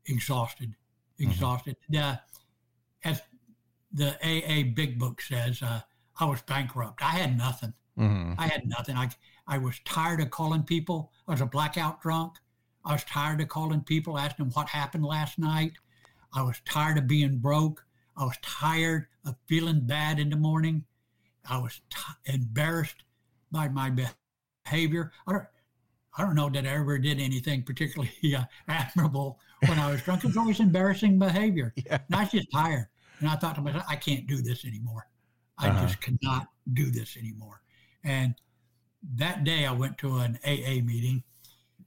exhausted, 0.05 0.73
exhausted. 1.19 1.75
Uh, 1.93 2.15
as 3.03 3.21
the 3.91 4.15
AA 4.25 4.71
Big 4.73 4.97
Book 4.97 5.19
says, 5.19 5.61
uh, 5.61 5.81
I 6.17 6.23
was 6.25 6.41
bankrupt. 6.43 7.01
I 7.03 7.09
had 7.09 7.37
nothing. 7.37 7.73
hmm 7.97 8.35
I 8.37 8.47
had 8.47 8.65
nothing. 8.65 8.95
I 8.95 9.09
I 9.47 9.57
was 9.57 9.79
tired 9.85 10.19
of 10.21 10.29
calling 10.29 10.63
people. 10.63 11.11
I 11.27 11.31
was 11.31 11.41
a 11.41 11.45
blackout 11.45 12.01
drunk. 12.01 12.33
I 12.83 12.93
was 12.93 13.03
tired 13.05 13.41
of 13.41 13.47
calling 13.49 13.81
people, 13.81 14.17
asking 14.17 14.45
them 14.45 14.53
what 14.53 14.69
happened 14.69 15.05
last 15.05 15.37
night. 15.39 15.73
I 16.33 16.41
was 16.43 16.61
tired 16.65 16.97
of 16.97 17.07
being 17.07 17.37
broke. 17.37 17.85
I 18.15 18.23
was 18.25 18.35
tired 18.41 19.07
of 19.25 19.35
feeling 19.47 19.81
bad 19.81 20.19
in 20.19 20.29
the 20.29 20.35
morning. 20.35 20.85
I 21.49 21.57
was 21.59 21.81
t- 21.89 22.33
embarrassed 22.33 23.03
by 23.51 23.67
my 23.69 23.89
behavior. 24.65 25.11
I 25.27 25.31
don't, 25.33 25.45
I 26.17 26.23
don't 26.23 26.35
know 26.35 26.49
that 26.49 26.65
I 26.65 26.69
ever 26.71 26.97
did 26.97 27.19
anything 27.19 27.63
particularly 27.63 28.11
uh, 28.35 28.43
admirable 28.67 29.39
when 29.67 29.79
I 29.79 29.91
was 29.91 30.01
drunk. 30.01 30.23
It 30.23 30.27
was 30.27 30.37
always 30.37 30.59
embarrassing 30.59 31.19
behavior. 31.19 31.73
Yeah. 31.85 31.99
And 32.07 32.15
I 32.15 32.21
was 32.23 32.31
just 32.31 32.51
tired. 32.51 32.87
And 33.19 33.29
I 33.29 33.35
thought 33.35 33.55
to 33.55 33.61
myself, 33.61 33.83
I 33.89 33.95
can't 33.95 34.27
do 34.27 34.41
this 34.41 34.65
anymore. 34.65 35.07
I 35.57 35.69
Uh-huh. 35.69 35.85
just 35.87 36.01
cannot 36.01 36.47
do 36.73 36.91
this 36.91 37.17
anymore. 37.17 37.61
And 38.03 38.35
that 39.15 39.43
day 39.43 39.65
I 39.65 39.71
went 39.71 39.97
to 39.99 40.17
an 40.17 40.39
AA 40.45 40.81
meeting 40.83 41.23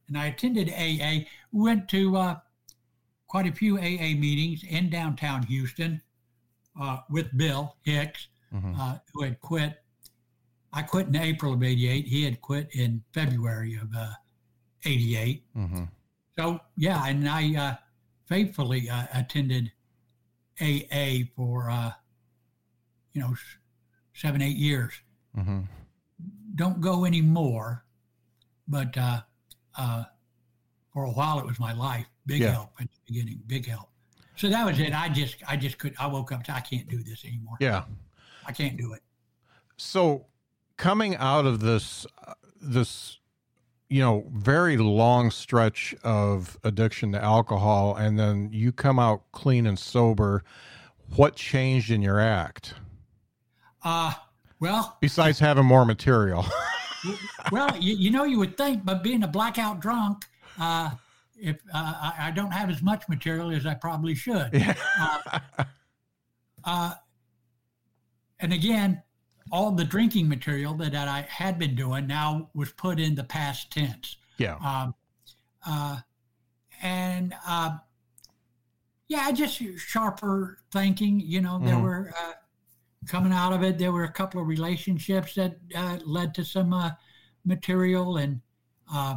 and 0.09 0.19
I 0.19 0.27
attended 0.27 0.71
AA, 0.71 1.27
went 1.53 1.89
to 1.91 2.17
uh, 2.17 2.37
quite 3.27 3.47
a 3.47 3.53
few 3.53 3.79
AA 3.79 4.15
meetings 4.19 4.65
in 4.65 4.91
downtown 4.91 5.45
Houston 5.45 6.03
uh, 6.81 6.99
with 7.09 7.37
Bill 7.37 7.77
Hicks, 7.83 8.29
hmm 8.51 8.75
uh, 8.77 8.97
who 9.13 9.23
had 9.23 9.41
quit. 9.41 9.83
I 10.73 10.83
quit 10.83 11.07
in 11.09 11.17
April 11.17 11.55
of 11.55 11.63
88. 11.63 12.07
He 12.07 12.25
had 12.25 12.41
quit 12.41 12.69
in 12.75 13.03
February 13.13 13.77
of 13.77 13.89
uh, 13.97 14.11
88. 14.85 15.45
hmm 15.55 15.85
So, 16.37 16.61
yeah, 16.77 17.05
and 17.07 17.29
I 17.29 17.57
uh, 17.57 17.77
faithfully 18.27 18.89
uh, 18.91 19.07
attended 19.15 19.73
AA 20.61 21.27
for, 21.37 21.71
uh, 21.71 21.93
you 23.13 23.21
know, 23.21 23.35
seven, 24.15 24.43
eight 24.43 24.57
years. 24.57 24.93
hmm 25.35 25.61
Don't 26.55 26.81
go 26.81 27.05
anymore, 27.05 27.85
but 28.69 28.97
uh, 28.97 29.21
uh, 29.77 30.05
for 30.93 31.05
a 31.05 31.11
while 31.11 31.39
it 31.39 31.47
was 31.47 31.59
my 31.59 31.73
life. 31.73 32.07
Big 32.27 32.41
Yeah. 32.43 32.53
help 32.53 32.71
at 32.81 32.89
the 32.91 32.99
beginning, 33.07 33.41
big 33.47 33.67
help. 33.67 33.89
So 34.37 34.49
that 34.49 34.65
was 34.65 34.79
it. 34.79 34.93
I 34.95 35.09
just, 35.09 35.37
I 35.47 35.57
just 35.57 35.79
could. 35.79 35.95
I 35.99 36.07
woke 36.07 36.33
up. 36.33 36.45
To, 36.45 36.55
I 36.55 36.61
can't 36.61 36.89
do 36.89 37.03
this 37.03 37.25
anymore. 37.25 37.57
Yeah. 37.61 37.85
I 38.47 38.53
can't 38.53 38.77
do 38.77 38.93
it. 38.95 39.03
So 39.77 40.27
coming 40.77 41.17
out 41.17 41.45
of 41.47 41.61
this 41.61 42.07
uh, 42.27 42.35
this 42.61 43.19
you 43.89 44.01
know 44.01 44.25
very 44.33 44.77
long 44.77 45.31
stretch 45.31 45.95
of 46.05 46.59
addiction 46.65 47.13
to 47.13 47.23
alcohol 47.23 47.97
and 47.97 48.19
then 48.19 48.49
you 48.53 48.73
come 48.73 48.99
out 48.99 49.23
clean 49.33 49.67
and 49.67 49.79
sober 49.79 50.43
what 51.17 51.35
changed 51.37 51.91
in 51.91 52.01
your 52.01 52.19
act 52.21 52.75
Uh, 53.83 54.13
well, 54.61 54.97
besides 55.01 55.39
having 55.39 55.65
more 55.65 55.85
material 55.85 56.45
well, 57.53 57.75
you, 57.79 57.97
you 57.97 58.11
know, 58.11 58.25
you 58.25 58.39
would 58.39 58.57
think, 58.57 58.85
but 58.85 59.03
being 59.03 59.23
a 59.23 59.29
blackout 59.29 59.81
drunk, 59.81 60.27
uh, 60.61 60.91
if 61.37 61.57
uh, 61.73 61.95
I, 62.19 62.29
I 62.29 62.31
don't 62.31 62.51
have 62.51 62.69
as 62.69 62.83
much 62.83 63.09
material 63.09 63.51
as 63.51 63.65
I 63.65 63.73
probably 63.75 64.15
should. 64.15 64.51
Uh, 65.01 65.19
uh, 66.65 66.95
and 68.39 68.53
again, 68.53 69.03
all 69.51 69.71
the 69.73 69.85
drinking 69.85 70.29
material 70.29 70.75
that, 70.75 70.93
that 70.93 71.09
I 71.09 71.23
had 71.23 71.59
been 71.59 71.75
doing 71.75 72.07
now 72.07 72.51
was 72.55 72.71
put 72.73 73.01
in 73.01 73.15
the 73.15 73.25
past 73.25 73.73
tense. 73.73 74.17
yeah 74.39 74.57
Um, 74.57 74.95
uh, 75.67 76.01
and 76.83 77.35
uh, 77.47 77.79
yeah, 79.09 79.31
just 79.33 79.61
sharper 79.79 80.59
thinking. 80.71 81.21
You 81.21 81.41
know, 81.41 81.59
there 81.59 81.75
Mhm. 81.77 81.83
were 81.83 82.13
uh, 82.17 82.33
coming 83.07 83.33
out 83.33 83.53
of 83.53 83.63
it. 83.63 83.79
There 83.79 83.93
were 83.93 84.05
a 84.05 84.13
couple 84.13 84.41
of 84.41 84.47
relationships 84.47 85.35
that 85.35 85.57
uh, 85.75 85.99
led 86.05 86.35
to 86.35 86.45
some 86.45 86.73
uh, 86.73 86.91
material, 87.45 88.19
and 88.19 88.41
uh, 88.93 89.17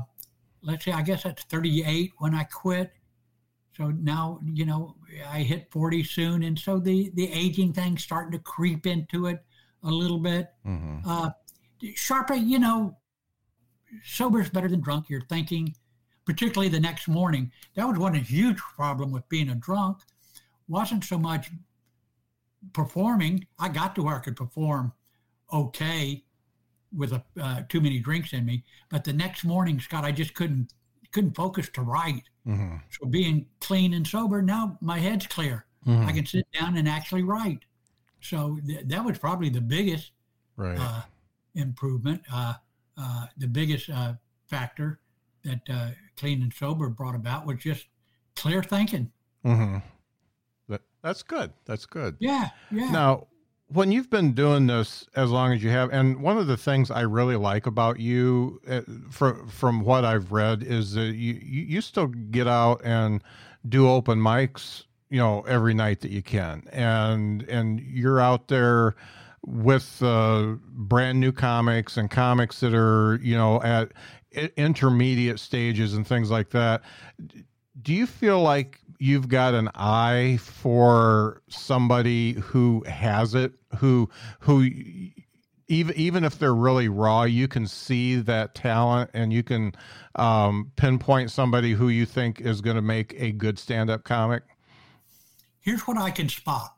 let's 0.61 0.86
say 0.86 0.91
I 0.91 1.01
guess 1.01 1.23
that's 1.23 1.43
38 1.43 2.11
when 2.19 2.34
I 2.34 2.43
quit. 2.43 2.91
So 3.75 3.89
now 3.89 4.39
you 4.43 4.65
know 4.65 4.95
I 5.29 5.39
hit 5.39 5.71
40 5.71 6.03
soon, 6.03 6.43
and 6.43 6.57
so 6.57 6.79
the 6.79 7.11
the 7.15 7.31
aging 7.31 7.73
thing's 7.73 8.03
starting 8.03 8.31
to 8.31 8.39
creep 8.39 8.86
into 8.86 9.27
it 9.27 9.43
a 9.84 9.89
little 9.89 10.19
bit 10.19 10.49
hmm 10.63 10.99
uh, 11.05 11.29
sharper, 11.95 12.36
you 12.36 12.59
know, 12.59 12.97
sober 14.03 14.41
is 14.41 14.49
better 14.49 14.69
than 14.69 14.81
drunk. 14.81 15.09
You're 15.09 15.21
thinking, 15.21 15.75
particularly 16.25 16.69
the 16.69 16.79
next 16.79 17.07
morning. 17.07 17.51
That 17.75 17.88
was 17.88 17.97
one 17.97 18.13
huge 18.15 18.57
problem 18.57 19.11
with 19.11 19.27
being 19.29 19.49
a 19.49 19.55
drunk. 19.55 19.99
Wasn't 20.67 21.03
so 21.03 21.17
much 21.17 21.51
performing. 22.72 23.45
I 23.59 23.70
got 23.70 23.95
to 23.95 24.03
where 24.03 24.16
I 24.16 24.20
could 24.20 24.36
perform 24.36 24.93
okay 25.51 26.24
with 26.95 27.11
a, 27.11 27.24
uh, 27.41 27.61
too 27.70 27.82
many 27.82 27.99
drinks 27.99 28.34
in 28.34 28.45
me, 28.45 28.64
but 28.89 29.03
the 29.03 29.14
next 29.14 29.43
morning, 29.43 29.80
Scott, 29.80 30.03
I 30.05 30.11
just 30.11 30.34
couldn't 30.34 30.74
couldn't 31.11 31.36
focus 31.36 31.70
to 31.70 31.82
write. 31.82 32.24
hmm 32.45 32.78
So 32.89 33.07
being 33.07 33.45
clean 33.59 33.93
and 33.93 34.05
sober, 34.05 34.41
now 34.41 34.78
my 34.82 34.99
head's 34.99 35.28
clear. 35.28 35.66
hmm 35.84 36.05
I 36.07 36.11
can 36.11 36.26
sit 36.26 36.47
down 36.59 36.78
and 36.78 36.88
actually 36.88 37.24
write. 37.24 37.59
So 38.22 38.57
th- 38.66 38.86
that 38.88 39.03
was 39.05 39.18
probably 39.20 39.49
the 39.49 39.61
biggest 39.61 40.11
right 40.55 40.78
uh, 40.80 41.01
improvement. 41.55 42.22
Uh, 42.32 42.55
uh, 42.97 43.26
the 43.38 43.47
biggest 43.47 43.89
uh, 43.89 44.14
factor 44.47 44.99
that 45.43 45.61
uh, 45.70 45.89
clean 46.18 46.41
and 46.41 46.53
sober 46.53 46.89
brought 46.89 47.16
about 47.16 47.45
was 47.45 47.57
just 47.59 47.88
clear 48.36 48.64
thinking. 48.64 49.11
hmm 49.43 49.78
that, 49.78 49.92
that's 51.04 51.22
good 51.22 51.51
that's 51.66 51.86
good 51.86 52.16
Yeah, 52.20 52.49
yeah. 52.72 52.89
Now, 52.89 53.28
when 53.74 53.91
you've 53.91 54.10
been 54.10 54.34
doing 54.34 54.68
this 54.68 55.08
as 55.16 55.32
long 55.32 55.51
as 55.51 55.64
you 55.64 55.70
have, 55.72 55.91
and 55.91 56.22
one 56.22 56.38
of 56.38 56.47
the 56.47 56.58
things 56.58 56.91
I 56.91 57.01
really 57.01 57.36
like 57.36 57.66
about 57.66 57.99
you, 57.99 58.62
uh, 58.68 58.82
from 59.10 59.47
from 59.47 59.82
what 59.82 60.06
I've 60.06 60.32
read, 60.32 60.64
is 60.64 60.93
that 60.93 61.16
you 61.16 61.34
you 61.41 61.82
still 61.82 62.08
get 62.08 62.47
out 62.47 62.82
and 62.84 63.24
do 63.68 63.89
open 63.89 64.20
mics, 64.20 64.84
you 65.10 65.18
know, 65.18 65.41
every 65.41 65.74
night 65.74 66.01
that 66.01 66.12
you 66.12 66.22
can, 66.22 66.64
and 66.72 67.43
and 67.43 67.80
you're 67.80 68.20
out 68.20 68.47
there 68.47 68.95
with 69.45 70.01
uh, 70.04 70.56
brand 70.70 71.20
new 71.20 71.32
comics 71.32 71.97
and 71.97 72.12
comics 72.12 72.60
that 72.60 72.74
are 72.74 73.20
you 73.24 73.36
know 73.36 73.62
at 73.64 73.91
intermediate 74.58 75.39
stages 75.39 75.93
and 75.93 76.06
things 76.06 76.30
like 76.30 76.51
that. 76.51 76.82
Do 77.82 77.93
you 77.93 78.06
feel 78.06 78.41
like 78.41 78.80
you've 78.99 79.27
got 79.27 79.53
an 79.53 79.69
eye 79.75 80.37
for 80.41 81.41
somebody 81.49 82.33
who 82.33 82.83
has 82.87 83.35
it, 83.35 83.53
who 83.77 84.09
who 84.39 84.69
even 85.67 85.95
even 85.95 86.23
if 86.23 86.37
they're 86.39 86.55
really 86.55 86.89
raw, 86.89 87.23
you 87.23 87.47
can 87.47 87.67
see 87.67 88.15
that 88.17 88.55
talent 88.55 89.09
and 89.13 89.33
you 89.33 89.43
can 89.43 89.73
um, 90.15 90.71
pinpoint 90.75 91.31
somebody 91.31 91.73
who 91.73 91.89
you 91.89 92.05
think 92.05 92.41
is 92.41 92.61
going 92.61 92.75
to 92.75 92.81
make 92.81 93.15
a 93.17 93.31
good 93.31 93.57
stand-up 93.57 94.03
comic. 94.03 94.43
Here's 95.59 95.81
what 95.81 95.97
I 95.97 96.11
can 96.11 96.29
spot 96.29 96.75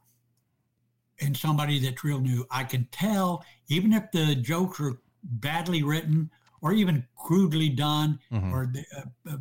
in 1.17 1.33
somebody 1.33 1.79
that's 1.79 2.03
real 2.03 2.19
new. 2.19 2.45
I 2.51 2.63
can 2.63 2.87
tell 2.91 3.43
even 3.67 3.93
if 3.93 4.11
the 4.11 4.35
jokes 4.35 4.79
are 4.79 4.99
badly 5.23 5.81
written 5.81 6.29
or 6.61 6.73
even 6.73 7.05
crudely 7.15 7.69
done 7.69 8.19
mm-hmm. 8.31 8.53
or 8.53 8.71
uh, 8.97 9.31
uh, 9.31 9.37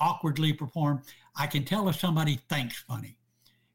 awkwardly 0.00 0.52
perform. 0.52 1.02
I 1.36 1.46
can 1.46 1.64
tell 1.64 1.88
if 1.88 1.98
somebody 1.98 2.40
thinks 2.48 2.78
funny. 2.80 3.16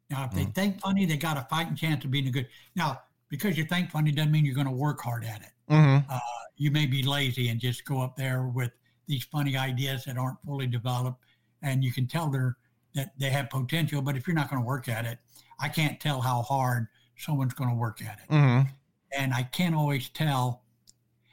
Now, 0.10 0.26
if 0.26 0.32
they 0.32 0.46
mm. 0.46 0.56
think 0.56 0.82
funny, 0.82 1.06
they 1.06 1.18
got 1.18 1.38
a 1.38 1.48
fighting 1.50 1.76
chance 1.76 2.06
of 2.06 2.12
being 2.12 2.28
a 2.28 2.32
good. 2.32 2.48
Now, 2.76 3.02
because 3.30 3.58
you 3.58 3.66
think 3.66 3.92
funny 3.92 4.12
doesn't 4.12 4.32
mean 4.32 4.46
you're 4.46 4.56
going 4.56 4.68
to 4.68 4.74
work 4.74 5.02
hard 5.02 5.26
at 5.26 5.42
it. 5.42 5.52
Mm-hmm. 5.70 6.10
Uh, 6.10 6.20
you 6.56 6.72
may 6.72 6.86
be 6.86 7.04
lazy 7.04 7.50
and 7.50 7.60
just 7.60 7.84
go 7.86 8.02
up 8.02 8.16
there 8.16 8.44
with 8.44 8.72
these 9.08 9.24
funny 9.26 9.58
ideas 9.58 10.06
that 10.06 10.18
aren't 10.18 10.42
fully 10.46 10.68
developed, 10.68 11.20
and 11.62 11.84
you 11.84 11.92
can 11.92 12.08
tell 12.08 12.30
they're 12.30 12.58
that 12.96 13.14
they 13.20 13.30
have 13.30 13.50
potential. 13.50 14.02
But 14.02 14.18
if 14.18 14.28
you're 14.28 14.36
not 14.36 14.50
going 14.50 14.62
to 14.62 14.66
work 14.66 14.90
at 14.90 15.06
it, 15.06 15.20
I 15.60 15.70
can't 15.70 16.00
tell 16.00 16.20
how 16.22 16.42
hard 16.42 16.88
someone's 17.18 17.54
going 17.54 17.70
to 17.70 17.76
work 17.76 18.02
at 18.02 18.20
it. 18.20 18.34
Mm-hmm. 18.34 18.70
And 19.18 19.34
I 19.34 19.44
can't 19.44 19.76
always 19.76 20.10
tell. 20.10 20.64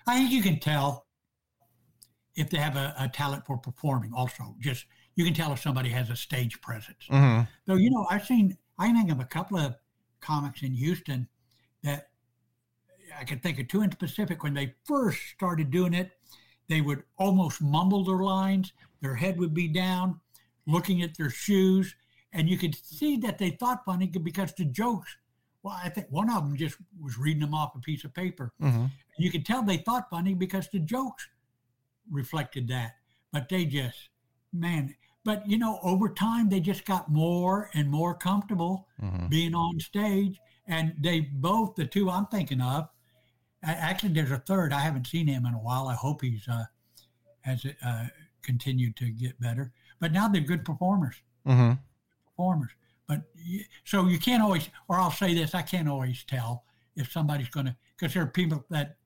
I 0.07 0.19
think 0.19 0.31
you 0.31 0.43
can 0.43 0.61
tell 0.61 1.04
if 2.37 2.51
they 2.51 2.59
have 2.59 2.77
a, 2.77 2.95
a, 2.99 3.09
talent 3.09 3.47
for 3.47 3.57
performing 3.57 4.13
also 4.13 4.55
just 4.61 4.87
you 5.15 5.25
can 5.25 5.35
tell 5.35 5.53
if 5.53 5.61
somebody 5.61 5.89
has 5.89 6.11
a 6.11 6.17
stage 6.17 6.61
presence 6.61 7.07
mm-hmm. 7.11 7.43
so 7.67 7.77
you 7.77 7.91
know 7.91 8.07
i've 8.11 8.25
seen 8.25 8.57
i 8.79 8.93
think 8.93 9.11
of 9.11 9.21
a 9.21 9.25
couple 9.25 9.59
of 9.59 9.75
comics 10.21 10.63
in 10.63 10.73
houston 10.73 11.29
that 11.83 12.09
i 13.19 13.25
can 13.25 13.39
think 13.39 13.59
of 13.59 13.69
two 13.69 13.83
in 13.83 13.91
specific 13.91 14.43
when 14.43 14.55
they 14.55 14.75
first 14.85 15.19
started 15.35 15.71
doing 15.71 15.95
it 15.95 16.13
they 16.69 16.81
would 16.81 17.03
almost 17.19 17.61
mumble 17.61 18.05
their 18.05 18.25
lines 18.25 18.73
their 19.01 19.15
head 19.15 19.39
would 19.39 19.55
be 19.55 19.69
down 19.69 20.21
looking 20.67 21.03
at 21.03 21.17
their 21.17 21.31
shoes 21.31 21.95
and 22.33 22.49
you 22.49 22.59
could 22.59 22.75
see 22.75 23.17
that 23.17 23.39
they 23.39 23.51
thought 23.51 23.85
funny 23.85 24.07
because 24.07 24.53
the 24.55 24.65
jokes 24.65 25.17
well 25.63 25.79
i 25.83 25.89
think 25.89 26.07
one 26.11 26.31
of 26.31 26.43
them 26.43 26.57
just 26.57 26.77
was 27.01 27.19
reading 27.19 27.41
them 27.41 27.55
off 27.55 27.75
a 27.77 27.81
piece 27.81 28.05
of 28.05 28.13
paper 28.15 28.53
mm-hmm. 28.61 28.87
you 29.19 29.31
could 29.31 29.47
tell 29.47 29.63
they 29.63 29.77
thought 29.77 30.09
funny 30.11 30.35
because 30.35 30.69
the 30.71 30.79
jokes 30.79 31.29
reflected 32.11 32.69
that. 32.69 32.97
But 33.33 33.49
they 33.49 33.65
just, 33.65 34.09
man, 34.53 34.95
but 35.25 35.49
you 35.49 35.59
know, 35.59 35.79
over 35.83 36.09
time 36.09 36.49
they 36.49 36.61
just 36.61 36.85
got 36.85 37.11
more 37.11 37.71
and 37.75 37.91
more 37.91 38.15
comfortable 38.15 38.89
mm-hmm. 39.03 39.29
being 39.29 39.55
on 39.55 39.81
stage. 39.81 40.39
And 40.67 40.95
they 40.99 41.21
both, 41.21 41.75
the 41.75 41.85
two 41.85 42.09
I'm 42.11 42.27
thinking 42.27 42.61
of, 42.61 42.89
actually, 43.63 44.13
there's 44.13 44.31
a 44.31 44.39
third. 44.39 44.73
I 44.73 44.81
haven't 44.81 45.07
seen 45.07 45.27
him 45.27 45.47
in 45.47 45.55
a 45.55 45.59
while. 45.59 45.89
I 45.89 45.95
hope 45.95 46.23
he's 46.23 46.47
uh, 46.49 46.65
has 47.41 47.67
uh, 47.85 48.07
continued 48.43 48.97
to 48.97 49.11
get 49.11 49.39
better. 49.41 49.73
But 50.01 50.13
now 50.13 50.29
they're 50.29 50.41
good 50.41 50.65
performers. 50.65 51.17
Mm-hmm. 51.47 51.73
Performers. 52.27 52.71
But 53.07 53.23
so 53.85 54.07
you 54.07 54.19
can't 54.19 54.43
always, 54.43 54.71
or 54.89 54.97
I'll 54.97 55.11
say 55.11 55.35
this: 55.35 55.55
I 55.55 55.63
can't 55.63 55.89
always 55.89 56.25
tell 56.25 56.65
if 56.97 57.13
somebody's 57.13 57.49
going 57.51 57.67
to, 57.67 57.77
because 57.97 58.15
there 58.15 58.23
are 58.23 58.27
people 58.27 58.65
that 58.71 58.97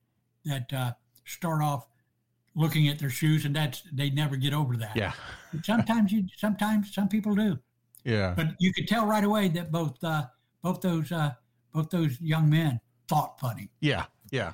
that 0.45 0.71
uh, 0.73 0.93
start 1.25 1.61
off 1.61 1.87
looking 2.55 2.87
at 2.87 2.99
their 2.99 3.09
shoes, 3.09 3.45
and 3.45 3.55
that's 3.55 3.83
they 3.91 4.09
never 4.09 4.35
get 4.35 4.53
over 4.53 4.75
that. 4.77 4.95
Yeah. 4.95 5.13
sometimes 5.63 6.11
you, 6.11 6.25
sometimes 6.37 6.93
some 6.93 7.07
people 7.07 7.35
do. 7.35 7.57
Yeah. 8.03 8.33
But 8.35 8.47
you 8.59 8.73
could 8.73 8.87
tell 8.87 9.05
right 9.05 9.23
away 9.23 9.49
that 9.49 9.71
both 9.71 10.03
uh, 10.03 10.25
both 10.61 10.81
those 10.81 11.11
uh, 11.11 11.31
both 11.73 11.89
those 11.89 12.19
young 12.21 12.49
men 12.49 12.79
thought 13.07 13.39
funny. 13.39 13.69
Yeah. 13.79 14.05
Yeah. 14.31 14.53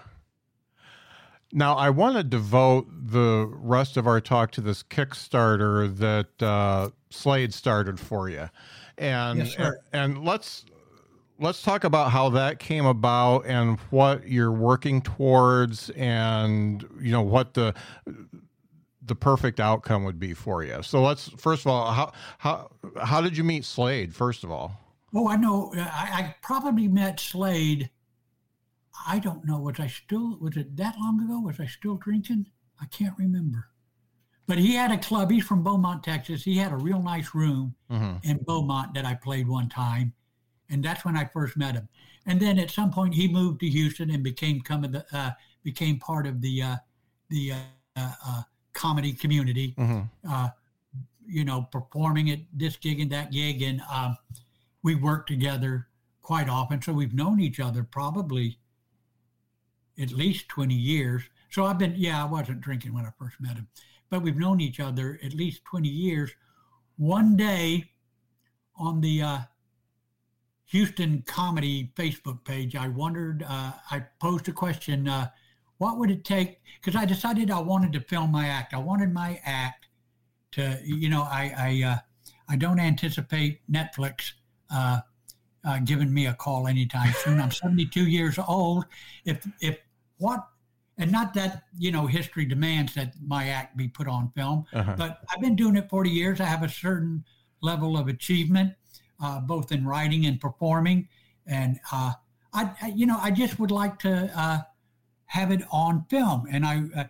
Now, 1.52 1.76
I 1.76 1.89
want 1.89 2.18
to 2.18 2.24
devote 2.24 2.88
the 2.89 3.48
rest 3.50 3.96
of 3.96 4.08
our 4.08 4.20
talk 4.20 4.52
to 4.52 4.62
this 4.62 4.84
Kickstarter 4.84 5.96
that 5.98 6.43
uh, 6.43 6.89
Slade 7.12 7.54
started 7.54 7.98
for 7.98 8.28
you, 8.28 8.50
and 8.98 9.39
yes, 9.39 9.56
and 9.93 10.26
let's 10.26 10.66
let's 11.39 11.61
talk 11.61 11.83
about 11.83 12.11
how 12.11 12.29
that 12.29 12.59
came 12.59 12.86
about 12.86 13.45
and 13.45 13.79
what 13.89 14.27
you're 14.27 14.51
working 14.51 15.01
towards 15.01 15.89
and 15.91 16.88
you 16.99 17.11
know 17.11 17.21
what 17.21 17.53
the 17.53 17.73
the 19.01 19.15
perfect 19.15 19.59
outcome 19.59 20.03
would 20.03 20.19
be 20.19 20.33
for 20.33 20.63
you. 20.63 20.81
So 20.81 21.01
let's 21.01 21.29
first 21.38 21.61
of 21.65 21.67
all 21.67 21.91
how 21.91 22.11
how 22.38 22.71
how 23.01 23.21
did 23.21 23.38
you 23.38 23.43
meet 23.43 23.65
slade 23.65 24.15
first 24.15 24.43
of 24.43 24.51
all? 24.51 24.79
Oh 25.13 25.27
i 25.27 25.36
know. 25.36 25.71
I, 25.75 26.09
I 26.13 26.36
probably 26.41 26.88
met 26.88 27.19
slade 27.19 27.89
i 29.07 29.19
don't 29.19 29.45
know 29.45 29.59
was 29.59 29.79
i 29.79 29.88
still 29.88 30.38
was 30.39 30.55
it 30.57 30.75
that 30.77 30.95
long 30.99 31.21
ago? 31.23 31.39
Was 31.39 31.59
i 31.59 31.65
still 31.65 31.95
drinking? 31.95 32.47
I 32.81 32.86
can't 32.88 33.17
remember. 33.17 33.67
But 34.47 34.59
he 34.59 34.75
had 34.75 34.91
a 34.91 34.97
club. 34.97 35.31
He's 35.31 35.43
from 35.43 35.63
beaumont 35.63 36.03
texas. 36.03 36.43
He 36.43 36.57
had 36.57 36.71
a 36.71 36.77
real 36.77 37.01
nice 37.01 37.33
room 37.33 37.75
mm-hmm. 37.91 38.17
in 38.23 38.38
beaumont 38.45 38.93
that 38.93 39.05
i 39.05 39.13
played 39.13 39.47
one 39.47 39.69
time 39.69 40.13
and 40.70 40.84
that's 40.84 41.05
when 41.05 41.16
I 41.16 41.26
first 41.26 41.57
met 41.57 41.76
him. 41.76 41.88
And 42.26 42.39
then 42.39 42.57
at 42.57 42.72
some 42.72 42.91
point, 42.91 43.13
he 43.13 43.28
moved 43.28 43.59
to 43.59 43.70
Houston 43.70 44.09
and 44.09 44.24
became 44.24 44.61
the, 44.66 45.05
uh, 45.13 45.32
became 45.63 45.99
part 45.99 46.26
of 46.26 46.41
the 46.41 46.61
uh, 46.61 46.76
the 47.30 47.53
uh, 47.53 47.57
uh 47.95 48.41
comedy 48.74 49.13
community. 49.13 49.76
Mm-hmm. 49.78 50.01
Uh, 50.30 50.49
you 51.28 51.43
know, 51.43 51.68
performing 51.72 52.30
at 52.30 52.39
this 52.53 52.78
gig 52.78 52.99
and 52.99 53.11
that 53.11 53.32
gig, 53.32 53.61
and 53.61 53.82
um, 53.91 54.16
we 54.84 54.93
worked 54.95 55.28
together 55.28 55.88
quite 56.22 56.49
often. 56.49 56.82
So 56.82 56.93
we've 56.93 57.13
known 57.13 57.39
each 57.39 57.59
other 57.59 57.84
probably 57.84 58.59
at 59.99 60.11
least 60.11 60.49
twenty 60.49 60.76
years. 60.76 61.24
So 61.49 61.66
I've 61.66 61.80
been, 61.80 61.95
yeah, 61.95 62.22
I 62.22 62.28
wasn't 62.28 62.61
drinking 62.61 62.93
when 62.93 63.05
I 63.05 63.11
first 63.18 63.39
met 63.39 63.55
him, 63.55 63.68
but 64.09 64.22
we've 64.22 64.36
known 64.36 64.59
each 64.59 64.80
other 64.80 65.20
at 65.24 65.34
least 65.34 65.63
twenty 65.66 65.89
years. 65.89 66.32
One 66.97 67.36
day, 67.36 67.91
on 68.78 69.01
the 69.01 69.22
uh, 69.22 69.39
Houston 70.66 71.24
Comedy 71.28 71.91
Facebook 71.95 72.43
page, 72.43 72.76
I 72.76 72.88
wondered, 72.88 73.43
uh, 73.47 73.72
I 73.91 74.03
posed 74.20 74.47
a 74.49 74.51
question, 74.51 75.07
uh, 75.07 75.30
what 75.78 75.97
would 75.97 76.09
it 76.09 76.24
take? 76.24 76.59
Because 76.82 76.99
I 76.99 77.05
decided 77.05 77.51
I 77.51 77.59
wanted 77.59 77.93
to 77.93 77.99
film 77.99 78.32
my 78.32 78.47
act. 78.47 78.74
I 78.74 78.80
wanted 78.80 79.13
my 79.13 79.39
act 79.43 79.88
to, 80.53 80.80
you 80.84 81.09
know, 81.09 81.22
I 81.22 81.53
I, 81.57 81.84
uh, 81.88 81.97
I 82.47 82.55
don't 82.55 82.80
anticipate 82.80 83.59
Netflix 83.70 84.32
uh, 84.72 85.01
uh, 85.66 85.80
giving 85.80 86.13
me 86.13 86.28
a 86.28 86.34
call 86.34 86.68
anytime 86.68 87.13
soon. 87.24 87.41
I'm 87.41 87.51
72 87.51 88.07
years 88.07 88.39
old. 88.39 88.86
If 89.26 89.45
if 89.61 89.80
what 90.18 90.47
and 90.97 91.11
not 91.11 91.34
that 91.34 91.63
you 91.78 91.91
know 91.91 92.07
history 92.07 92.45
demands 92.45 92.93
that 92.95 93.13
my 93.26 93.49
act 93.49 93.76
be 93.76 93.88
put 93.88 94.07
on 94.07 94.32
film, 94.36 94.66
uh-huh. 94.74 94.95
but 94.97 95.20
I've 95.30 95.41
been 95.41 95.55
doing 95.55 95.76
it 95.76 95.89
40 95.89 96.09
years. 96.09 96.39
I 96.39 96.45
have 96.45 96.63
a 96.63 96.70
certain 96.70 97.26
level 97.61 97.97
of 97.97 98.07
achievement 98.07 98.74
uh, 99.22 99.39
both 99.39 99.72
in 99.72 99.86
writing 99.86 100.26
and 100.26 100.39
performing. 100.39 101.07
And 101.47 101.80
uh, 101.91 102.13
I, 102.53 102.72
I, 102.82 102.88
you 102.95 103.05
know, 103.05 103.18
I 103.22 103.32
just 103.32 103.59
would 103.59 103.72
like 103.72 103.99
to 103.99 104.32
uh, 104.36 104.59
have 105.26 105.51
it 105.51 105.61
on 105.72 106.05
film. 106.09 106.45
And 106.51 106.66
I 106.66 106.84
uh, 106.95 107.03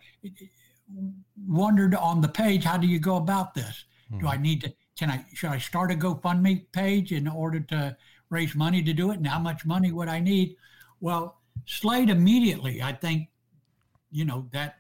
wondered 1.47 1.95
on 1.95 2.21
the 2.21 2.27
page, 2.27 2.63
how 2.63 2.77
do 2.77 2.87
you 2.87 2.99
go 2.99 3.17
about 3.17 3.53
this? 3.53 3.85
Mm-hmm. 4.11 4.19
Do 4.19 4.27
I 4.27 4.37
need 4.37 4.61
to? 4.61 4.73
Can 4.97 5.09
I? 5.09 5.25
Should 5.33 5.49
I 5.49 5.57
start 5.57 5.91
a 5.91 5.95
GoFundMe 5.95 6.65
page 6.71 7.11
in 7.11 7.27
order 7.27 7.59
to 7.59 7.97
raise 8.29 8.55
money 8.55 8.81
to 8.83 8.93
do 8.93 9.11
it? 9.11 9.17
And 9.17 9.27
how 9.27 9.39
much 9.39 9.65
money 9.65 9.91
would 9.91 10.07
I 10.07 10.19
need? 10.19 10.55
Well, 11.01 11.41
Slade 11.65 12.09
immediately, 12.09 12.81
I 12.81 12.93
think, 12.93 13.29
you 14.11 14.25
know 14.25 14.47
that 14.51 14.77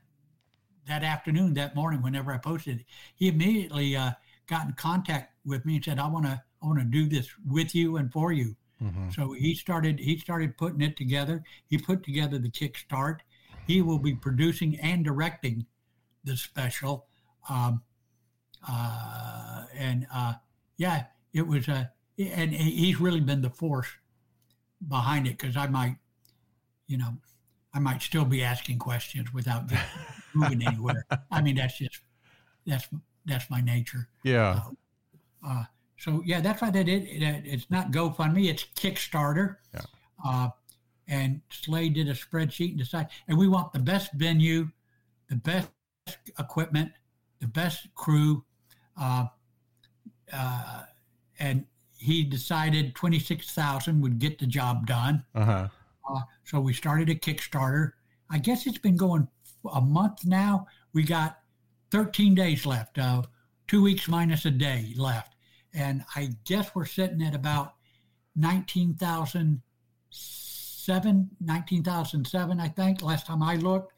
that 0.87 1.03
afternoon, 1.03 1.53
that 1.55 1.75
morning, 1.75 2.01
whenever 2.01 2.31
I 2.31 2.37
posted 2.37 2.79
it, 2.79 2.85
he 3.15 3.27
immediately 3.27 3.95
uh, 3.95 4.11
got 4.47 4.67
in 4.67 4.73
contact 4.73 5.33
with 5.45 5.65
me 5.65 5.75
and 5.75 5.83
said, 5.83 5.99
"I 5.99 6.07
want 6.07 6.25
to 6.25 6.41
I 6.61 6.67
want 6.67 6.79
to 6.79 6.85
do 6.85 7.07
this 7.07 7.29
with 7.47 7.75
you 7.75 7.97
and 7.97 8.11
for 8.11 8.31
you. 8.31 8.55
Mm-hmm. 8.81 9.09
So 9.11 9.31
he 9.33 9.55
started 9.55 9.99
he 9.99 10.17
started 10.17 10.57
putting 10.57 10.81
it 10.81 10.97
together. 10.97 11.43
He 11.67 11.77
put 11.77 12.03
together 12.03 12.37
the 12.37 12.49
kickstart. 12.49 13.19
He 13.67 13.81
will 13.81 13.99
be 13.99 14.13
producing 14.13 14.79
and 14.79 15.03
directing 15.03 15.65
the 16.23 16.35
special. 16.35 17.05
Um, 17.49 17.81
uh, 18.67 19.65
and 19.75 20.07
uh, 20.13 20.33
yeah, 20.77 21.05
it 21.33 21.47
was 21.47 21.67
a 21.67 21.91
and 22.17 22.53
he's 22.53 22.99
really 22.99 23.19
been 23.19 23.41
the 23.41 23.49
force 23.49 23.89
behind 24.87 25.27
it 25.27 25.37
because 25.37 25.57
I 25.57 25.67
might 25.67 25.97
you 26.87 26.97
know, 26.97 27.17
I 27.73 27.79
might 27.79 28.01
still 28.01 28.25
be 28.25 28.43
asking 28.43 28.79
questions 28.79 29.33
without 29.33 29.69
moving 30.33 30.65
anywhere. 30.65 31.05
I 31.31 31.41
mean, 31.41 31.55
that's 31.55 31.77
just 31.77 31.99
that's 32.65 32.87
that's 33.25 33.49
my 33.49 33.61
nature. 33.61 34.07
Yeah. 34.23 34.61
Uh, 35.43 35.47
uh, 35.47 35.63
so 36.05 36.21
yeah, 36.23 36.39
that's 36.39 36.61
why 36.61 36.69
they 36.69 36.83
did. 36.83 37.07
It, 37.07 37.23
it's 37.45 37.71
not 37.71 37.91
GoFundMe; 37.91 38.47
it's 38.47 38.65
Kickstarter. 38.75 39.55
Yeah. 39.73 39.81
Uh, 40.23 40.49
and 41.07 41.41
Slade 41.49 41.95
did 41.95 42.07
a 42.07 42.13
spreadsheet 42.13 42.69
and 42.69 42.77
decided, 42.77 43.11
and 43.27 43.35
we 43.35 43.47
want 43.47 43.73
the 43.73 43.79
best 43.79 44.13
venue, 44.13 44.69
the 45.29 45.35
best 45.37 45.67
equipment, 46.37 46.91
the 47.41 47.47
best 47.47 47.87
crew, 47.95 48.43
uh, 49.01 49.25
uh, 50.31 50.83
and 51.39 51.65
he 51.97 52.23
decided 52.23 52.93
twenty 52.93 53.19
six 53.19 53.51
thousand 53.51 53.99
would 54.01 54.19
get 54.19 54.37
the 54.37 54.45
job 54.45 54.85
done. 54.85 55.25
Uh-huh. 55.33 55.67
Uh, 56.07 56.21
so 56.43 56.59
we 56.59 56.71
started 56.71 57.09
a 57.09 57.15
Kickstarter. 57.15 57.93
I 58.29 58.37
guess 58.37 58.67
it's 58.67 58.77
been 58.77 58.95
going 58.95 59.27
a 59.73 59.81
month 59.81 60.23
now. 60.23 60.67
We 60.93 61.01
got 61.01 61.39
13 61.89 62.35
days 62.35 62.65
left, 62.65 62.99
uh, 62.99 63.23
two 63.67 63.81
weeks 63.81 64.07
minus 64.07 64.45
a 64.45 64.51
day 64.51 64.93
left. 64.95 65.34
And 65.75 66.03
I 66.15 66.29
guess 66.45 66.73
we're 66.73 66.85
sitting 66.85 67.21
at 67.21 67.35
about 67.35 67.73
19,007, 68.37 71.29
19,007, 71.41 72.59
I 72.59 72.67
think, 72.69 73.01
last 73.01 73.25
time 73.27 73.43
I 73.43 73.55
looked. 73.57 73.93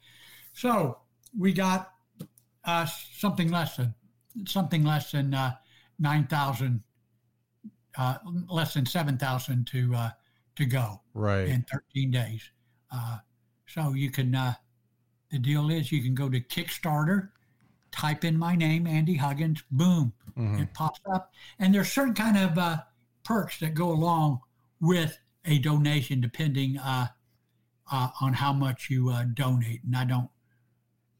So 0.52 0.98
we 1.38 1.52
got 1.52 1.92
uh, 2.64 2.86
something 2.86 3.50
less 3.50 3.76
than 3.76 3.94
something 4.46 4.84
less 4.84 5.10
than 5.12 5.34
uh, 5.34 5.52
9,000, 5.98 6.82
uh, 7.96 8.18
less 8.48 8.74
than 8.74 8.84
7,000 8.86 9.66
to 9.68 9.94
uh, 9.94 10.10
to 10.56 10.66
go 10.66 11.00
Right. 11.14 11.48
in 11.48 11.64
13 11.70 12.10
days. 12.10 12.50
Uh, 12.90 13.18
so 13.66 13.92
you 13.94 14.10
can, 14.10 14.34
uh, 14.34 14.54
the 15.30 15.38
deal 15.38 15.70
is 15.70 15.92
you 15.92 16.02
can 16.02 16.14
go 16.16 16.28
to 16.28 16.40
Kickstarter, 16.40 17.30
type 17.92 18.24
in 18.24 18.38
my 18.38 18.54
name, 18.54 18.86
Andy 18.86 19.16
Huggins, 19.16 19.62
boom, 19.70 20.12
Mhm. 20.36 20.60
it 20.62 20.74
pops 20.74 21.00
up. 21.12 21.32
And 21.58 21.74
there's 21.74 21.90
certain 21.90 22.14
kind 22.14 22.36
of 22.36 22.56
uh, 22.58 22.78
perks 23.24 23.58
that 23.60 23.74
go 23.74 23.90
along 23.90 24.40
with 24.80 25.18
a 25.44 25.58
donation, 25.58 26.20
depending 26.20 26.78
uh, 26.78 27.08
uh, 27.90 28.08
on 28.20 28.34
how 28.34 28.52
much 28.52 28.88
you 28.90 29.08
uh, 29.10 29.24
donate. 29.34 29.82
And 29.84 29.96
I 29.96 30.04
don't, 30.04 30.30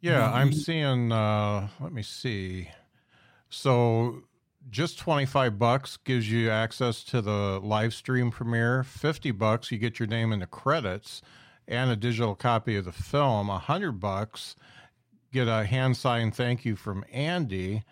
Yeah, 0.01 0.31
I'm 0.31 0.53
seeing 0.53 1.11
uh 1.13 1.69
let 1.81 1.93
me 1.93 2.03
see. 2.03 2.71
So 3.49 4.23
just 4.71 4.99
25 4.99 5.59
bucks 5.59 5.97
gives 5.97 6.31
you 6.31 6.51
access 6.51 7.03
to 7.05 7.23
the 7.23 7.59
live 7.63 7.95
stream 7.95 8.31
premiere. 8.31 8.83
50 8.85 9.31
bucks 9.31 9.73
you 9.73 9.79
get 9.79 9.99
your 9.99 10.07
name 10.09 10.33
in 10.33 10.41
the 10.41 10.47
credits 10.47 11.23
and 11.67 11.91
a 11.91 11.97
digital 11.97 12.35
copy 12.35 12.77
of 12.77 12.85
the 12.85 12.93
film. 12.93 13.49
100 13.49 13.93
bucks 13.93 14.55
get 15.33 15.49
a 15.49 15.65
hand 15.65 15.97
signed 15.97 16.35
thank 16.35 16.65
you 16.65 16.77
from 16.77 17.05
Andy 17.13 17.83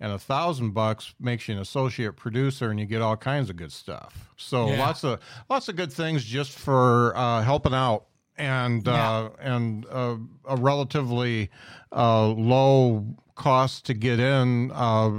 and 0.00 0.12
a 0.12 0.18
thousand 0.18 0.70
bucks 0.70 1.14
makes 1.18 1.48
you 1.48 1.54
an 1.54 1.60
associate 1.60 2.16
producer 2.16 2.70
and 2.70 2.78
you 2.78 2.86
get 2.86 3.02
all 3.02 3.16
kinds 3.16 3.50
of 3.50 3.56
good 3.56 3.72
stuff 3.72 4.30
so 4.36 4.68
Yeah. 4.68 4.78
lots 4.78 5.04
of 5.04 5.20
lots 5.50 5.68
of 5.68 5.76
good 5.76 5.92
things 5.92 6.24
just 6.24 6.52
for 6.58 7.16
uh, 7.16 7.42
helping 7.42 7.74
out 7.74 8.04
and 8.36 8.86
uh, 8.86 9.30
and 9.40 9.84
uh, 9.90 10.16
a 10.48 10.56
relatively 10.56 11.50
uh, 11.92 12.28
low 12.28 13.04
cost 13.34 13.86
to 13.86 13.94
get 13.94 14.20
in 14.20 14.70
uh, 14.72 15.10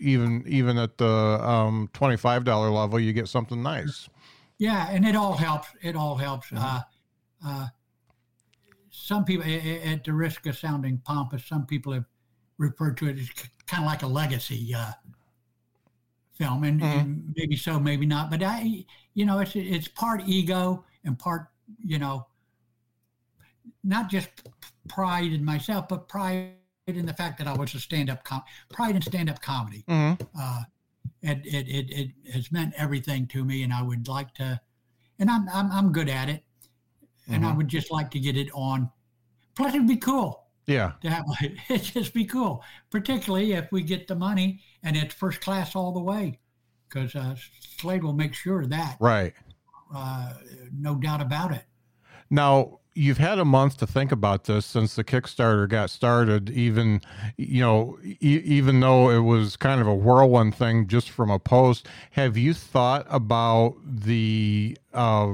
even 0.00 0.44
even 0.46 0.78
at 0.78 0.98
the 0.98 1.06
um, 1.06 1.88
$25 1.94 2.72
level 2.74 3.00
you 3.00 3.12
get 3.12 3.28
something 3.28 3.62
nice 3.62 4.08
yeah, 4.60 4.88
and 4.90 5.06
it 5.06 5.14
all 5.14 5.34
helps. 5.34 5.68
It 5.82 5.94
all 5.94 6.16
helps. 6.16 6.48
Uh, 6.52 6.80
uh, 7.46 7.68
some 9.08 9.24
people, 9.24 9.46
at 9.92 10.04
the 10.04 10.12
risk 10.12 10.46
of 10.46 10.56
sounding 10.56 10.98
pompous, 11.04 11.44
some 11.46 11.64
people 11.66 11.92
have 11.92 12.04
referred 12.58 12.96
to 12.98 13.08
it 13.08 13.18
as 13.18 13.28
kind 13.66 13.82
of 13.84 13.86
like 13.92 14.02
a 14.02 14.06
legacy 14.06 14.74
uh, 14.74 14.92
film, 16.38 16.64
and, 16.64 16.82
and 16.82 17.34
maybe 17.36 17.56
so, 17.56 17.80
maybe 17.80 18.06
not. 18.06 18.30
But 18.30 18.42
I, 18.42 18.84
you 19.14 19.24
know, 19.26 19.38
it's 19.38 19.56
it's 19.56 19.88
part 19.88 20.20
ego 20.26 20.84
and 21.04 21.18
part, 21.18 21.48
you 21.92 21.98
know, 21.98 22.26
not 23.82 24.10
just 24.10 24.28
pride 24.88 25.32
in 25.32 25.44
myself, 25.44 25.88
but 25.88 26.08
pride 26.08 26.52
in 26.86 27.06
the 27.06 27.14
fact 27.14 27.38
that 27.38 27.46
I 27.46 27.54
was 27.54 27.74
a 27.74 27.80
stand-up 27.80 28.24
com- 28.24 28.44
pride 28.70 28.94
in 28.96 29.02
stand-up 29.02 29.40
comedy. 29.40 29.84
mm-hmm. 29.88 30.22
Uh, 30.38 30.62
it, 31.22 31.38
it, 31.46 31.68
it, 31.68 31.86
it 31.90 32.10
has 32.32 32.52
meant 32.52 32.74
everything 32.76 33.26
to 33.28 33.44
me, 33.44 33.62
and 33.64 33.72
I 33.72 33.82
would 33.82 34.06
like 34.06 34.34
to, 34.34 34.60
and 35.18 35.30
I'm 35.30 35.48
I'm, 35.48 35.70
I'm 35.72 35.92
good 35.92 36.08
at 36.08 36.28
it, 36.28 36.44
and 37.26 37.44
I 37.46 37.50
Mhm. 37.52 37.56
would 37.56 37.68
just 37.68 37.90
like 37.90 38.10
to 38.12 38.20
get 38.20 38.36
it 38.36 38.50
on. 38.54 38.90
Plus, 39.58 39.74
it'd 39.74 39.88
be 39.88 39.96
cool 39.96 40.44
yeah 40.66 40.92
to 41.02 41.10
have 41.10 41.24
it. 41.40 41.52
It'd 41.68 41.82
just 41.82 42.14
be 42.14 42.24
cool, 42.24 42.62
particularly 42.90 43.52
if 43.54 43.70
we 43.72 43.82
get 43.82 44.06
the 44.06 44.14
money 44.14 44.60
and 44.84 44.96
it's 44.96 45.14
first 45.14 45.40
class 45.40 45.74
all 45.74 45.92
the 45.92 46.00
way, 46.00 46.38
because 46.88 47.14
uh, 47.16 47.34
Slade 47.78 48.04
will 48.04 48.12
make 48.14 48.34
sure 48.34 48.62
of 48.62 48.70
that. 48.70 48.96
right 49.00 49.34
Uh, 49.94 50.32
no 50.72 50.94
doubt 50.94 51.20
about 51.20 51.50
it. 51.52 51.64
Now, 52.30 52.78
you've 52.94 53.18
had 53.18 53.38
a 53.38 53.44
month 53.44 53.78
to 53.78 53.86
think 53.86 54.12
about 54.12 54.44
this 54.44 54.66
since 54.66 54.94
the 54.94 55.02
Kickstarter 55.02 55.68
got 55.68 55.88
started, 55.90 56.50
even, 56.50 57.00
you 57.36 57.60
know, 57.60 57.98
e- 58.04 58.42
even 58.44 58.80
though 58.80 59.10
it 59.10 59.20
was 59.20 59.56
kind 59.56 59.80
of 59.80 59.86
a 59.86 59.94
whirlwind 59.94 60.54
thing 60.54 60.86
just 60.86 61.10
from 61.10 61.30
a 61.30 61.38
post. 61.38 61.88
Have 62.12 62.36
you 62.36 62.52
thought 62.54 63.06
about 63.08 63.76
the, 63.84 64.76
uh, 64.92 65.32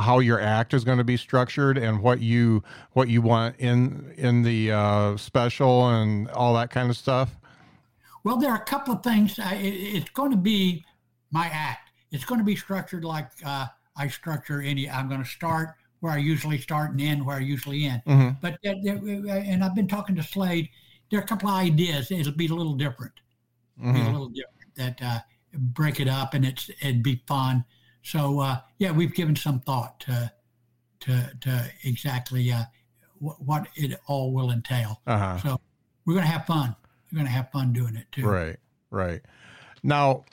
how 0.00 0.18
your 0.18 0.40
act 0.40 0.74
is 0.74 0.84
going 0.84 0.98
to 0.98 1.04
be 1.04 1.16
structured 1.16 1.78
and 1.78 2.00
what 2.02 2.20
you 2.20 2.62
what 2.92 3.08
you 3.08 3.22
want 3.22 3.56
in 3.58 4.12
in 4.16 4.42
the 4.42 4.72
uh, 4.72 5.16
special 5.16 5.88
and 5.88 6.28
all 6.30 6.54
that 6.54 6.70
kind 6.70 6.90
of 6.90 6.96
stuff? 6.96 7.36
Well, 8.24 8.36
there 8.36 8.50
are 8.50 8.56
a 8.60 8.64
couple 8.64 8.94
of 8.94 9.02
things. 9.02 9.38
I, 9.38 9.54
it's 9.54 10.10
going 10.10 10.30
to 10.30 10.36
be 10.36 10.84
my 11.30 11.46
act. 11.46 11.90
It's 12.10 12.24
going 12.24 12.38
to 12.40 12.44
be 12.44 12.56
structured 12.56 13.04
like 13.04 13.30
uh, 13.44 13.66
I 13.96 14.08
structure 14.08 14.60
any. 14.60 14.90
I'm 14.90 15.08
going 15.08 15.22
to 15.22 15.28
start 15.28 15.74
where 16.00 16.12
I 16.12 16.18
usually 16.18 16.58
start 16.58 16.92
and 16.92 17.00
end 17.00 17.24
where 17.24 17.36
I 17.36 17.40
usually 17.40 17.84
end. 17.86 18.02
Mhm. 18.06 18.40
But 18.40 18.58
there, 18.62 18.74
and 18.74 19.62
I've 19.64 19.74
been 19.74 19.88
talking 19.88 20.16
to 20.16 20.22
Slade. 20.22 20.68
There 21.10 21.20
are 21.20 21.22
a 21.22 21.26
couple 21.26 21.48
of 21.48 21.54
ideas. 21.56 22.10
It'll 22.10 22.32
be 22.32 22.46
a 22.46 22.54
little 22.54 22.74
different. 22.74 23.12
Be 23.78 23.88
a 23.88 23.92
Mhm. 23.92 24.12
little 24.12 24.28
different. 24.28 24.74
That 24.76 25.02
uh, 25.02 25.18
break 25.52 25.98
it 26.00 26.08
up 26.08 26.34
and 26.34 26.44
it's 26.44 26.70
it'd 26.80 27.02
be 27.02 27.22
fun. 27.26 27.64
So 28.02 28.40
uh, 28.40 28.58
yeah, 28.78 28.92
we've 28.92 29.14
given 29.14 29.36
some 29.36 29.60
thought 29.60 30.00
to 30.00 30.32
to 31.00 31.30
to 31.40 31.70
exactly 31.84 32.52
uh, 32.52 32.64
what, 33.18 33.42
what 33.42 33.68
it 33.74 33.98
all 34.06 34.32
will 34.32 34.50
entail. 34.50 35.00
Uh-huh. 35.06 35.38
So 35.38 35.60
we're 36.04 36.14
going 36.14 36.26
to 36.26 36.32
have 36.32 36.46
fun. 36.46 36.74
We're 37.10 37.16
going 37.16 37.26
to 37.26 37.32
have 37.32 37.50
fun 37.50 37.72
doing 37.72 37.96
it 37.96 38.06
too. 38.12 38.26
Right, 38.26 38.56
right. 38.90 39.20
Now, 39.82 40.24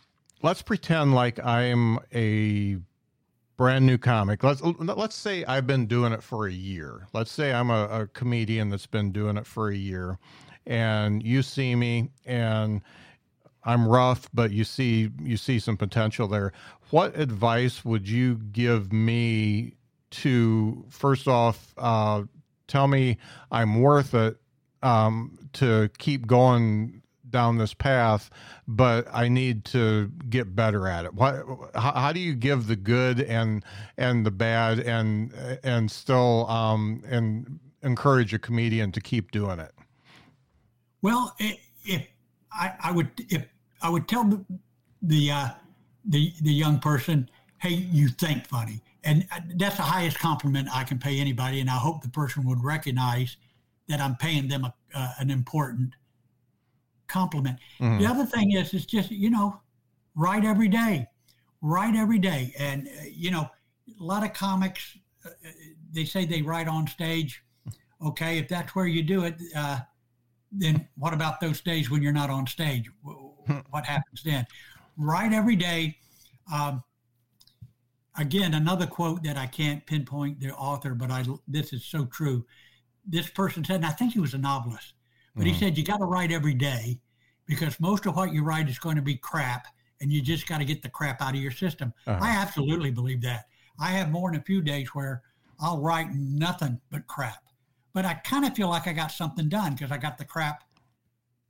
let's 0.42 0.62
pretend 0.62 1.14
like 1.14 1.44
I'm 1.44 2.00
a 2.14 2.78
brand 3.58 3.86
new 3.86 3.98
comic. 3.98 4.44
Let's 4.44 4.62
let's 4.62 5.16
say 5.16 5.44
I've 5.46 5.68
been 5.68 5.88
doing 5.88 6.14
it 6.14 6.24
for 6.24 6.48
a 6.48 6.52
year. 6.52 7.08
Let's 7.14 7.32
say 7.32 7.54
I'm 7.54 7.70
a, 7.70 7.88
a 7.88 8.08
comedian 8.08 8.70
that's 8.70 8.86
been 8.86 9.12
doing 9.12 9.38
it 9.38 9.46
for 9.46 9.70
a 9.70 9.76
year, 9.76 10.20
and 10.66 11.24
you 11.24 11.42
see 11.42 11.76
me 11.76 12.12
and 12.26 12.82
I'm 13.68 13.86
rough, 13.86 14.30
but 14.34 14.52
you 14.52 14.64
see 14.64 15.12
you 15.22 15.36
see 15.36 15.60
some 15.60 15.76
potential 15.76 16.28
there. 16.28 16.54
What 16.90 17.20
advice 17.20 17.84
would 17.84 18.08
you 18.08 18.36
give 18.36 18.94
me 18.94 19.74
to 20.10 20.86
first 20.90 21.28
off 21.28 21.74
uh, 21.78 22.24
tell 22.68 22.88
me 22.88 23.18
I'm 23.52 23.82
worth 23.82 24.14
it 24.14 24.38
um, 24.82 25.38
to 25.54 25.90
keep 25.98 26.28
going 26.28 27.02
down 27.30 27.58
this 27.58 27.74
path, 27.74 28.30
but 28.70 29.06
I 29.12 29.28
need 29.28 29.66
to 29.66 30.14
get 30.30 30.56
better 30.56 30.88
at 30.88 31.04
it. 31.04 31.14
What, 31.14 31.44
how, 31.76 31.92
how 31.92 32.14
do 32.14 32.22
you 32.22 32.36
give 32.36 32.68
the 32.68 32.78
good 32.78 33.20
and 33.20 33.66
and 33.98 34.26
the 34.26 34.32
bad 34.32 34.80
and 34.80 35.34
and 35.62 35.92
still 35.92 36.50
um, 36.50 37.04
and 37.06 37.60
encourage 37.84 38.34
a 38.34 38.40
comedian 38.40 38.94
to 38.94 39.02
keep 39.02 39.32
doing 39.32 39.60
it? 39.60 39.74
Well, 41.02 41.36
if 41.84 42.08
I, 42.52 42.74
I 42.80 42.92
would, 42.92 43.12
if 43.30 43.46
I 43.82 43.90
would 43.90 44.08
tell 44.08 44.24
the 44.24 44.44
the, 45.02 45.32
uh, 45.32 45.50
the 46.06 46.34
the 46.42 46.52
young 46.54 46.80
person, 46.80 47.30
"Hey, 47.60 47.74
you 47.74 48.08
think 48.10 48.46
funny," 48.48 48.82
and 49.04 49.28
uh, 49.32 49.40
that's 49.56 49.78
the 49.78 49.84
highest 49.84 50.20
compliment 50.20 50.68
I 50.74 50.84
can 50.84 51.00
pay 51.00 51.20
anybody, 51.20 51.60
and 51.60 51.70
I 51.70 51.78
hope 51.78 52.02
the 52.02 52.10
person 52.10 52.44
would 52.46 52.64
recognize 52.64 53.38
that 53.88 54.02
I'm 54.02 54.16
paying 54.16 54.48
them 54.48 54.66
a, 54.66 54.74
uh, 54.94 55.14
an 55.20 55.30
important 55.30 55.94
compliment. 57.08 57.58
Mhm. 57.80 58.00
The 58.00 58.06
other 58.06 58.26
thing 58.26 58.52
is, 58.52 58.74
is 58.74 58.86
just 58.86 59.12
you 59.12 59.30
know, 59.30 59.62
write 60.16 60.46
every 60.46 60.68
day, 60.68 61.08
write 61.62 61.96
every 61.96 62.20
day, 62.20 62.54
and 62.58 62.88
uh, 62.88 63.06
you 63.12 63.32
know, 63.32 63.50
a 64.00 64.04
lot 64.04 64.24
of 64.24 64.34
comics 64.34 64.98
uh, 65.26 65.30
uh, 65.30 65.52
they 65.92 66.06
say 66.06 66.26
they 66.26 66.42
write 66.42 66.68
on 66.68 66.88
stage. 66.88 67.44
Okay, 68.02 68.38
if 68.38 68.48
that's 68.48 68.76
where 68.76 68.86
you 68.86 69.02
do 69.02 69.24
it, 69.24 69.36
uh, 69.56 69.80
then 70.52 70.88
what 70.98 71.14
about 71.14 71.40
those 71.40 71.62
days 71.62 71.90
when 71.90 72.04
you're 72.04 72.14
not 72.14 72.30
on 72.30 72.46
stage? 72.46 72.90
Wh- 73.48 73.62
What 73.72 73.86
happens 73.86 74.24
then? 74.24 74.46
Write 74.98 75.34
every 75.34 75.56
day. 75.56 75.98
Um, 76.52 76.84
again, 78.18 78.54
another 78.54 78.88
quote 78.88 79.24
that 79.24 79.38
I 79.38 79.46
can't 79.46 79.86
pinpoint 79.86 80.40
the 80.40 80.54
author, 80.54 80.94
but 80.94 81.12
I 81.12 81.24
this 81.48 81.74
is 81.74 81.86
so 81.86 82.06
true. 82.06 82.46
This 83.06 83.30
person 83.30 83.64
said, 83.64 83.78
and 83.78 83.86
I 83.86 83.92
think 83.92 84.14
he 84.14 84.20
was 84.20 84.34
a 84.34 84.38
novelist, 84.38 84.94
but 85.36 85.46
mm-hmm. 85.46 85.54
he 85.54 85.60
said 85.60 85.78
you 85.78 85.84
got 85.84 85.98
to 85.98 86.06
write 86.06 86.32
every 86.32 86.54
day 86.54 87.00
because 87.46 87.80
most 87.80 88.06
of 88.06 88.16
what 88.16 88.34
you 88.34 88.44
write 88.44 88.70
is 88.70 88.80
going 88.80 88.98
to 88.98 89.02
be 89.02 89.16
crap, 89.16 89.68
and 90.02 90.12
you 90.12 90.22
just 90.22 90.48
got 90.48 90.58
to 90.60 90.66
get 90.66 90.82
the 90.82 90.90
crap 90.90 91.22
out 91.22 91.34
of 91.34 91.42
your 91.42 91.52
system. 91.52 91.94
Uh-huh. 92.06 92.20
I 92.22 92.30
absolutely 92.32 92.92
believe 92.92 93.22
that. 93.22 93.46
I 93.80 93.92
have 93.92 94.12
more 94.12 94.32
than 94.32 94.42
a 94.42 94.44
few 94.44 94.62
days 94.62 94.90
where 94.94 95.22
I'll 95.60 95.80
write 95.80 96.12
nothing 96.12 96.80
but 96.92 97.08
crap, 97.08 97.44
but 97.94 98.06
I 98.06 98.16
kind 98.16 98.46
of 98.46 98.56
feel 98.56 98.70
like 98.70 98.88
I 98.88 98.94
got 98.94 99.12
something 99.12 99.50
done 99.50 99.74
because 99.74 99.92
I 99.92 99.98
got 99.98 100.18
the 100.18 100.26
crap 100.26 100.64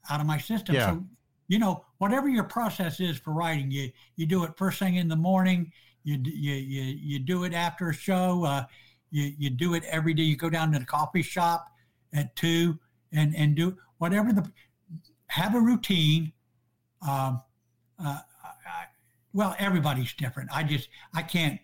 out 0.09 0.21
of 0.21 0.27
my 0.27 0.37
system. 0.37 0.75
Yeah. 0.75 0.91
So, 0.91 1.05
you 1.47 1.59
know, 1.59 1.85
whatever 1.97 2.27
your 2.27 2.43
process 2.43 2.99
is 2.99 3.17
for 3.17 3.31
writing, 3.31 3.71
you 3.71 3.91
you 4.15 4.25
do 4.25 4.43
it 4.43 4.57
first 4.57 4.79
thing 4.79 4.95
in 4.95 5.07
the 5.07 5.15
morning. 5.15 5.71
You 6.03 6.17
you 6.23 6.53
you, 6.53 6.83
you 6.83 7.19
do 7.19 7.43
it 7.43 7.53
after 7.53 7.89
a 7.89 7.93
show. 7.93 8.43
Uh, 8.43 8.65
you 9.11 9.33
you 9.37 9.49
do 9.49 9.73
it 9.73 9.83
every 9.85 10.13
day. 10.13 10.23
You 10.23 10.35
go 10.35 10.49
down 10.49 10.71
to 10.73 10.79
the 10.79 10.85
coffee 10.85 11.21
shop 11.21 11.69
at 12.13 12.35
two 12.35 12.77
and 13.11 13.35
and 13.35 13.55
do 13.55 13.77
whatever 13.97 14.33
the 14.33 14.49
have 15.27 15.55
a 15.55 15.59
routine. 15.59 16.33
Um, 17.01 17.41
uh, 18.03 18.19
I, 18.65 18.85
well, 19.33 19.55
everybody's 19.59 20.13
different. 20.13 20.49
I 20.53 20.63
just 20.63 20.89
I 21.13 21.21
can't 21.21 21.59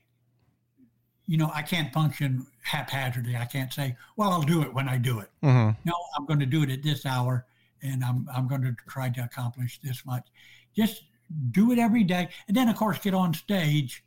you 1.25 1.37
know, 1.37 1.49
I 1.53 1.61
can't 1.61 1.91
function 1.93 2.45
haphazardly. 2.63 3.37
I 3.37 3.45
can't 3.45 3.71
say, 3.71 3.95
well, 4.17 4.31
I'll 4.31 4.41
do 4.41 4.61
it 4.61 4.73
when 4.73 4.89
I 4.89 4.97
do 4.97 5.19
it. 5.19 5.29
Mm-hmm. 5.41 5.71
No, 5.85 5.93
I'm 6.17 6.25
going 6.25 6.39
to 6.39 6.45
do 6.45 6.63
it 6.63 6.69
at 6.69 6.83
this 6.83 7.05
hour 7.05 7.45
and 7.83 8.03
I'm, 8.03 8.27
I'm 8.33 8.47
going 8.47 8.61
to 8.63 8.75
try 8.89 9.09
to 9.09 9.23
accomplish 9.23 9.79
this 9.81 10.05
much. 10.05 10.27
Just 10.75 11.03
do 11.51 11.71
it 11.71 11.79
every 11.79 12.03
day. 12.03 12.29
And 12.47 12.55
then, 12.57 12.69
of 12.69 12.75
course, 12.75 12.97
get 12.99 13.13
on 13.13 13.33
stage 13.33 14.03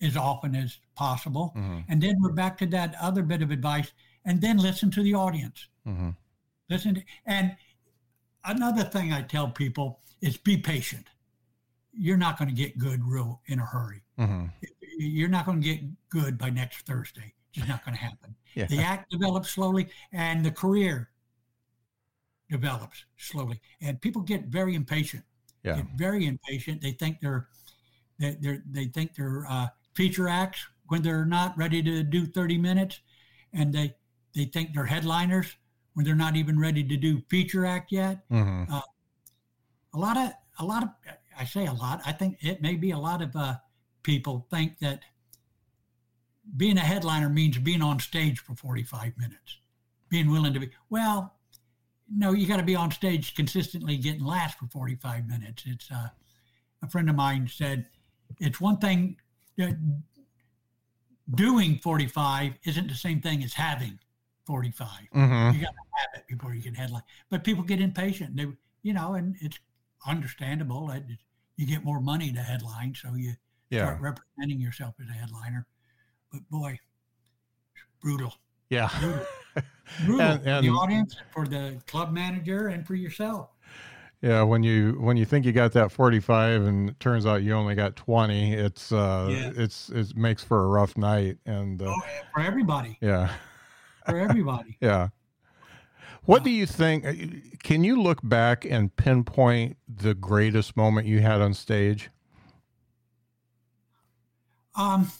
as 0.00 0.16
often 0.16 0.54
as 0.54 0.78
possible. 0.96 1.52
Mm-hmm. 1.56 1.80
And 1.88 2.02
then 2.02 2.16
we're 2.20 2.32
back 2.32 2.58
to 2.58 2.66
that 2.66 2.94
other 3.00 3.22
bit 3.22 3.42
of 3.42 3.50
advice. 3.50 3.92
And 4.24 4.40
then 4.40 4.58
listen 4.58 4.90
to 4.92 5.02
the 5.02 5.14
audience. 5.14 5.68
Mm-hmm. 5.86 6.10
Listen. 6.68 6.96
To, 6.96 7.02
and 7.26 7.56
another 8.44 8.82
thing 8.82 9.12
I 9.12 9.22
tell 9.22 9.48
people 9.48 10.00
is 10.20 10.36
be 10.36 10.56
patient. 10.56 11.06
You're 11.92 12.16
not 12.16 12.38
going 12.38 12.48
to 12.48 12.54
get 12.54 12.76
good 12.76 13.02
real 13.04 13.40
in 13.46 13.58
a 13.58 13.64
hurry. 13.64 14.02
Mm-hmm. 14.18 14.46
You're 14.98 15.28
not 15.28 15.46
going 15.46 15.60
to 15.60 15.66
get 15.66 15.80
good 16.08 16.38
by 16.38 16.50
next 16.50 16.86
Thursday. 16.86 17.32
It's 17.50 17.58
just 17.58 17.68
not 17.68 17.84
going 17.84 17.96
to 17.96 18.02
happen. 18.02 18.34
Yeah. 18.54 18.66
The 18.66 18.78
act 18.78 19.10
develops 19.10 19.50
slowly, 19.50 19.88
and 20.12 20.44
the 20.44 20.50
career 20.50 21.10
develops 22.50 23.04
slowly. 23.16 23.60
And 23.80 24.00
people 24.00 24.22
get 24.22 24.44
very 24.44 24.74
impatient. 24.74 25.24
Yeah. 25.62 25.76
Get 25.76 25.86
very 25.96 26.26
impatient. 26.26 26.80
They 26.80 26.92
think 26.92 27.20
they're 27.20 27.48
they 28.18 28.36
they 28.40 28.60
they 28.70 28.84
think 28.86 29.14
they're 29.14 29.44
uh, 29.48 29.68
feature 29.94 30.28
acts 30.28 30.66
when 30.86 31.02
they're 31.02 31.24
not 31.24 31.56
ready 31.58 31.82
to 31.82 32.02
do 32.02 32.26
30 32.26 32.58
minutes, 32.58 33.00
and 33.52 33.72
they 33.72 33.94
they 34.34 34.44
think 34.44 34.74
they're 34.74 34.86
headliners 34.86 35.56
when 35.94 36.04
they're 36.04 36.14
not 36.14 36.36
even 36.36 36.58
ready 36.58 36.84
to 36.84 36.96
do 36.96 37.20
feature 37.28 37.66
act 37.66 37.90
yet. 37.90 38.28
Mm-hmm. 38.30 38.72
Uh, 38.72 38.80
a 39.94 39.98
lot 39.98 40.16
of 40.16 40.32
a 40.58 40.64
lot 40.64 40.82
of 40.82 40.90
I 41.38 41.44
say 41.44 41.66
a 41.66 41.72
lot. 41.72 42.00
I 42.06 42.12
think 42.12 42.38
it 42.40 42.62
may 42.62 42.76
be 42.76 42.92
a 42.92 42.98
lot 42.98 43.20
of 43.22 43.34
uh, 43.34 43.56
people 44.02 44.46
think 44.50 44.78
that 44.78 45.00
being 46.56 46.78
a 46.78 46.82
headliner 46.82 47.28
means 47.28 47.58
being 47.58 47.82
on 47.82 47.98
stage 47.98 48.38
for 48.38 48.54
45 48.54 49.18
minutes, 49.18 49.58
being 50.08 50.30
willing 50.30 50.54
to 50.54 50.60
be 50.60 50.70
well 50.88 51.35
no, 52.14 52.32
you 52.32 52.46
got 52.46 52.58
to 52.58 52.62
be 52.62 52.76
on 52.76 52.90
stage 52.90 53.34
consistently 53.34 53.96
getting 53.96 54.24
last 54.24 54.58
for 54.58 54.66
45 54.66 55.26
minutes. 55.26 55.64
It's 55.66 55.90
uh, 55.90 56.08
a 56.82 56.88
friend 56.88 57.10
of 57.10 57.16
mine 57.16 57.48
said 57.52 57.86
it's 58.40 58.60
one 58.60 58.78
thing 58.78 59.16
doing 61.34 61.78
45 61.78 62.52
isn't 62.64 62.88
the 62.88 62.94
same 62.94 63.20
thing 63.20 63.42
as 63.42 63.52
having 63.52 63.98
45. 64.46 64.88
Mm-hmm. 65.14 65.56
You 65.56 65.64
got 65.64 65.72
to 65.72 65.86
have 65.96 66.08
it 66.14 66.24
before 66.28 66.54
you 66.54 66.62
can 66.62 66.74
headline. 66.74 67.02
But 67.30 67.44
people 67.44 67.64
get 67.64 67.80
impatient. 67.80 68.36
They, 68.36 68.46
you 68.82 68.92
know, 68.92 69.14
and 69.14 69.36
it's 69.40 69.58
understandable. 70.06 70.86
That 70.86 71.02
you 71.56 71.66
get 71.66 71.84
more 71.84 72.00
money 72.00 72.32
to 72.32 72.40
headline, 72.40 72.94
so 72.94 73.14
you 73.14 73.32
yeah. 73.70 73.86
start 73.86 74.00
representing 74.00 74.60
yourself 74.60 74.94
as 75.02 75.08
a 75.08 75.12
headliner. 75.12 75.66
But 76.30 76.48
boy, 76.50 76.78
brutal. 78.00 78.34
Yeah. 78.70 78.90
Brutal. 79.00 79.26
And, 79.98 80.46
and, 80.46 80.64
the 80.64 80.70
audience, 80.70 81.16
for 81.32 81.46
the 81.46 81.80
club 81.86 82.12
manager, 82.12 82.68
and 82.68 82.86
for 82.86 82.94
yourself. 82.94 83.50
Yeah, 84.22 84.42
when 84.42 84.62
you 84.62 84.92
when 84.98 85.16
you 85.16 85.24
think 85.24 85.44
you 85.44 85.52
got 85.52 85.72
that 85.72 85.92
forty 85.92 86.20
five, 86.20 86.62
and 86.62 86.90
it 86.90 87.00
turns 87.00 87.26
out 87.26 87.42
you 87.42 87.52
only 87.52 87.74
got 87.74 87.96
twenty, 87.96 88.54
it's 88.54 88.90
uh, 88.90 89.28
yeah. 89.30 89.52
it's 89.54 89.90
it 89.90 90.16
makes 90.16 90.42
for 90.42 90.64
a 90.64 90.66
rough 90.68 90.96
night, 90.96 91.38
and 91.44 91.82
uh, 91.82 91.94
oh, 91.96 92.00
for 92.34 92.40
everybody. 92.40 92.98
Yeah, 93.00 93.30
for 94.06 94.18
everybody. 94.18 94.78
yeah. 94.80 95.08
What 96.24 96.42
do 96.42 96.50
you 96.50 96.66
think? 96.66 97.06
Uh, 97.06 97.12
can 97.62 97.84
you 97.84 98.00
look 98.00 98.18
back 98.22 98.64
and 98.64 98.94
pinpoint 98.96 99.76
the 99.86 100.14
greatest 100.14 100.76
moment 100.76 101.06
you 101.06 101.20
had 101.20 101.40
on 101.40 101.54
stage? 101.54 102.10
Um, 104.74 105.10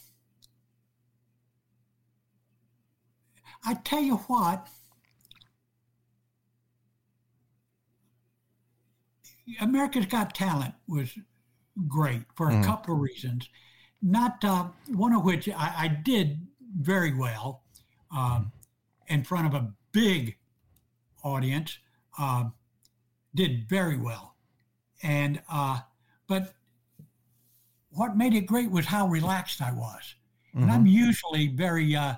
I 3.65 3.73
tell 3.75 4.01
you 4.01 4.17
what, 4.17 4.67
America's 9.59 10.05
Got 10.05 10.33
Talent 10.33 10.73
was 10.87 11.17
great 11.87 12.23
for 12.35 12.49
a 12.49 12.53
mm. 12.53 12.65
couple 12.65 12.95
of 12.95 13.01
reasons. 13.01 13.49
Not 14.01 14.43
uh, 14.43 14.67
one 14.87 15.13
of 15.13 15.23
which 15.23 15.49
I, 15.49 15.73
I 15.77 15.87
did 15.87 16.45
very 16.79 17.13
well 17.13 17.63
um, 18.15 18.51
in 19.07 19.23
front 19.23 19.47
of 19.47 19.53
a 19.53 19.73
big 19.91 20.37
audience. 21.23 21.77
Uh, 22.17 22.45
did 23.35 23.69
very 23.69 23.97
well, 23.97 24.35
and 25.03 25.39
uh, 25.51 25.79
but 26.27 26.53
what 27.91 28.17
made 28.17 28.33
it 28.33 28.45
great 28.45 28.71
was 28.71 28.85
how 28.85 29.07
relaxed 29.07 29.61
I 29.61 29.71
was. 29.71 30.15
Mm-hmm. 30.49 30.63
And 30.63 30.71
I'm 30.71 30.85
mm-hmm. 30.85 31.05
usually 31.05 31.47
very 31.47 31.95
uh, 31.95 32.15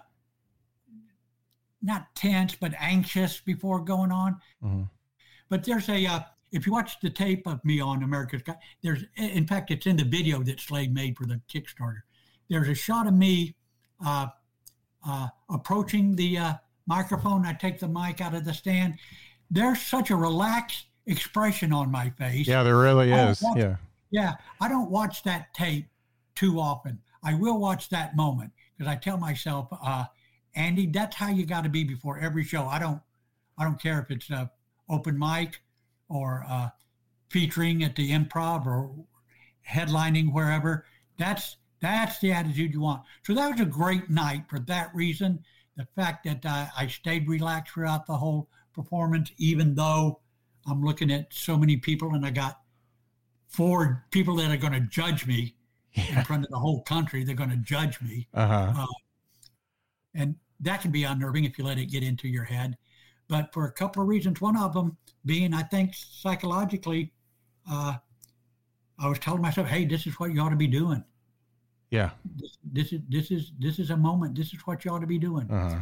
not 1.82 2.14
tense, 2.16 2.56
but 2.56 2.74
anxious 2.80 3.40
before 3.40 3.80
going 3.80 4.12
on. 4.12 4.34
Mm-hmm. 4.64 4.84
But 5.50 5.64
there's 5.64 5.90
a, 5.90 6.06
uh, 6.06 6.20
if 6.52 6.66
you 6.66 6.74
watch 6.74 7.00
the 7.00 7.10
tape 7.10 7.48
of 7.48 7.64
me 7.64 7.80
on 7.80 8.04
America's 8.04 8.42
Got, 8.42 8.60
there's, 8.82 9.04
in 9.16 9.48
fact, 9.48 9.72
it's 9.72 9.86
in 9.88 9.98
the 9.98 10.04
video 10.04 10.44
that 10.44 10.60
Slade 10.60 10.94
made 10.94 11.18
for 11.18 11.26
the 11.26 11.42
Kickstarter. 11.52 12.02
There's 12.50 12.68
a 12.68 12.76
shot 12.76 13.08
of 13.08 13.14
me 13.14 13.56
uh, 14.06 14.28
uh, 15.08 15.28
approaching 15.50 16.16
the 16.16 16.38
uh, 16.38 16.54
microphone. 16.88 17.46
I 17.46 17.54
take 17.54 17.80
the 17.80 17.88
mic 17.88 18.22
out 18.22 18.34
of 18.34 18.46
the 18.46 18.54
stand. 18.54 18.96
There's 19.52 19.82
such 19.82 20.10
a 20.10 20.16
relaxed 20.16 20.86
expression 21.06 21.74
on 21.74 21.92
my 21.92 22.10
face. 22.12 22.48
Yeah, 22.48 22.64
there 22.64 22.78
really 22.78 23.12
is. 23.12 23.42
Watch, 23.42 23.58
yeah. 23.58 23.76
Yeah. 24.12 24.34
I 24.60 24.68
don't 24.68 24.90
watch 24.90 25.24
that 25.24 25.54
tape 25.54 25.88
too 26.36 26.60
often. 26.60 27.00
I 27.24 27.34
will 27.34 27.60
watch 27.60 27.90
that 27.90 28.16
moment 28.16 28.52
because 28.78 28.92
I 28.92 28.96
tell 28.96 29.18
myself, 29.18 29.68
uh, 29.72 30.06
Andy, 30.56 30.88
that's 30.88 31.16
how 31.16 31.30
you 31.30 31.46
got 31.46 31.64
to 31.64 31.70
be 31.70 31.84
before 31.84 32.20
every 32.20 32.44
show. 32.44 32.66
I 32.66 32.80
don't, 32.80 33.02
I 33.58 33.64
don't 33.64 33.82
care 33.82 34.00
if 34.00 34.12
it's 34.12 34.30
a 34.30 34.52
open 34.90 35.18
mic 35.18 35.62
or 36.10 36.44
uh, 36.48 36.70
featuring 37.30 37.84
at 37.84 37.96
the 37.96 38.12
improv 38.12 38.66
or 38.66 38.92
headlining 39.68 40.34
wherever. 40.34 40.86
That's 41.18 41.58
that's 41.82 42.20
the 42.20 42.32
attitude 42.32 42.74
you 42.74 42.82
want. 42.82 43.04
So 43.24 43.34
that 43.34 43.52
was 43.52 43.62
a 43.62 43.66
great 43.66 44.10
night 44.10 44.44
for 44.50 44.60
that 44.60 44.94
reason. 44.94 45.44
The 45.78 45.88
fact 45.96 46.26
that 46.26 46.46
uh, 46.46 46.66
I 46.78 46.88
stayed 46.88 47.28
relaxed 47.30 47.74
throughout 47.74 48.06
the 48.06 48.18
whole 48.18 48.50
performance, 48.74 49.32
even 49.38 49.76
though 49.76 50.20
I'm 50.68 50.84
looking 50.84 51.10
at 51.12 51.34
so 51.34 51.58
many 51.58 51.78
people 51.78 52.14
and 52.16 52.26
I 52.26 52.32
got 52.32 52.60
four 53.48 54.06
people 54.12 54.36
that 54.38 54.52
are 54.52 54.58
going 54.58 54.74
to 54.74 54.82
judge 54.82 55.26
me 55.26 55.56
yeah. 55.94 56.20
in 56.20 56.26
front 56.26 56.44
of 56.44 56.52
the 56.52 56.60
whole 56.60 56.82
country. 56.82 57.24
They're 57.24 57.36
going 57.36 57.50
to 57.50 57.58
judge 57.58 58.02
me. 58.02 58.28
Uh-huh. 58.34 58.74
Uh, 58.76 58.86
and 60.16 60.36
that 60.60 60.82
can 60.82 60.92
be 60.92 61.04
unnerving 61.04 61.46
if 61.46 61.58
you 61.58 61.66
let 61.66 61.78
it 61.78 61.86
get 61.86 62.04
into 62.04 62.28
your 62.28 62.44
head. 62.44 62.78
But 63.28 63.54
for 63.54 63.66
a 63.66 63.72
couple 63.72 64.02
of 64.02 64.08
reasons, 64.08 64.42
one 64.42 64.58
of 64.58 64.74
them 64.74 64.98
being, 65.26 65.54
I 65.54 65.64
think, 65.64 65.94
psychologically, 65.94 67.14
uh, 67.70 67.96
I 68.98 69.08
was 69.08 69.20
telling 69.20 69.42
myself, 69.42 69.68
"Hey, 69.68 69.86
this 69.86 70.08
is 70.08 70.20
what 70.20 70.34
you 70.34 70.42
ought 70.42 70.50
to 70.50 70.56
be 70.56 70.68
doing." 70.68 71.04
Yeah. 71.92 72.12
This, 72.36 72.58
this 72.64 72.94
is 72.94 73.02
this 73.08 73.32
is 73.32 73.52
this 73.60 73.80
is 73.80 73.90
a 73.92 73.98
moment. 73.98 74.36
This 74.36 74.54
is 74.54 74.60
what 74.66 74.84
you 74.84 74.92
ought 74.92 75.02
to 75.02 75.08
be 75.08 75.20
doing. 75.20 75.50
Uh-huh. 75.50 75.82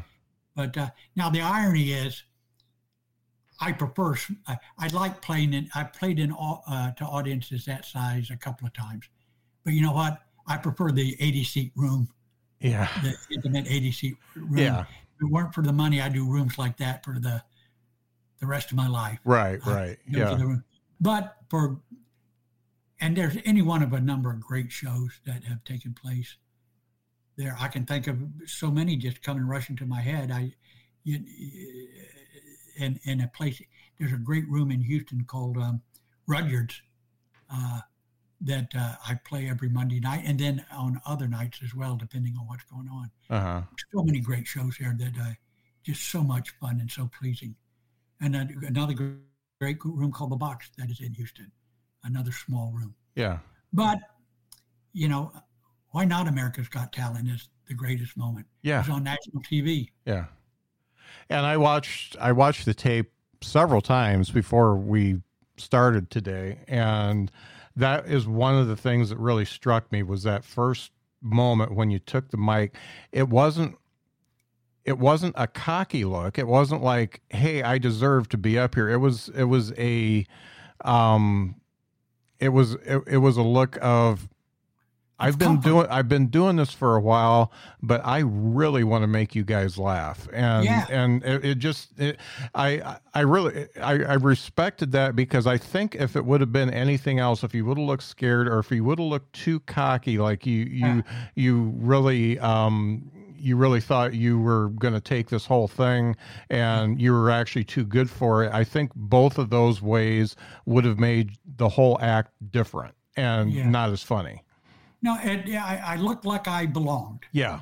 But 0.55 0.77
uh, 0.77 0.89
now 1.15 1.29
the 1.29 1.41
irony 1.41 1.91
is, 1.91 2.23
I 3.61 3.71
prefer. 3.71 4.15
I, 4.47 4.57
I 4.77 4.87
like 4.87 5.21
playing 5.21 5.53
in. 5.53 5.69
I 5.73 5.83
played 5.83 6.19
in 6.19 6.33
uh, 6.33 6.91
to 6.91 7.05
audiences 7.05 7.65
that 7.65 7.85
size 7.85 8.29
a 8.29 8.37
couple 8.37 8.67
of 8.67 8.73
times, 8.73 9.05
but 9.63 9.73
you 9.73 9.81
know 9.81 9.93
what? 9.93 10.19
I 10.47 10.57
prefer 10.57 10.91
the 10.91 11.15
80 11.19 11.43
seat 11.43 11.71
room 11.75 12.09
yeah. 12.59 12.87
The 13.03 13.15
intimate 13.33 13.67
80 13.67 13.91
seat 13.91 14.17
room. 14.35 14.57
Yeah. 14.57 14.81
If 14.81 15.21
it 15.21 15.31
weren't 15.31 15.53
for 15.53 15.61
the 15.61 15.73
money, 15.73 16.01
I'd 16.01 16.13
do 16.13 16.25
rooms 16.29 16.57
like 16.57 16.77
that 16.77 17.03
for 17.03 17.19
the 17.19 17.43
the 18.39 18.45
rest 18.45 18.69
of 18.69 18.77
my 18.77 18.87
life. 18.87 19.19
Right, 19.23 19.59
uh, 19.65 19.71
right. 19.71 19.97
Yeah. 20.07 20.57
But 21.01 21.37
for 21.49 21.79
and 22.99 23.15
there's 23.15 23.37
any 23.45 23.61
one 23.61 23.81
of 23.81 23.93
a 23.93 23.99
number 23.99 24.31
of 24.31 24.39
great 24.41 24.71
shows 24.71 25.19
that 25.25 25.43
have 25.43 25.63
taken 25.63 25.93
place 25.93 26.37
there 27.37 27.55
I 27.59 27.67
can 27.67 27.85
think 27.85 28.07
of 28.07 28.17
so 28.45 28.69
many 28.69 28.97
just 28.97 29.21
coming 29.21 29.45
rushing 29.45 29.75
to 29.77 29.85
my 29.85 30.01
head. 30.01 30.31
I, 30.31 30.53
you, 31.03 31.23
in 32.75 32.99
in 33.03 33.21
a 33.21 33.27
place 33.27 33.61
there's 33.99 34.11
a 34.11 34.17
great 34.17 34.47
room 34.49 34.71
in 34.71 34.81
Houston 34.81 35.23
called 35.23 35.57
um, 35.57 35.81
Rudyard's 36.27 36.81
uh, 37.49 37.81
that 38.41 38.67
uh, 38.77 38.95
I 39.07 39.15
play 39.25 39.49
every 39.49 39.69
Monday 39.69 39.99
night, 39.99 40.23
and 40.25 40.39
then 40.39 40.65
on 40.71 41.01
other 41.05 41.27
nights 41.27 41.59
as 41.63 41.73
well, 41.73 41.95
depending 41.95 42.35
on 42.39 42.47
what's 42.47 42.63
going 42.65 42.87
on. 42.89 43.11
Uh-huh. 43.29 43.61
So 43.93 44.03
many 44.03 44.19
great 44.19 44.45
shows 44.45 44.75
here 44.75 44.95
that 44.99 45.13
uh, 45.19 45.31
just 45.83 46.09
so 46.09 46.21
much 46.21 46.51
fun 46.61 46.79
and 46.79 46.89
so 46.89 47.09
pleasing. 47.19 47.55
And 48.21 48.35
uh, 48.35 48.45
another 48.67 48.93
great 49.59 49.77
room 49.83 50.11
called 50.11 50.31
the 50.31 50.35
Box 50.35 50.69
that 50.77 50.89
is 50.89 51.01
in 51.01 51.13
Houston, 51.13 51.51
another 52.03 52.31
small 52.31 52.71
room. 52.71 52.93
Yeah. 53.15 53.39
But 53.73 53.99
you 54.93 55.07
know, 55.07 55.31
why 55.91 56.05
not 56.05 56.27
America's 56.27 56.67
Got 56.67 56.93
Talent 56.93 57.27
is 57.27 57.49
the 57.67 57.73
greatest 57.73 58.17
moment. 58.17 58.47
Yeah. 58.61 58.81
It's 58.81 58.89
on 58.89 59.03
national 59.03 59.41
TV. 59.43 59.89
Yeah. 60.05 60.25
And 61.29 61.45
I 61.45 61.57
watched 61.57 62.15
I 62.19 62.31
watched 62.31 62.65
the 62.65 62.73
tape 62.73 63.11
several 63.41 63.81
times 63.81 64.29
before 64.29 64.75
we 64.75 65.21
started 65.57 66.09
today 66.09 66.59
and 66.67 67.31
that 67.77 68.07
is 68.07 68.27
one 68.27 68.55
of 68.55 68.67
the 68.67 68.75
things 68.75 69.09
that 69.09 69.17
really 69.17 69.45
struck 69.45 69.91
me 69.91 70.01
was 70.03 70.23
that 70.23 70.43
first 70.43 70.91
moment 71.21 71.73
when 71.73 71.91
you 71.91 71.99
took 71.99 72.29
the 72.29 72.37
mic. 72.37 72.75
It 73.11 73.29
wasn't 73.29 73.77
it 74.83 74.97
wasn't 74.97 75.35
a 75.37 75.47
cocky 75.47 76.05
look. 76.05 76.39
It 76.39 76.47
wasn't 76.47 76.81
like 76.81 77.21
hey 77.29 77.61
i 77.61 77.77
deserve 77.77 78.29
to 78.29 78.37
be 78.37 78.57
up 78.57 78.75
here. 78.75 78.89
It 78.89 78.97
was 78.97 79.29
it 79.29 79.43
was 79.43 79.71
a 79.77 80.25
um 80.83 81.55
it 82.39 82.49
was 82.49 82.73
it, 82.73 83.03
it 83.07 83.17
was 83.17 83.37
a 83.37 83.43
look 83.43 83.77
of 83.81 84.27
I've 85.19 85.39
been 85.39 85.59
doing 85.59 85.87
I've 85.89 86.07
been 86.07 86.27
doing 86.27 86.57
this 86.57 86.71
for 86.71 86.95
a 86.95 87.01
while, 87.01 87.51
but 87.81 88.05
I 88.05 88.19
really 88.19 88.83
want 88.83 89.01
to 89.03 89.07
make 89.07 89.33
you 89.35 89.43
guys 89.43 89.77
laugh, 89.77 90.27
and 90.31 90.65
Yeah. 90.65 90.85
and 90.89 91.23
it, 91.23 91.43
it 91.45 91.57
just 91.59 91.99
it, 91.99 92.19
I 92.53 92.97
I 93.13 93.21
really 93.21 93.67
I, 93.81 94.03
I 94.03 94.13
respected 94.13 94.91
that 94.91 95.15
because 95.15 95.47
I 95.47 95.57
think 95.57 95.95
if 95.95 96.15
it 96.15 96.23
would 96.25 96.41
have 96.41 96.51
been 96.51 96.69
anything 96.69 97.17
else, 97.19 97.43
if 97.43 97.55
you 97.55 97.65
would 97.65 97.77
have 97.79 97.87
looked 97.87 98.03
scared 98.03 98.47
or 98.47 98.59
if 98.59 98.69
you 98.71 98.83
would 98.83 98.99
have 98.99 99.07
looked 99.07 99.33
too 99.33 99.59
cocky, 99.61 100.19
like 100.19 100.45
you 100.45 100.65
you 100.65 100.87
Yeah. 100.87 101.01
you 101.35 101.73
really 101.77 102.37
um 102.39 103.11
you 103.39 103.55
really 103.55 103.81
thought 103.81 104.13
you 104.15 104.39
were 104.39 104.69
going 104.69 104.95
to 104.95 104.99
take 105.01 105.29
this 105.29 105.45
whole 105.45 105.67
thing 105.67 106.15
and 106.49 106.99
you 106.99 107.13
were 107.13 107.29
actually 107.29 107.63
too 107.63 107.85
good 107.85 108.09
for 108.09 108.43
it. 108.43 108.51
I 108.51 108.63
think 108.63 108.91
both 108.95 109.37
of 109.37 109.51
those 109.51 109.79
ways 109.79 110.35
would 110.65 110.85
have 110.85 110.97
made 110.99 111.33
the 111.57 111.69
whole 111.69 111.99
act 112.01 112.31
different 112.51 112.95
and 113.15 113.51
Yeah. 113.53 113.69
not 113.69 113.91
as 113.91 114.01
funny. 114.01 114.43
No, 115.07 115.17
it, 115.23 115.47
yeah, 115.47 115.63
I, 115.63 115.93
I 115.93 115.95
looked 115.95 116.25
like 116.25 116.49
I 116.49 116.65
belonged. 116.65 117.23
Yeah. 117.31 117.61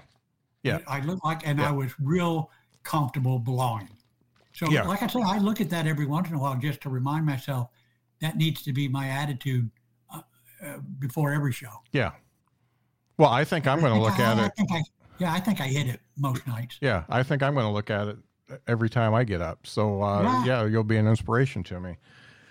Yeah. 0.64 0.80
I 0.88 1.00
looked 1.02 1.24
like, 1.24 1.48
and 1.48 1.60
Yeah. 1.60 1.70
I 1.70 1.72
was 1.72 1.91
real 2.00 2.50
comfortable 2.82 3.38
belonging. 3.38 3.96
So, 4.54 4.68
Yeah. 4.72 4.84
like 4.84 5.04
I 5.04 5.08
said, 5.08 5.22
I 5.22 5.38
look 5.38 5.62
at 5.62 5.70
that 5.70 5.86
every 5.86 6.08
once 6.08 6.28
in 6.30 6.34
a 6.36 6.39
while 6.39 6.56
just 6.56 6.82
to 6.82 6.89
remind 6.89 7.24
myself 7.24 7.70
that 8.22 8.36
needs 8.36 8.64
to 8.64 8.74
be 8.74 8.88
my 8.88 9.10
attitude 9.10 9.70
uh, 10.10 10.22
uh, 10.66 10.78
before 10.98 11.34
every 11.34 11.52
show. 11.52 11.84
Yeah. 11.91 12.14
Well, 13.20 13.30
I 13.30 13.43
think 13.46 13.68
I'm 13.68 13.80
going 13.80 13.93
to 13.93 14.00
look 14.02 14.18
at 14.18 14.39
I 14.39 14.46
it. 14.46 14.52
I, 14.72 14.84
yeah, 15.20 15.32
I 15.32 15.39
think 15.39 15.62
I 15.62 15.68
hit 15.68 15.86
it 15.88 16.00
most 16.18 16.48
nights. 16.48 16.78
Yeah, 16.82 17.04
I 17.10 17.22
think 17.22 17.43
I'm 17.43 17.54
going 17.54 17.68
to 17.68 17.72
look 17.72 17.91
at 17.91 18.08
it 18.08 18.18
every 18.68 18.89
time 18.89 19.14
I 19.14 19.24
get 19.24 19.41
up. 19.41 19.68
So, 19.68 20.02
uh, 20.02 20.24
Yeah. 20.24 20.46
yeah, 20.46 20.66
you'll 20.66 20.84
be 20.84 20.98
an 20.98 21.08
inspiration 21.08 21.64
to 21.66 21.80
me. 21.80 21.98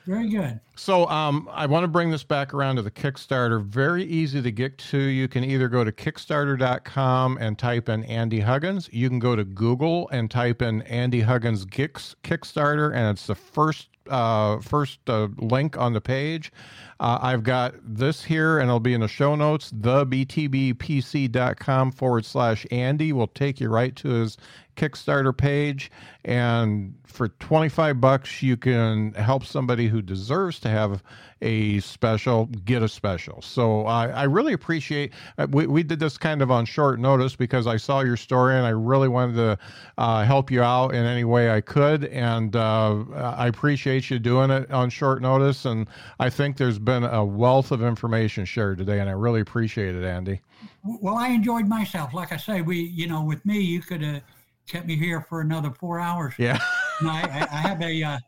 Very 0.07 0.29
good. 0.29 0.61
So, 0.77 1.09
um, 1.09 1.49
I 1.51 1.65
want 1.65 1.85
to 1.85 1.89
bring 1.89 2.11
this 2.11 2.25
back 2.25 2.53
around 2.53 2.77
to 2.77 2.83
the 2.83 2.91
Kickstarter. 2.91 3.65
Very 3.65 4.05
easy 4.05 4.43
to 4.43 4.51
get 4.51 4.77
to. 4.79 4.99
You 4.99 5.29
can 5.29 5.45
either 5.45 5.69
go 5.69 5.83
to 5.83 5.91
Kickstarter.com 5.91 7.39
and 7.41 7.59
type 7.59 7.89
in 7.89 8.05
Andy 8.05 8.41
Huggins. 8.41 8.91
You 8.93 9.09
can 9.09 9.19
go 9.19 9.35
to 9.35 9.45
Google 9.45 10.11
and 10.11 10.31
type 10.31 10.61
in 10.61 10.83
Andy 10.83 11.23
Huggins 11.23 11.65
Kicks, 11.65 12.15
Kickstarter, 12.23 12.95
and 12.95 13.09
it's 13.09 13.27
the 13.27 13.35
first 13.35 13.89
uh, 14.11 14.61
first 14.61 14.99
uh, 15.09 15.29
link 15.39 15.79
on 15.79 15.95
the 15.95 16.01
page. 16.01 16.53
Uh, 17.01 17.19
I've 17.21 17.43
got 17.43 17.75
this 17.83 18.23
here, 18.23 18.59
and 18.59 18.69
it'll 18.69 18.79
be 18.81 18.95
in 18.95 19.01
the 19.01 19.09
show 19.09 19.35
notes. 19.35 19.73
TheBTBPC.com 19.73 21.93
forward 21.93 22.27
slash 22.27 22.67
Andy 22.71 23.13
will 23.13 23.27
take 23.27 23.61
you 23.61 23.69
right 23.69 23.95
to 23.97 24.09
his 24.09 24.39
Kickstarter 24.77 25.37
page. 25.37 25.91
And 26.25 26.95
for 27.05 27.29
25 27.29 28.01
bucks, 28.01 28.43
you 28.43 28.57
can 28.57 29.13
help 29.15 29.45
somebody 29.45 29.89
who 29.89 30.03
deserves 30.03 30.59
to 30.61 30.69
have 30.69 31.03
a 31.43 31.79
special 31.81 32.47
get 32.65 32.83
a 32.83 32.89
special. 32.89 33.43
So 33.43 33.87
I 33.87 34.09
I 34.09 34.23
really 34.25 34.55
appreciate 34.55 35.13
uh, 35.37 35.47
we, 35.51 35.67
we 35.67 35.83
did 35.83 36.01
this 36.01 36.17
kind 36.17 36.41
of 36.41 36.51
on 36.51 36.65
short 36.65 36.99
notice 36.99 37.37
because 37.37 37.67
I 37.67 37.77
saw 37.77 38.01
your 38.01 38.17
story 38.17 38.57
and 38.57 38.67
I 38.67 38.71
really 38.71 39.09
wanted 39.09 39.35
to 39.37 39.59
uh, 39.99 40.25
help 40.25 40.51
you 40.51 40.63
out 40.63 40.95
in 40.95 41.05
any 41.05 41.25
way 41.25 41.51
I 41.51 41.61
could. 41.61 42.07
And 42.07 42.57
uh, 42.57 43.05
I 43.15 43.47
appreciate 43.47 44.11
you 44.11 44.19
doing 44.19 44.51
it 44.51 44.71
on 44.71 44.89
short 44.91 45.21
notice. 45.21 45.67
And 45.67 45.87
I 46.19 46.31
think 46.31 46.57
there's 46.57 46.79
been 46.79 47.05
a 47.05 47.25
wealth 47.25 47.71
of 47.71 47.83
information 47.83 48.45
shared 48.47 48.79
today, 48.79 49.01
and 49.01 49.09
I 49.09 49.13
really 49.13 49.41
appreciate 49.41 49.95
it, 49.95 50.05
Andy. 50.05 50.41
Well, 50.83 51.17
I 51.17 51.29
enjoyed 51.29 51.69
myself. 51.69 52.15
Like 52.15 52.33
I 52.33 52.37
say, 52.37 52.63
we, 52.63 52.79
you 52.81 53.07
know, 53.07 53.23
with 53.23 53.45
me, 53.45 53.61
you 53.61 53.81
could 53.81 54.23
kept 54.69 54.87
me 54.87 54.97
here 54.97 55.21
for 55.29 55.41
another 55.41 55.71
four 55.71 56.01
hours. 56.01 56.35
Yeah. 56.39 56.59
I, 57.03 57.47
I 57.51 57.57
have 57.57 57.83
a 57.83 58.03
uh, 58.03 58.19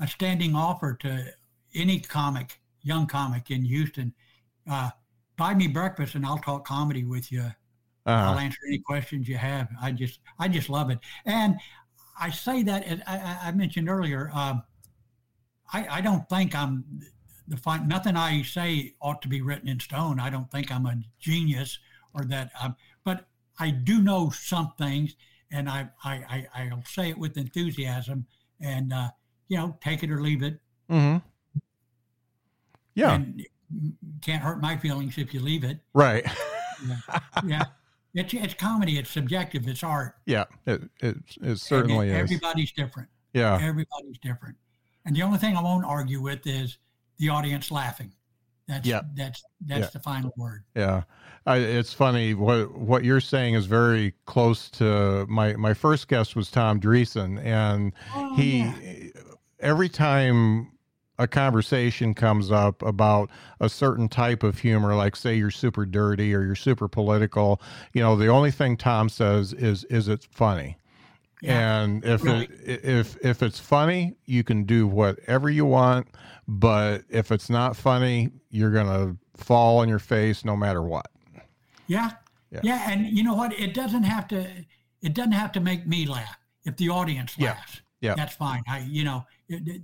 a 0.00 0.06
standing 0.08 0.54
offer 0.54 0.94
to 1.00 1.24
any 1.74 2.00
comic, 2.00 2.60
young 2.82 3.06
comic 3.06 3.50
in 3.50 3.62
Houston. 3.64 4.12
Uh, 4.70 4.90
buy 5.36 5.54
me 5.54 5.66
breakfast, 5.68 6.14
and 6.14 6.24
I'll 6.26 6.38
talk 6.38 6.66
comedy 6.66 7.04
with 7.04 7.30
you. 7.32 7.50
I'll 8.06 8.36
Uh, 8.36 8.40
answer 8.40 8.58
any 8.68 8.78
questions 8.78 9.28
you 9.28 9.36
have. 9.36 9.68
I 9.80 9.92
just 9.92 10.20
I 10.38 10.48
just 10.48 10.68
love 10.70 10.90
it, 10.90 10.98
and 11.26 11.56
I 12.20 12.30
say 12.30 12.62
that 12.64 12.84
as 12.84 13.00
I, 13.06 13.16
I- 13.18 13.48
I 13.48 13.52
mentioned 13.52 13.88
earlier. 13.88 14.30
Um, 14.34 14.62
I 15.72 15.86
I 15.98 16.00
don't 16.00 16.28
think 16.28 16.54
I'm 16.54 17.00
the 17.46 17.56
fine. 17.56 17.86
Nothing 17.88 18.16
I 18.16 18.42
say 18.42 18.94
ought 19.00 19.22
to 19.22 19.28
be 19.28 19.40
written 19.42 19.68
in 19.68 19.80
stone. 19.80 20.18
I 20.20 20.30
don't 20.30 20.50
think 20.50 20.70
I'm 20.72 20.86
a 20.86 20.96
genius 21.18 21.78
or 22.14 22.24
that. 22.24 22.50
I'm, 22.60 22.74
but 23.04 23.26
I 23.58 23.70
do 23.70 24.00
know 24.02 24.30
some 24.30 24.72
things, 24.78 25.16
and 25.52 25.68
I 25.68 25.88
I, 26.04 26.46
I 26.54 26.68
I'll 26.70 26.84
say 26.84 27.10
it 27.10 27.18
with 27.18 27.36
enthusiasm, 27.36 28.26
and 28.60 28.92
uh, 28.92 29.10
you 29.48 29.56
know, 29.56 29.76
take 29.82 30.02
it 30.02 30.10
or 30.10 30.20
leave 30.20 30.42
it. 30.42 30.60
mhm. 30.90 31.22
Yeah. 32.94 33.14
And 33.14 33.46
can't 34.22 34.42
hurt 34.42 34.60
my 34.60 34.76
feelings 34.76 35.18
if 35.18 35.32
you 35.32 35.40
leave 35.40 35.64
it. 35.64 35.78
right. 35.94 36.26
Yeah. 37.44 37.64
It's, 38.14 38.32
it's 38.32 38.54
comedy. 38.54 38.98
It's 38.98 39.10
subjective. 39.10 39.66
It's 39.68 39.82
art. 39.82 40.14
Yeah. 40.26 40.44
It 40.66 40.82
it, 41.00 41.16
it 41.42 41.58
certainly 41.58 42.08
is. 42.08 42.14
Everybody's 42.14 42.70
different. 42.72 43.08
Yeah. 43.32 43.54
Everybody's 43.60 44.18
different. 44.22 44.56
And 45.04 45.14
the 45.16 45.22
only 45.22 45.38
thing 45.38 45.56
I 45.56 45.62
won't 45.62 45.84
argue 45.84 46.20
with 46.20 46.46
is 46.46 46.78
the 47.18 47.28
audience 47.30 47.70
laughing. 47.70 48.12
That's 48.68 48.86
Yeah. 48.86 49.00
that's 49.16 49.42
that's 49.66 49.80
Yeah. 49.86 49.90
the 49.92 49.98
final 50.00 50.32
word. 50.36 50.62
Yeah, 50.76 51.02
I, 51.46 51.56
it's 51.56 51.92
funny 51.94 52.34
what 52.34 52.76
what 52.78 53.02
you're 53.02 53.20
saying 53.20 53.54
is 53.54 53.64
very 53.66 54.14
close 54.26 54.68
to 54.72 55.26
my 55.28 55.54
my 55.54 55.74
first 55.74 56.06
guest 56.08 56.36
was 56.36 56.50
Tom 56.50 56.78
Dreesen, 56.78 57.42
and 57.42 57.92
Oh, 58.14 58.34
he 58.36 58.58
yeah. 58.60 59.10
every 59.58 59.88
time 59.88 60.70
a 61.18 61.26
conversation 61.26 62.14
comes 62.14 62.52
up 62.52 62.80
about 62.82 63.28
a 63.58 63.68
certain 63.68 64.08
type 64.08 64.42
of 64.44 64.58
humor, 64.58 64.94
like 64.94 65.16
say 65.16 65.34
you're 65.34 65.50
super 65.50 65.84
dirty 65.84 66.32
or 66.34 66.44
you're 66.44 66.54
super 66.54 66.86
political, 66.86 67.60
you 67.92 68.00
know, 68.00 68.14
the 68.14 68.28
only 68.28 68.50
thing 68.52 68.76
Tom 68.76 69.08
says 69.08 69.52
is 69.54 69.82
is 69.84 70.06
it 70.08 70.28
funny. 70.30 70.76
Yeah. 71.42 71.82
And 71.82 72.04
if 72.04 72.24
Right. 72.24 72.50
it 72.50 72.84
if 72.84 73.16
if 73.24 73.42
it's 73.42 73.60
funny, 73.60 74.16
you 74.24 74.42
can 74.44 74.64
do 74.64 74.86
whatever 74.86 75.48
you 75.50 75.64
want. 75.66 76.08
But 76.48 77.04
if 77.08 77.30
it's 77.30 77.48
not 77.50 77.76
funny, 77.76 78.30
you're 78.50 78.72
gonna 78.72 79.16
fall 79.36 79.78
on 79.78 79.88
your 79.88 79.98
face 80.00 80.44
no 80.44 80.56
matter 80.56 80.82
what. 80.82 81.06
Yeah. 81.86 82.10
Yeah. 82.50 82.60
yeah. 82.62 82.90
And 82.90 83.06
you 83.06 83.22
know 83.22 83.34
what? 83.34 83.52
It 83.52 83.74
doesn't 83.74 84.02
have 84.04 84.26
to 84.28 84.48
it 85.02 85.14
doesn't 85.14 85.32
have 85.32 85.52
to 85.52 85.60
make 85.60 85.86
me 85.86 86.06
laugh. 86.06 86.38
If 86.64 86.76
the 86.76 86.88
audience 86.88 87.34
Yeah. 87.38 87.50
laughs, 87.52 87.80
Yeah. 88.00 88.14
that's 88.14 88.34
fine. 88.34 88.62
I 88.68 88.80
you 88.80 89.04
know, 89.04 89.24
it, 89.48 89.66
it- 89.68 89.82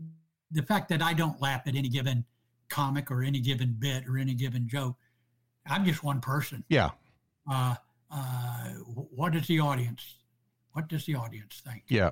the 0.50 0.62
fact 0.62 0.88
that 0.90 1.02
I 1.02 1.14
don't 1.14 1.40
laugh 1.40 1.62
at 1.66 1.74
any 1.74 1.88
given 1.88 2.24
comic 2.68 3.10
or 3.10 3.22
any 3.24 3.40
given 3.40 3.74
bit 3.78 4.06
or 4.08 4.18
any 4.18 4.34
given 4.34 4.68
joke, 4.68 4.96
I'm 5.66 5.84
just 5.84 6.02
one 6.04 6.20
person. 6.20 6.62
Yeah, 6.68 6.90
Uh, 7.50 7.74
uh, 8.10 8.68
what 9.16 9.32
does 9.32 9.46
the 9.48 9.58
audience 9.60 10.16
what 10.74 10.88
does 10.88 11.06
the 11.06 11.14
audience 11.16 11.62
think? 11.66 11.82
yeah. 11.88 12.10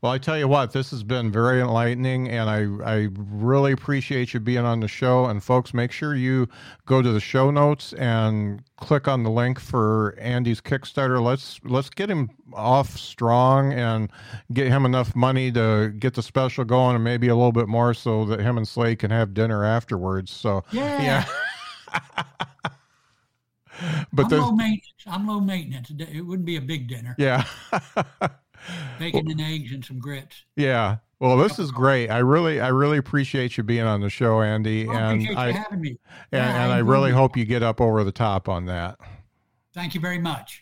Well, 0.00 0.10
I 0.10 0.18
tell 0.18 0.36
you 0.36 0.48
what, 0.48 0.72
this 0.72 0.90
has 0.90 1.04
been 1.04 1.30
very 1.30 1.60
enlightening, 1.60 2.28
and 2.28 2.50
I 2.50 2.62
I 2.84 3.08
really 3.14 3.70
appreciate 3.70 4.34
you 4.34 4.40
being 4.40 4.64
on 4.64 4.80
the 4.80 4.88
show. 4.88 5.26
And 5.26 5.40
folks, 5.40 5.72
make 5.72 5.92
sure 5.92 6.16
you 6.16 6.48
go 6.86 7.02
to 7.02 7.12
the 7.12 7.20
show 7.20 7.52
notes 7.52 7.92
and 7.92 8.64
click 8.78 9.06
on 9.06 9.22
the 9.22 9.30
link 9.30 9.60
for 9.60 10.16
Andy's 10.18 10.60
Kickstarter. 10.60 11.22
Let's 11.22 11.60
let's 11.62 11.88
get 11.88 12.10
him 12.10 12.30
off 12.52 12.98
strong 12.98 13.72
and 13.74 14.10
get 14.52 14.66
him 14.66 14.84
enough 14.86 15.14
money 15.14 15.52
to 15.52 15.94
get 15.96 16.14
the 16.14 16.22
special 16.22 16.64
going, 16.64 16.96
and 16.96 17.04
maybe 17.04 17.28
a 17.28 17.36
little 17.36 17.52
bit 17.52 17.68
more, 17.68 17.94
so 17.94 18.24
that 18.24 18.40
him 18.40 18.56
and 18.56 18.66
Slade 18.66 18.98
can 18.98 19.12
have 19.12 19.34
dinner 19.34 19.64
afterwards. 19.64 20.32
So 20.32 20.64
Yeah. 20.72 21.00
yeah. 21.00 21.24
but 24.12 24.32
I'm 24.32 24.40
low 24.40 24.50
maintenance. 24.50 24.91
I'm 25.06 25.26
low 25.26 25.40
maintenance. 25.40 25.90
It 25.90 26.22
wouldn't 26.26 26.46
be 26.46 26.56
a 26.56 26.60
big 26.60 26.88
dinner. 26.88 27.14
yeah. 27.18 27.44
Bacon 28.98 29.30
and 29.30 29.40
eggs 29.40 29.72
and 29.72 29.84
some 29.84 29.98
grits. 29.98 30.44
Yeah. 30.56 30.98
Well, 31.18 31.36
this 31.36 31.58
is 31.58 31.70
great. 31.70 32.08
I 32.10 32.18
really, 32.18 32.60
I 32.60 32.68
really 32.68 32.98
appreciate 32.98 33.56
you 33.56 33.62
being 33.62 33.84
on 33.84 34.00
the 34.00 34.10
show, 34.10 34.42
Andy, 34.42 34.86
Well, 34.86 34.96
and 34.98 35.28
I 35.36 35.48
you 35.48 35.54
having 35.54 35.80
me. 35.80 35.88
and, 35.90 35.98
Yeah, 36.32 36.64
and 36.64 36.72
I 36.72 36.78
really 36.78 37.12
hope 37.12 37.36
you 37.36 37.44
get 37.44 37.62
up 37.62 37.80
over 37.80 38.02
the 38.04 38.12
top 38.12 38.48
on 38.48 38.66
that. 38.66 38.98
Thank 39.72 39.94
you 39.94 40.00
very 40.00 40.18
much. 40.18 40.60